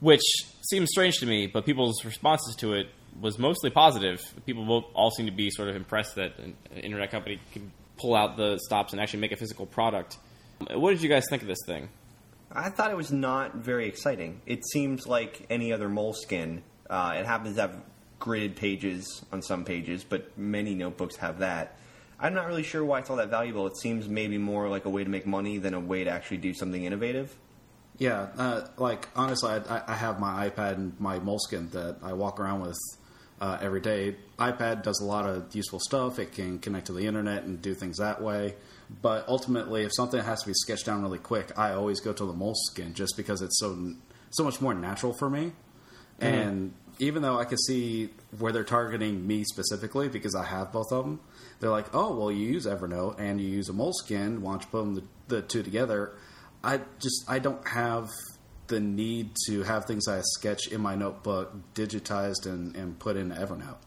which 0.00 0.22
seems 0.68 0.90
strange 0.90 1.16
to 1.16 1.26
me. 1.26 1.46
But 1.46 1.66
people's 1.66 2.04
responses 2.04 2.56
to 2.56 2.74
it 2.74 2.88
was 3.20 3.38
mostly 3.38 3.70
positive. 3.70 4.20
People 4.46 4.84
all 4.94 5.10
seem 5.10 5.26
to 5.26 5.32
be 5.32 5.50
sort 5.50 5.68
of 5.68 5.76
impressed 5.76 6.16
that 6.16 6.38
an 6.38 6.56
internet 6.74 7.10
company 7.10 7.40
can 7.52 7.72
pull 7.98 8.14
out 8.14 8.36
the 8.36 8.58
stops 8.58 8.92
and 8.92 9.00
actually 9.00 9.20
make 9.20 9.32
a 9.32 9.36
physical 9.36 9.66
product. 9.66 10.16
What 10.70 10.90
did 10.90 11.02
you 11.02 11.08
guys 11.08 11.24
think 11.28 11.42
of 11.42 11.48
this 11.48 11.58
thing? 11.66 11.88
I 12.50 12.68
thought 12.68 12.90
it 12.90 12.96
was 12.96 13.12
not 13.12 13.56
very 13.56 13.86
exciting. 13.86 14.40
It 14.46 14.64
seems 14.66 15.06
like 15.06 15.46
any 15.48 15.72
other 15.72 15.88
Moleskine 15.88 16.60
uh, 16.92 17.14
it 17.16 17.24
happens 17.24 17.56
to 17.56 17.62
have 17.62 17.76
gridded 18.20 18.54
pages 18.54 19.24
on 19.32 19.40
some 19.40 19.64
pages, 19.64 20.04
but 20.04 20.36
many 20.38 20.74
notebooks 20.74 21.16
have 21.16 21.38
that. 21.38 21.76
I'm 22.20 22.34
not 22.34 22.46
really 22.46 22.62
sure 22.62 22.84
why 22.84 23.00
it's 23.00 23.10
all 23.10 23.16
that 23.16 23.30
valuable. 23.30 23.66
It 23.66 23.78
seems 23.78 24.08
maybe 24.08 24.38
more 24.38 24.68
like 24.68 24.84
a 24.84 24.90
way 24.90 25.02
to 25.02 25.10
make 25.10 25.26
money 25.26 25.58
than 25.58 25.74
a 25.74 25.80
way 25.80 26.04
to 26.04 26.10
actually 26.10 26.36
do 26.36 26.52
something 26.54 26.84
innovative. 26.84 27.34
Yeah, 27.98 28.28
uh, 28.36 28.66
like 28.76 29.08
honestly, 29.16 29.50
I, 29.50 29.82
I, 29.86 29.94
have 29.94 30.20
my 30.20 30.48
iPad 30.48 30.74
and 30.74 31.00
my 31.00 31.18
Moleskine 31.18 31.70
that 31.72 31.96
I 32.02 32.12
walk 32.12 32.40
around 32.40 32.60
with 32.60 32.78
uh, 33.40 33.58
every 33.60 33.80
day. 33.80 34.16
iPad 34.38 34.82
does 34.82 35.00
a 35.00 35.04
lot 35.04 35.26
of 35.26 35.54
useful 35.54 35.80
stuff. 35.80 36.18
It 36.18 36.32
can 36.32 36.58
connect 36.58 36.86
to 36.86 36.92
the 36.92 37.06
internet 37.06 37.44
and 37.44 37.60
do 37.60 37.74
things 37.74 37.98
that 37.98 38.22
way. 38.22 38.54
But 39.02 39.26
ultimately, 39.28 39.82
if 39.82 39.92
something 39.94 40.22
has 40.22 40.42
to 40.42 40.46
be 40.46 40.54
sketched 40.54 40.86
down 40.86 41.02
really 41.02 41.18
quick, 41.18 41.58
I 41.58 41.72
always 41.72 42.00
go 42.00 42.12
to 42.12 42.24
the 42.24 42.34
Moleskine 42.34 42.92
just 42.92 43.16
because 43.16 43.42
it's 43.42 43.58
so 43.58 43.94
so 44.30 44.44
much 44.44 44.60
more 44.60 44.74
natural 44.74 45.12
for 45.12 45.28
me. 45.30 45.52
Mm-hmm. 46.20 46.34
And 46.34 46.72
even 47.02 47.20
though 47.20 47.36
I 47.36 47.44
can 47.44 47.58
see 47.58 48.10
where 48.38 48.52
they're 48.52 48.62
targeting 48.62 49.26
me 49.26 49.42
specifically 49.42 50.08
because 50.08 50.36
I 50.36 50.44
have 50.44 50.70
both 50.70 50.92
of 50.92 51.04
them, 51.04 51.18
they're 51.58 51.68
like, 51.70 51.92
oh, 51.92 52.16
well, 52.16 52.30
you 52.30 52.46
use 52.46 52.64
Evernote 52.64 53.18
and 53.18 53.40
you 53.40 53.48
use 53.48 53.68
a 53.68 53.72
Moleskine. 53.72 54.38
Why 54.38 54.52
don't 54.52 54.62
you 54.62 54.68
put 54.70 54.78
them 54.84 54.94
the, 54.94 55.02
the 55.26 55.42
two 55.42 55.64
together? 55.64 56.14
I 56.62 56.80
just 57.00 57.24
I 57.28 57.40
don't 57.40 57.66
have 57.66 58.08
the 58.68 58.78
need 58.78 59.30
to 59.48 59.64
have 59.64 59.84
things 59.84 60.06
I 60.06 60.20
sketch 60.20 60.68
in 60.68 60.80
my 60.80 60.94
notebook 60.94 61.52
digitized 61.74 62.46
and, 62.46 62.76
and 62.76 62.96
put 63.00 63.16
in 63.16 63.32
Evernote. 63.32 63.78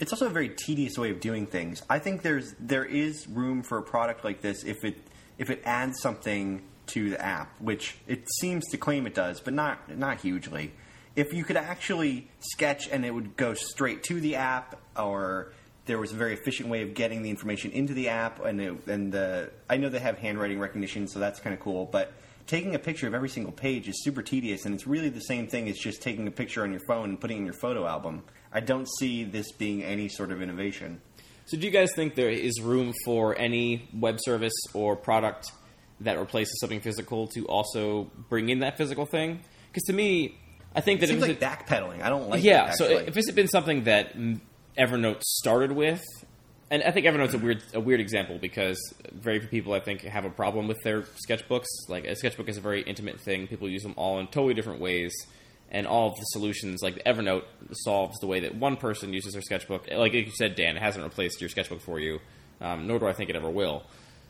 It's 0.00 0.12
also 0.12 0.26
a 0.26 0.30
very 0.30 0.48
tedious 0.48 0.98
way 0.98 1.10
of 1.10 1.20
doing 1.20 1.46
things. 1.46 1.84
I 1.88 2.00
think 2.00 2.22
there's 2.22 2.52
there 2.58 2.84
is 2.84 3.28
room 3.28 3.62
for 3.62 3.78
a 3.78 3.82
product 3.82 4.24
like 4.24 4.40
this 4.40 4.64
if 4.64 4.84
it 4.84 4.96
if 5.38 5.50
it 5.50 5.62
adds 5.64 6.00
something 6.00 6.62
to 6.88 7.10
the 7.10 7.24
app, 7.24 7.60
which 7.60 7.96
it 8.08 8.24
seems 8.40 8.66
to 8.72 8.76
claim 8.76 9.06
it 9.06 9.14
does, 9.14 9.38
but 9.38 9.54
not 9.54 9.96
not 9.96 10.20
hugely 10.20 10.72
if 11.16 11.32
you 11.32 11.42
could 11.42 11.56
actually 11.56 12.28
sketch 12.40 12.88
and 12.88 13.04
it 13.04 13.10
would 13.10 13.36
go 13.36 13.54
straight 13.54 14.02
to 14.04 14.20
the 14.20 14.36
app, 14.36 14.78
or 14.96 15.52
there 15.86 15.98
was 15.98 16.12
a 16.12 16.14
very 16.16 16.34
efficient 16.34 16.68
way 16.68 16.82
of 16.82 16.94
getting 16.94 17.22
the 17.22 17.30
information 17.30 17.70
into 17.72 17.94
the 17.94 18.08
app, 18.08 18.44
and 18.44 18.60
it, 18.60 18.86
and 18.86 19.12
the 19.12 19.50
I 19.68 19.78
know 19.78 19.88
they 19.88 19.98
have 19.98 20.18
handwriting 20.18 20.60
recognition, 20.60 21.08
so 21.08 21.18
that's 21.18 21.40
kind 21.40 21.54
of 21.54 21.60
cool, 21.60 21.86
but 21.86 22.12
taking 22.46 22.74
a 22.74 22.78
picture 22.78 23.08
of 23.08 23.14
every 23.14 23.28
single 23.28 23.52
page 23.52 23.88
is 23.88 24.04
super 24.04 24.22
tedious, 24.22 24.66
and 24.66 24.74
it's 24.74 24.86
really 24.86 25.08
the 25.08 25.20
same 25.20 25.48
thing 25.48 25.68
as 25.68 25.76
just 25.78 26.02
taking 26.02 26.28
a 26.28 26.30
picture 26.30 26.62
on 26.62 26.70
your 26.70 26.82
phone 26.86 27.08
and 27.08 27.20
putting 27.20 27.38
in 27.38 27.44
your 27.44 27.54
photo 27.54 27.86
album. 27.86 28.22
I 28.52 28.60
don't 28.60 28.88
see 28.98 29.24
this 29.24 29.50
being 29.52 29.82
any 29.82 30.08
sort 30.08 30.30
of 30.30 30.42
innovation. 30.42 31.00
So, 31.46 31.56
do 31.56 31.66
you 31.66 31.72
guys 31.72 31.92
think 31.94 32.14
there 32.14 32.30
is 32.30 32.60
room 32.60 32.92
for 33.04 33.38
any 33.38 33.88
web 33.94 34.18
service 34.20 34.54
or 34.74 34.96
product 34.96 35.52
that 36.00 36.18
replaces 36.18 36.58
something 36.60 36.80
physical 36.80 37.28
to 37.28 37.46
also 37.46 38.10
bring 38.28 38.48
in 38.48 38.60
that 38.60 38.76
physical 38.76 39.06
thing? 39.06 39.40
Because 39.68 39.84
to 39.84 39.92
me, 39.92 40.36
I 40.76 40.82
think 40.82 41.00
that 41.00 41.06
it 41.06 41.18
seems 41.18 41.22
like 41.22 41.40
backpedaling. 41.40 42.02
I 42.02 42.10
don't 42.10 42.28
like. 42.28 42.44
Yeah. 42.44 42.70
It, 42.70 42.76
so 42.76 42.84
if 42.84 43.14
this 43.14 43.26
had 43.26 43.34
been 43.34 43.48
something 43.48 43.84
that 43.84 44.14
Evernote 44.78 45.22
started 45.22 45.72
with, 45.72 46.04
and 46.70 46.82
I 46.82 46.90
think 46.90 47.06
Evernote's 47.06 47.32
a 47.32 47.38
weird 47.38 47.62
a 47.72 47.80
weird 47.80 48.00
example 48.00 48.38
because 48.38 48.78
very 49.10 49.40
few 49.40 49.48
people 49.48 49.72
I 49.72 49.80
think 49.80 50.02
have 50.02 50.26
a 50.26 50.30
problem 50.30 50.68
with 50.68 50.76
their 50.84 51.02
sketchbooks. 51.02 51.64
Like 51.88 52.04
a 52.04 52.14
sketchbook 52.14 52.48
is 52.48 52.58
a 52.58 52.60
very 52.60 52.82
intimate 52.82 53.20
thing. 53.20 53.46
People 53.46 53.70
use 53.70 53.82
them 53.82 53.94
all 53.96 54.18
in 54.18 54.26
totally 54.26 54.52
different 54.52 54.80
ways, 54.80 55.14
and 55.70 55.86
all 55.86 56.10
of 56.10 56.16
the 56.16 56.24
solutions 56.24 56.82
like 56.82 57.02
Evernote 57.04 57.44
solves 57.72 58.18
the 58.20 58.26
way 58.26 58.40
that 58.40 58.54
one 58.54 58.76
person 58.76 59.14
uses 59.14 59.32
their 59.32 59.42
sketchbook. 59.42 59.88
Like 59.90 60.12
you 60.12 60.30
said, 60.30 60.56
Dan, 60.56 60.76
it 60.76 60.82
hasn't 60.82 61.04
replaced 61.04 61.40
your 61.40 61.48
sketchbook 61.48 61.80
for 61.80 61.98
you, 61.98 62.20
um, 62.60 62.86
nor 62.86 62.98
do 62.98 63.06
I 63.06 63.14
think 63.14 63.30
it 63.30 63.36
ever 63.36 63.50
will. 63.50 63.82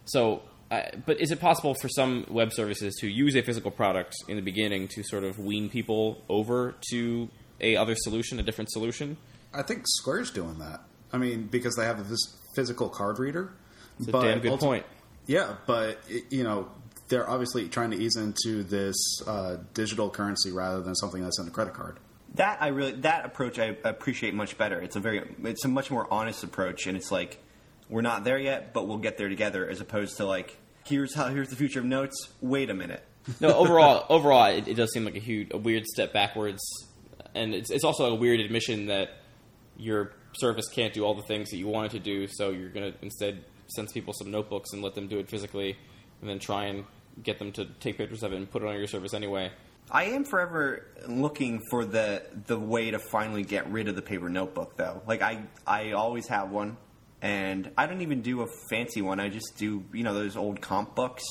So. 0.05 0.43
Uh, 0.71 0.83
but 1.05 1.21
is 1.21 1.31
it 1.31 1.41
possible 1.41 1.75
for 1.75 1.89
some 1.89 2.27
web 2.29 2.53
services 2.53 2.97
to 3.01 3.09
use 3.09 3.37
a 3.37 3.43
physical 3.43 3.71
product 3.71 4.15
in 4.29 4.37
the 4.37 4.43
beginning 4.43 4.89
to 4.89 5.03
sort 5.05 5.23
of 5.23 5.39
wean 5.39 5.69
people 5.69 6.23
over 6.29 6.75
to 6.91 7.29
a 7.61 7.77
other 7.77 7.95
solution, 7.95 8.41
a 8.41 8.43
different 8.43 8.71
solution? 8.73 9.17
I 9.55 9.63
think 9.63 9.85
Square's 9.87 10.31
doing 10.31 10.59
that. 10.59 10.81
I 11.13 11.19
mean, 11.19 11.45
because 11.47 11.77
they 11.77 11.85
have 11.85 12.09
this 12.09 12.37
physical 12.55 12.89
card 12.89 13.19
reader. 13.19 13.53
It's 13.99 14.09
a 14.09 14.13
damn 14.13 14.41
good 14.41 14.53
ulti- 14.53 14.61
point. 14.61 14.87
Yeah, 15.27 15.57
but 15.67 16.01
it, 16.09 16.25
you 16.31 16.43
know, 16.43 16.69
they're 17.09 17.29
obviously 17.29 17.69
trying 17.69 17.93
to 17.93 17.97
ease 17.97 18.17
into 18.17 18.63
this 18.63 18.97
uh, 19.27 19.59
digital 19.75 20.11
currency 20.11 20.51
rather 20.51 20.83
than 20.83 20.95
something 20.95 21.23
that's 21.23 21.39
in 21.39 21.47
a 21.47 21.51
credit 21.51 21.75
card. 21.75 21.99
That 22.35 22.61
I 22.61 22.69
really 22.69 22.93
that 22.93 23.25
approach 23.25 23.59
I 23.59 23.77
appreciate 23.85 24.35
much 24.35 24.59
better. 24.59 24.81
It's 24.81 24.97
a 24.97 25.01
very 25.01 25.23
it's 25.45 25.65
a 25.65 25.69
much 25.69 25.91
more 25.91 26.13
honest 26.13 26.43
approach, 26.43 26.87
and 26.87 26.97
it's 26.97 27.11
like 27.11 27.43
we're 27.89 28.03
not 28.03 28.25
there 28.25 28.39
yet, 28.39 28.73
but 28.73 28.87
we'll 28.87 28.99
get 28.99 29.17
there 29.17 29.29
together, 29.29 29.69
as 29.69 29.81
opposed 29.81 30.17
to 30.19 30.27
like 30.27 30.57
here's 30.85 31.15
how 31.15 31.29
here's 31.29 31.49
the 31.49 31.57
future 31.57 31.81
of 31.81 31.85
notes. 31.85 32.29
Wait 32.41 32.71
a 32.71 32.75
minute. 32.75 33.03
no, 33.41 33.53
overall, 33.55 34.07
overall, 34.09 34.47
it, 34.47 34.69
it 34.69 34.75
does 34.75 34.93
seem 34.93 35.05
like 35.05 35.17
a 35.17 35.21
huge, 35.21 35.49
a 35.53 35.59
weird 35.59 35.85
step 35.87 36.13
backwards, 36.13 36.63
and 37.35 37.55
it's 37.55 37.71
it's 37.71 37.85
also 37.85 38.07
a 38.07 38.15
weird 38.15 38.41
admission 38.41 38.87
that 38.87 39.11
your 39.77 40.13
service 40.35 40.69
can't 40.69 40.95
do 40.95 41.05
all 41.05 41.15
the 41.15 41.23
things 41.23 41.51
that 41.51 41.57
you 41.57 41.67
want 41.67 41.87
it 41.93 41.99
to 41.99 41.99
do. 41.99 42.27
So 42.29 42.51
you're 42.51 42.71
going 42.71 42.93
to 42.93 42.99
instead 43.03 43.45
send 43.69 43.89
people 43.93 44.13
some 44.13 44.31
notebooks 44.31 44.73
and 44.73 44.83
let 44.83 44.95
them 44.95 45.09
do 45.09 45.19
it 45.19 45.29
physically, 45.29 45.77
and 46.21 46.31
then 46.31 46.39
try 46.39 46.67
and 46.67 46.85
get 47.23 47.39
them 47.39 47.53
to 47.53 47.67
take 47.81 47.97
pictures 47.97 48.23
of 48.23 48.33
it 48.33 48.37
and 48.37 48.51
put 48.51 48.63
it 48.63 48.69
on 48.69 48.77
your 48.77 48.87
service 48.87 49.15
anyway. 49.15 49.51
I 49.91 50.05
am 50.05 50.25
forever 50.25 50.87
looking 51.07 51.63
for 51.71 51.85
the 51.85 52.23
the 52.47 52.59
way 52.59 52.91
to 52.91 52.99
finally 52.99 53.45
get 53.45 53.71
rid 53.71 53.89
of 53.89 53.95
the 53.95 54.03
paper 54.03 54.29
notebook, 54.29 54.77
though. 54.77 55.03
Like 55.07 55.23
I 55.23 55.43
I 55.67 55.93
always 55.93 56.27
have 56.29 56.51
one, 56.51 56.77
and 57.23 57.71
I 57.77 57.87
don't 57.87 58.03
even 58.03 58.23
do 58.23 58.43
a 58.43 58.47
fancy 58.71 59.03
one. 59.03 59.21
I 59.21 59.29
just 59.29 59.57
do 59.57 59.85
you 59.93 60.03
know 60.05 60.15
those 60.15 60.37
old 60.37 60.61
comp 60.61 60.95
books, 60.95 61.25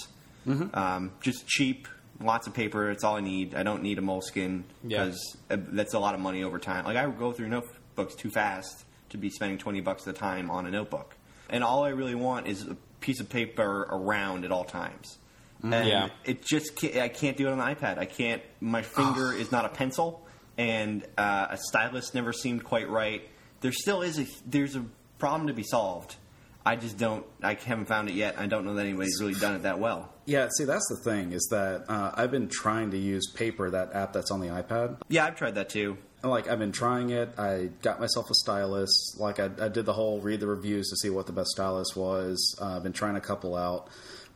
um, 0.73 1.11
just 1.21 1.47
cheap, 1.47 1.87
lots 2.21 2.47
of 2.47 2.53
paper. 2.53 2.89
It's 2.91 3.03
all 3.03 3.15
I 3.15 3.21
need. 3.21 3.55
I 3.55 3.63
don't 3.63 3.81
need 3.83 3.97
a 3.97 4.01
moleskine 4.01 4.63
Yeah. 4.83 5.05
because 5.05 5.37
that's 5.49 5.93
a 5.93 5.99
lot 5.99 6.13
of 6.15 6.19
money 6.21 6.43
over 6.43 6.59
time. 6.59 6.85
Like 6.85 6.97
I 6.97 7.09
go 7.09 7.31
through 7.31 7.49
notebooks 7.49 8.15
too 8.15 8.29
fast 8.29 8.85
to 9.09 9.17
be 9.17 9.29
spending 9.29 9.57
twenty 9.57 9.81
bucks 9.81 10.07
at 10.07 10.15
a 10.15 10.17
time 10.17 10.49
on 10.51 10.65
a 10.65 10.71
notebook, 10.71 11.15
and 11.49 11.63
all 11.63 11.83
I 11.83 11.89
really 11.89 12.15
want 12.15 12.47
is 12.47 12.67
a 12.67 12.75
piece 12.99 13.19
of 13.19 13.29
paper 13.29 13.87
around 13.89 14.45
at 14.45 14.51
all 14.51 14.63
times. 14.65 15.17
And 15.63 15.87
Yeah. 15.87 16.09
it 16.25 16.43
just 16.45 16.75
can't, 16.75 16.97
I 16.97 17.07
can't 17.07 17.37
do 17.37 17.47
it 17.47 17.51
on 17.51 17.57
the 17.57 17.63
iPad. 17.63 17.97
I 17.97 18.05
can't. 18.05 18.41
My 18.59 18.81
finger 18.83 19.31
is 19.33 19.51
not 19.51 19.65
a 19.65 19.69
pencil, 19.69 20.23
and 20.57 21.03
uh, 21.17 21.47
a 21.51 21.57
stylus 21.57 22.13
never 22.13 22.33
seemed 22.33 22.63
quite 22.63 22.87
right. 22.89 23.27
There 23.61 23.71
still 23.71 24.01
is 24.03 24.19
a 24.19 24.25
there's 24.45 24.75
a 24.75 24.85
problem 25.25 25.47
to 25.47 25.53
be 25.53 25.63
solved. 25.63 26.17
I 26.63 26.75
just 26.75 26.99
don't. 26.99 27.25
I 27.41 27.55
haven't 27.55 27.85
found 27.85 28.09
it 28.09 28.13
yet. 28.13 28.37
I 28.37 28.45
don't 28.45 28.63
know 28.63 28.75
that 28.75 28.85
anybody's 28.85 29.19
really 29.19 29.33
done 29.33 29.55
it 29.55 29.63
that 29.63 29.79
well. 29.79 30.13
Yeah, 30.27 30.49
see, 30.55 30.65
that's 30.65 30.87
the 30.87 31.09
thing 31.09 31.31
is 31.31 31.47
that 31.49 31.85
uh, 31.89 32.11
I've 32.13 32.29
been 32.29 32.47
trying 32.47 32.91
to 32.91 32.97
use 32.97 33.31
Paper, 33.33 33.71
that 33.71 33.95
app 33.95 34.13
that's 34.13 34.29
on 34.29 34.39
the 34.39 34.47
iPad. 34.47 34.97
Yeah, 35.07 35.25
I've 35.25 35.35
tried 35.35 35.55
that 35.55 35.69
too. 35.69 35.97
And, 36.21 36.31
Like 36.31 36.47
I've 36.47 36.59
been 36.59 36.71
trying 36.71 37.09
it. 37.09 37.39
I 37.39 37.69
got 37.81 37.99
myself 37.99 38.29
a 38.29 38.35
stylus. 38.35 39.15
Like 39.19 39.39
I, 39.39 39.49
I 39.59 39.67
did 39.67 39.85
the 39.85 39.93
whole 39.93 40.21
read 40.21 40.41
the 40.41 40.47
reviews 40.47 40.89
to 40.91 40.95
see 40.95 41.09
what 41.09 41.25
the 41.25 41.33
best 41.33 41.49
stylus 41.49 41.95
was. 41.95 42.55
Uh, 42.61 42.75
I've 42.75 42.83
been 42.83 42.93
trying 42.93 43.15
a 43.15 43.21
couple 43.21 43.55
out. 43.55 43.89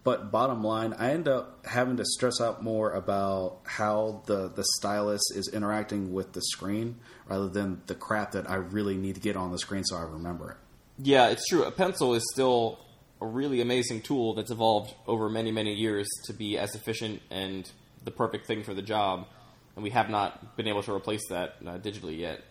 But 0.03 0.31
bottom 0.31 0.63
line, 0.63 0.93
I 0.93 1.11
end 1.11 1.27
up 1.27 1.65
having 1.67 1.97
to 1.97 2.05
stress 2.05 2.41
out 2.41 2.63
more 2.63 2.93
about 2.93 3.59
how 3.65 4.23
the, 4.25 4.49
the 4.49 4.63
stylus 4.77 5.21
is 5.35 5.49
interacting 5.53 6.13
with 6.13 6.33
the 6.33 6.41
screen 6.41 6.95
rather 7.27 7.47
than 7.47 7.81
the 7.85 7.95
crap 7.95 8.31
that 8.31 8.49
I 8.49 8.55
really 8.55 8.97
need 8.97 9.15
to 9.15 9.21
get 9.21 9.35
on 9.35 9.51
the 9.51 9.59
screen 9.59 9.83
so 9.83 9.97
I 9.97 10.01
remember 10.01 10.51
it. 10.51 10.57
Yeah, 11.01 11.29
it's 11.29 11.47
true. 11.47 11.63
A 11.63 11.71
pencil 11.71 12.13
is 12.13 12.23
still 12.33 12.79
a 13.21 13.25
really 13.25 13.61
amazing 13.61 14.01
tool 14.01 14.33
that's 14.33 14.51
evolved 14.51 14.93
over 15.07 15.29
many, 15.29 15.51
many 15.51 15.73
years 15.73 16.07
to 16.25 16.33
be 16.33 16.57
as 16.57 16.75
efficient 16.75 17.21
and 17.29 17.69
the 18.03 18.11
perfect 18.11 18.47
thing 18.47 18.63
for 18.63 18.73
the 18.73 18.81
job, 18.81 19.27
and 19.75 19.83
we 19.83 19.89
have 19.91 20.09
not 20.09 20.57
been 20.57 20.67
able 20.67 20.83
to 20.83 20.93
replace 20.93 21.21
that 21.29 21.55
uh, 21.65 21.77
digitally 21.77 22.17
yet. 22.17 22.41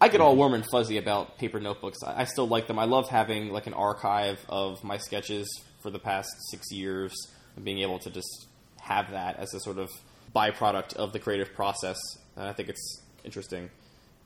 I 0.00 0.08
get 0.08 0.20
all 0.20 0.36
warm 0.36 0.52
and 0.52 0.64
fuzzy 0.70 0.98
about 0.98 1.38
paper 1.38 1.58
notebooks. 1.58 1.98
I, 2.04 2.22
I 2.22 2.24
still 2.24 2.46
like 2.46 2.66
them. 2.66 2.78
I 2.78 2.84
love 2.84 3.08
having 3.08 3.50
like 3.50 3.66
an 3.66 3.74
archive 3.74 4.44
of 4.48 4.84
my 4.84 4.98
sketches 4.98 5.48
for 5.82 5.90
the 5.90 5.98
past 5.98 6.28
six 6.50 6.70
years 6.70 7.14
and 7.56 7.64
being 7.64 7.78
able 7.78 7.98
to 8.00 8.10
just 8.10 8.46
have 8.80 9.10
that 9.12 9.38
as 9.38 9.54
a 9.54 9.60
sort 9.60 9.78
of 9.78 9.90
byproduct 10.34 10.94
of 10.96 11.12
the 11.12 11.18
creative 11.18 11.54
process. 11.54 11.96
And 12.36 12.46
I 12.46 12.52
think 12.52 12.68
it's 12.68 13.00
interesting. 13.24 13.70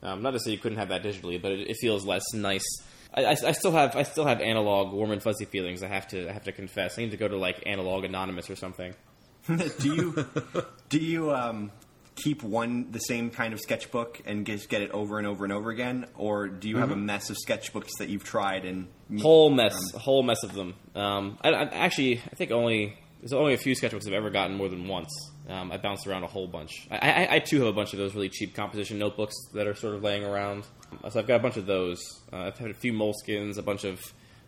Um, 0.02 0.22
not 0.22 0.32
to 0.32 0.40
say 0.40 0.50
you 0.50 0.58
couldn't 0.58 0.78
have 0.78 0.88
that 0.88 1.04
digitally, 1.04 1.40
but 1.40 1.52
it, 1.52 1.70
it 1.70 1.76
feels 1.80 2.04
less 2.04 2.24
nice. 2.34 2.64
I, 3.14 3.24
I, 3.24 3.30
I 3.30 3.52
still 3.52 3.72
have 3.72 3.96
I 3.96 4.02
still 4.04 4.24
have 4.24 4.40
analog 4.40 4.92
warm 4.92 5.10
and 5.10 5.22
fuzzy 5.22 5.44
feelings. 5.44 5.82
I 5.82 5.88
have 5.88 6.08
to 6.08 6.28
I 6.28 6.32
have 6.32 6.44
to 6.44 6.52
confess. 6.52 6.98
I 6.98 7.02
need 7.02 7.10
to 7.12 7.16
go 7.16 7.28
to 7.28 7.36
like 7.36 7.62
Analog 7.66 8.04
Anonymous 8.04 8.50
or 8.50 8.56
something. 8.56 8.94
do 9.46 9.94
you 9.94 10.26
do 10.88 10.98
you 10.98 11.32
um, 11.32 11.72
keep 12.14 12.42
one 12.42 12.90
the 12.92 12.98
same 12.98 13.30
kind 13.30 13.52
of 13.52 13.60
sketchbook 13.60 14.20
and 14.24 14.46
just 14.46 14.68
get 14.68 14.82
it 14.82 14.90
over 14.90 15.18
and 15.18 15.26
over 15.26 15.44
and 15.44 15.52
over 15.52 15.70
again, 15.70 16.06
or 16.16 16.48
do 16.48 16.68
you 16.68 16.76
have 16.76 16.90
a 16.90 16.96
mess 16.96 17.30
of 17.30 17.36
sketchbooks 17.36 17.90
that 17.98 18.08
you've 18.08 18.24
tried 18.24 18.64
and 18.64 18.88
Whole 19.20 19.50
mess, 19.50 19.76
a 19.92 19.98
whole 19.98 20.22
mess 20.22 20.44
of 20.44 20.54
them. 20.54 20.74
Um, 20.94 21.38
I, 21.42 21.50
I 21.50 21.62
actually 21.64 22.18
I 22.18 22.34
think 22.36 22.52
only 22.52 22.96
there's 23.20 23.32
only 23.32 23.54
a 23.54 23.58
few 23.58 23.74
sketchbooks 23.74 24.06
I've 24.06 24.12
ever 24.12 24.30
gotten 24.30 24.56
more 24.56 24.68
than 24.68 24.86
once. 24.86 25.10
Um, 25.50 25.72
I 25.72 25.78
bounced 25.78 26.06
around 26.06 26.22
a 26.22 26.28
whole 26.28 26.46
bunch. 26.46 26.86
I, 26.90 26.96
I, 26.96 27.34
I 27.36 27.38
too 27.40 27.58
have 27.58 27.66
a 27.66 27.72
bunch 27.72 27.92
of 27.92 27.98
those 27.98 28.14
really 28.14 28.28
cheap 28.28 28.54
composition 28.54 28.98
notebooks 28.98 29.34
that 29.54 29.66
are 29.66 29.74
sort 29.74 29.96
of 29.96 30.02
laying 30.02 30.24
around. 30.24 30.64
So 31.08 31.18
I've 31.18 31.26
got 31.26 31.36
a 31.36 31.42
bunch 31.42 31.56
of 31.56 31.66
those. 31.66 32.00
Uh, 32.32 32.36
I've 32.36 32.58
had 32.58 32.70
a 32.70 32.74
few 32.74 32.92
moleskines, 32.92 33.58
a 33.58 33.62
bunch 33.62 33.84
of 33.84 34.00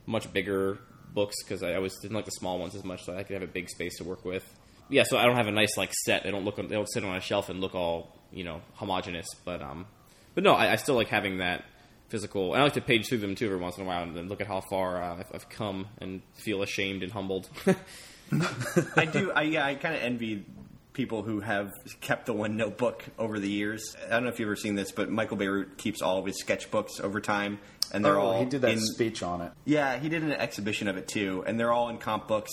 much 0.06 0.32
bigger 0.32 0.78
books 1.12 1.42
because 1.42 1.62
I 1.62 1.74
always 1.74 1.98
didn't 2.00 2.14
like 2.14 2.24
the 2.24 2.32
small 2.32 2.58
ones 2.58 2.74
as 2.74 2.84
much, 2.84 3.04
so 3.04 3.16
I 3.16 3.24
could 3.24 3.34
have 3.34 3.42
a 3.42 3.52
big 3.52 3.68
space 3.68 3.98
to 3.98 4.04
work 4.04 4.24
with. 4.24 4.44
Yeah, 4.88 5.04
so 5.04 5.16
I 5.16 5.24
don't 5.24 5.36
have 5.36 5.46
a 5.46 5.52
nice 5.52 5.76
like 5.76 5.92
set. 6.04 6.24
They 6.24 6.30
don't 6.30 6.44
look. 6.44 6.56
They 6.56 6.62
don't 6.62 6.90
sit 6.90 7.04
on 7.04 7.16
a 7.16 7.20
shelf 7.20 7.48
and 7.48 7.60
look 7.60 7.74
all 7.74 8.16
you 8.32 8.44
know 8.44 8.60
homogenous. 8.74 9.26
But 9.44 9.62
um, 9.62 9.86
but 10.34 10.44
no, 10.44 10.54
I, 10.54 10.72
I 10.72 10.76
still 10.76 10.94
like 10.94 11.08
having 11.08 11.38
that 11.38 11.64
physical. 12.08 12.54
I 12.54 12.62
like 12.62 12.74
to 12.74 12.80
page 12.80 13.08
through 13.08 13.18
them 13.18 13.34
too 13.34 13.46
every 13.46 13.58
once 13.58 13.76
in 13.78 13.84
a 13.84 13.86
while 13.86 14.02
and 14.02 14.14
then 14.14 14.28
look 14.28 14.40
at 14.40 14.46
how 14.46 14.60
far 14.60 15.02
uh, 15.02 15.16
I've, 15.16 15.30
I've 15.34 15.48
come 15.48 15.86
and 15.98 16.20
feel 16.34 16.62
ashamed 16.62 17.02
and 17.02 17.10
humbled. 17.10 17.48
I 18.96 19.04
do. 19.06 19.32
I 19.32 19.42
yeah. 19.42 19.66
I 19.66 19.74
kind 19.76 19.94
of 19.94 20.02
envy 20.02 20.44
people 20.92 21.22
who 21.22 21.40
have 21.40 21.72
kept 22.00 22.26
the 22.26 22.32
one 22.32 22.56
notebook 22.56 23.04
over 23.18 23.38
the 23.38 23.48
years. 23.48 23.96
I 24.06 24.10
don't 24.10 24.24
know 24.24 24.28
if 24.30 24.38
you've 24.38 24.46
ever 24.48 24.56
seen 24.56 24.74
this, 24.74 24.92
but 24.92 25.10
Michael 25.10 25.36
Bierut 25.36 25.76
keeps 25.78 26.02
all 26.02 26.18
of 26.18 26.26
his 26.26 26.42
sketchbooks 26.42 27.00
over 27.00 27.20
time, 27.20 27.58
and 27.92 28.04
they're 28.04 28.18
Oh, 28.18 28.22
all 28.26 28.40
he 28.40 28.46
did 28.46 28.60
that 28.62 28.72
in, 28.72 28.80
speech 28.80 29.22
on 29.22 29.40
it. 29.40 29.52
Yeah, 29.64 29.98
he 29.98 30.08
did 30.08 30.22
an 30.22 30.32
exhibition 30.32 30.88
of 30.88 30.96
it 30.96 31.08
too, 31.08 31.44
and 31.46 31.58
they're 31.58 31.72
all 31.72 31.88
in 31.88 31.98
comp 31.98 32.28
books. 32.28 32.50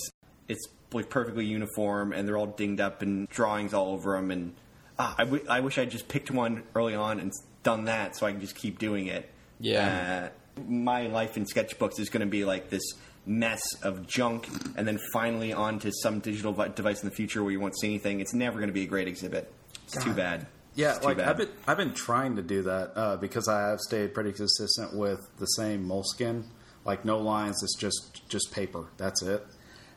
It's 0.47 0.65
like 0.93 1.09
perfectly 1.09 1.45
uniform, 1.45 2.13
and 2.13 2.27
they're 2.27 2.37
all 2.37 2.47
dinged 2.47 2.79
up 2.81 3.01
and 3.01 3.27
drawings 3.29 3.73
all 3.73 3.93
over 3.93 4.15
them. 4.15 4.31
And 4.31 4.55
ah, 4.97 5.15
I, 5.17 5.25
w- 5.25 5.45
I 5.49 5.59
wish 5.59 5.77
I'd 5.77 5.91
just 5.91 6.07
picked 6.07 6.31
one 6.31 6.63
early 6.75 6.95
on 6.95 7.19
and 7.19 7.31
done 7.63 7.85
that, 7.85 8.15
so 8.15 8.25
I 8.25 8.31
can 8.31 8.41
just 8.41 8.55
keep 8.55 8.79
doing 8.79 9.07
it. 9.07 9.29
Yeah. 9.59 10.29
Uh, 10.57 10.61
my 10.67 11.07
life 11.07 11.37
in 11.37 11.45
sketchbooks 11.45 11.99
is 11.99 12.09
going 12.09 12.21
to 12.21 12.25
be 12.31 12.43
like 12.45 12.69
this 12.69 12.81
mess 13.29 13.61
of 13.83 14.07
junk, 14.07 14.49
and 14.75 14.87
then 14.87 14.99
finally 15.13 15.53
onto 15.53 15.91
some 16.01 16.19
digital 16.19 16.51
vi- 16.51 16.69
device 16.69 17.01
in 17.03 17.07
the 17.09 17.15
future 17.15 17.43
where 17.43 17.51
you 17.51 17.59
won't 17.59 17.79
see 17.79 17.87
anything. 17.87 18.19
It's 18.19 18.33
never 18.33 18.57
going 18.57 18.69
to 18.69 18.73
be 18.73 18.83
a 18.83 18.87
great 18.87 19.07
exhibit. 19.07 19.53
It's 19.85 20.03
too 20.03 20.13
bad. 20.13 20.47
Yeah, 20.75 20.91
It's 20.91 20.99
too 20.99 21.05
like 21.05 21.17
bad. 21.17 21.27
I've 21.29 21.37
been 21.37 21.49
I've 21.67 21.77
been 21.77 21.93
trying 21.93 22.35
to 22.37 22.41
do 22.41 22.63
that 22.63 22.91
uh, 22.95 23.17
because 23.17 23.47
I 23.47 23.69
have 23.69 23.79
stayed 23.79 24.13
pretty 24.13 24.31
consistent 24.31 24.95
with 24.95 25.19
the 25.39 25.45
same 25.45 25.87
moleskine, 25.87 26.43
like 26.85 27.05
no 27.05 27.19
lines. 27.19 27.61
It's 27.63 27.75
just 27.77 28.27
just 28.29 28.51
paper. 28.51 28.87
That's 28.97 29.21
it. 29.21 29.45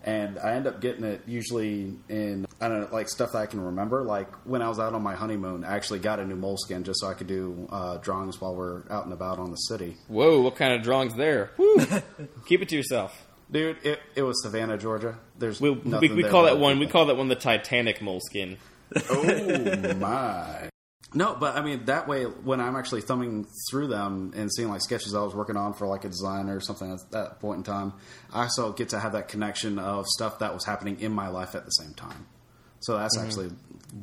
And 0.04 0.38
I 0.38 0.54
end 0.54 0.66
up 0.66 0.80
getting 0.80 1.04
it 1.04 1.22
usually 1.26 1.94
in 2.08 2.46
I 2.60 2.68
don't 2.68 2.80
know 2.80 2.88
like 2.92 3.08
stuff 3.08 3.32
that 3.32 3.38
I 3.38 3.46
can 3.46 3.60
remember. 3.60 4.02
Like 4.02 4.28
when 4.44 4.60
I 4.60 4.68
was 4.68 4.78
out 4.80 4.94
on 4.94 5.02
my 5.02 5.14
honeymoon, 5.14 5.64
I 5.64 5.76
actually 5.76 6.00
got 6.00 6.18
a 6.18 6.24
new 6.24 6.36
moleskine 6.36 6.82
just 6.82 7.00
so 7.00 7.06
I 7.06 7.14
could 7.14 7.28
do 7.28 7.68
uh, 7.70 7.98
drawings 7.98 8.40
while 8.40 8.54
we're 8.54 8.82
out 8.90 9.04
and 9.04 9.12
about 9.12 9.38
on 9.38 9.50
the 9.50 9.56
city. 9.56 9.96
Whoa, 10.08 10.40
what 10.40 10.56
kind 10.56 10.72
of 10.72 10.82
drawings 10.82 11.14
there? 11.14 11.52
Keep 12.46 12.62
it 12.62 12.68
to 12.70 12.76
yourself. 12.76 13.26
Dude, 13.50 13.76
it, 13.84 14.00
it 14.16 14.22
was 14.22 14.42
Savannah, 14.42 14.78
Georgia. 14.78 15.18
There's 15.38 15.60
We, 15.60 15.70
we, 15.70 16.08
we 16.08 16.24
call 16.24 16.44
that 16.44 16.58
one. 16.58 16.78
We 16.78 16.86
call 16.86 17.06
that 17.06 17.16
one 17.16 17.28
the 17.28 17.36
Titanic 17.36 17.98
moleskine. 17.98 18.56
Oh 19.10 19.94
my. 19.98 20.71
No, 21.14 21.36
but 21.38 21.56
I 21.56 21.62
mean 21.62 21.84
that 21.86 22.08
way 22.08 22.24
when 22.24 22.60
I'm 22.60 22.76
actually 22.76 23.02
thumbing 23.02 23.46
through 23.70 23.88
them 23.88 24.32
and 24.34 24.52
seeing 24.52 24.68
like 24.68 24.80
sketches 24.80 25.14
I 25.14 25.22
was 25.22 25.34
working 25.34 25.56
on 25.56 25.74
for 25.74 25.86
like 25.86 26.04
a 26.04 26.08
designer 26.08 26.56
or 26.56 26.60
something 26.60 26.92
at 26.92 27.10
that 27.10 27.40
point 27.40 27.58
in 27.58 27.64
time, 27.64 27.92
I 28.32 28.44
also 28.44 28.72
get 28.72 28.90
to 28.90 29.00
have 29.00 29.12
that 29.12 29.28
connection 29.28 29.78
of 29.78 30.06
stuff 30.06 30.38
that 30.38 30.54
was 30.54 30.64
happening 30.64 31.00
in 31.00 31.12
my 31.12 31.28
life 31.28 31.54
at 31.54 31.64
the 31.64 31.70
same 31.70 31.94
time. 31.94 32.26
So 32.80 32.96
that's 32.96 33.16
actually 33.16 33.50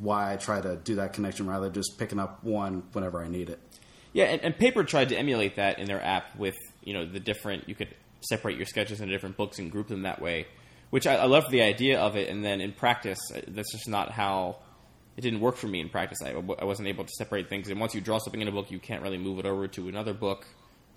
why 0.00 0.32
I 0.32 0.36
try 0.36 0.60
to 0.60 0.76
do 0.76 0.96
that 0.96 1.12
connection 1.12 1.46
rather 1.46 1.66
than 1.66 1.74
just 1.74 1.98
picking 1.98 2.18
up 2.18 2.42
one 2.42 2.84
whenever 2.92 3.22
I 3.22 3.28
need 3.28 3.50
it. 3.50 3.60
Yeah, 4.12 4.24
and, 4.24 4.40
and 4.42 4.56
Paper 4.56 4.84
tried 4.84 5.10
to 5.10 5.16
emulate 5.16 5.56
that 5.56 5.78
in 5.78 5.86
their 5.86 6.02
app 6.02 6.36
with 6.36 6.56
you 6.82 6.94
know 6.94 7.04
the 7.06 7.20
different. 7.20 7.68
You 7.68 7.74
could 7.74 7.94
separate 8.22 8.56
your 8.56 8.66
sketches 8.66 9.00
into 9.00 9.12
different 9.12 9.36
books 9.36 9.58
and 9.58 9.70
group 9.70 9.88
them 9.88 10.02
that 10.02 10.20
way. 10.20 10.46
Which 10.90 11.06
I, 11.06 11.16
I 11.16 11.26
love 11.26 11.50
the 11.50 11.62
idea 11.62 12.00
of 12.00 12.16
it, 12.16 12.28
and 12.28 12.44
then 12.44 12.60
in 12.60 12.72
practice, 12.72 13.18
uh, 13.34 13.40
that's 13.48 13.70
just 13.70 13.88
not 13.88 14.10
how 14.10 14.56
it 15.16 15.20
didn't 15.22 15.40
work 15.40 15.56
for 15.56 15.66
me 15.68 15.80
in 15.80 15.88
practice. 15.88 16.18
I, 16.24 16.30
I 16.32 16.64
wasn't 16.64 16.88
able 16.88 17.04
to 17.04 17.10
separate 17.18 17.48
things, 17.48 17.68
and 17.68 17.78
once 17.80 17.94
you 17.94 18.00
draw 18.00 18.18
something 18.18 18.40
in 18.40 18.48
a 18.48 18.52
book, 18.52 18.70
you 18.70 18.78
can't 18.78 19.02
really 19.02 19.18
move 19.18 19.38
it 19.38 19.46
over 19.46 19.68
to 19.68 19.88
another 19.88 20.14
book. 20.14 20.46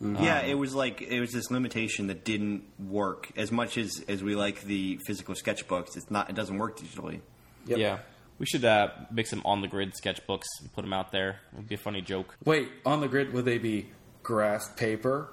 Yeah, 0.01 0.41
it 0.41 0.55
was 0.57 0.75
like 0.75 1.01
it 1.01 1.19
was 1.21 1.31
this 1.31 1.49
limitation 1.49 2.07
that 2.07 2.25
didn't 2.25 2.63
work 2.77 3.31
as 3.37 3.51
much 3.51 3.77
as 3.77 4.03
as 4.09 4.21
we 4.21 4.35
like 4.35 4.61
the 4.63 4.99
physical 5.05 5.33
sketchbooks. 5.33 5.95
It's 5.95 6.11
not. 6.11 6.29
It 6.29 6.35
doesn't 6.35 6.57
work 6.57 6.77
digitally. 6.77 7.21
Yep. 7.67 7.77
Yeah, 7.77 7.99
we 8.37 8.45
should 8.45 8.65
uh, 8.65 8.89
make 9.11 9.27
some 9.27 9.41
on 9.45 9.61
the 9.61 9.67
grid 9.69 9.93
sketchbooks 9.93 10.43
and 10.59 10.73
put 10.73 10.81
them 10.81 10.91
out 10.91 11.11
there. 11.13 11.39
It 11.53 11.57
would 11.57 11.67
be 11.69 11.75
a 11.75 11.77
funny 11.77 12.01
joke. 12.01 12.35
Wait, 12.43 12.69
on 12.85 12.99
the 12.99 13.07
grid, 13.07 13.31
would 13.31 13.45
they 13.45 13.59
be 13.59 13.91
graph 14.23 14.75
paper? 14.75 15.31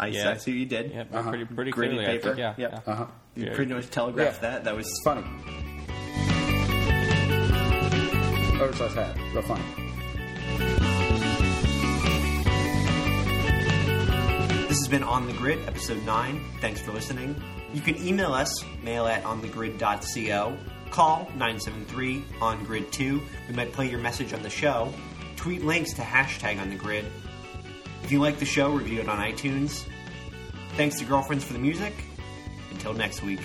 I, 0.00 0.06
Yeah. 0.08 0.30
I 0.30 0.36
see 0.38 0.50
what 0.52 0.58
you 0.58 0.66
did. 0.66 0.90
Yeah, 0.90 1.04
Uh-huh. 1.12 1.28
pretty 1.30 1.44
pretty 1.44 1.70
Graded 1.70 1.96
clearly. 1.98 2.10
I 2.12 2.16
paper. 2.18 2.28
think. 2.34 2.38
Yeah, 2.38 2.54
Yep. 2.56 2.72
yeah. 2.86 2.92
Uh 2.92 2.96
huh. 2.96 3.06
You 3.36 3.44
Yeah. 3.44 3.54
pretty 3.54 3.74
much 3.74 3.90
telegraphed 3.90 4.42
Yeah. 4.42 4.50
that. 4.50 4.64
That 4.64 4.74
was 4.74 4.86
It's 4.88 5.02
This 14.68 14.78
has 14.78 14.88
been 14.88 15.02
On 15.02 15.26
the 15.26 15.32
Grid, 15.32 15.58
episode 15.66 16.04
9. 16.04 16.44
Thanks 16.60 16.80
for 16.80 16.92
listening. 16.92 17.42
You 17.74 17.80
can 17.80 17.96
email 18.06 18.32
us, 18.32 18.64
mail 18.82 19.06
at 19.06 19.24
onthegrid.co, 19.24 20.56
call 20.90 21.24
973 21.30 22.24
on 22.40 22.62
grid 22.64 22.92
2. 22.92 23.20
We 23.48 23.54
might 23.54 23.72
play 23.72 23.90
your 23.90 23.98
message 23.98 24.32
on 24.32 24.42
the 24.42 24.50
show. 24.50 24.92
Tweet 25.34 25.64
links 25.64 25.92
to 25.94 26.02
hashtag 26.02 26.60
on 26.60 26.70
the 26.70 26.76
grid. 26.76 27.04
If 28.04 28.12
you 28.12 28.20
like 28.20 28.38
the 28.38 28.44
show, 28.44 28.70
review 28.70 29.00
it 29.00 29.08
on 29.08 29.18
iTunes. 29.18 29.84
Thanks 30.76 31.00
to 31.00 31.04
Girlfriends 31.04 31.44
for 31.44 31.52
the 31.52 31.58
music. 31.58 31.94
Until 32.70 32.94
next 32.94 33.22
week. 33.22 33.40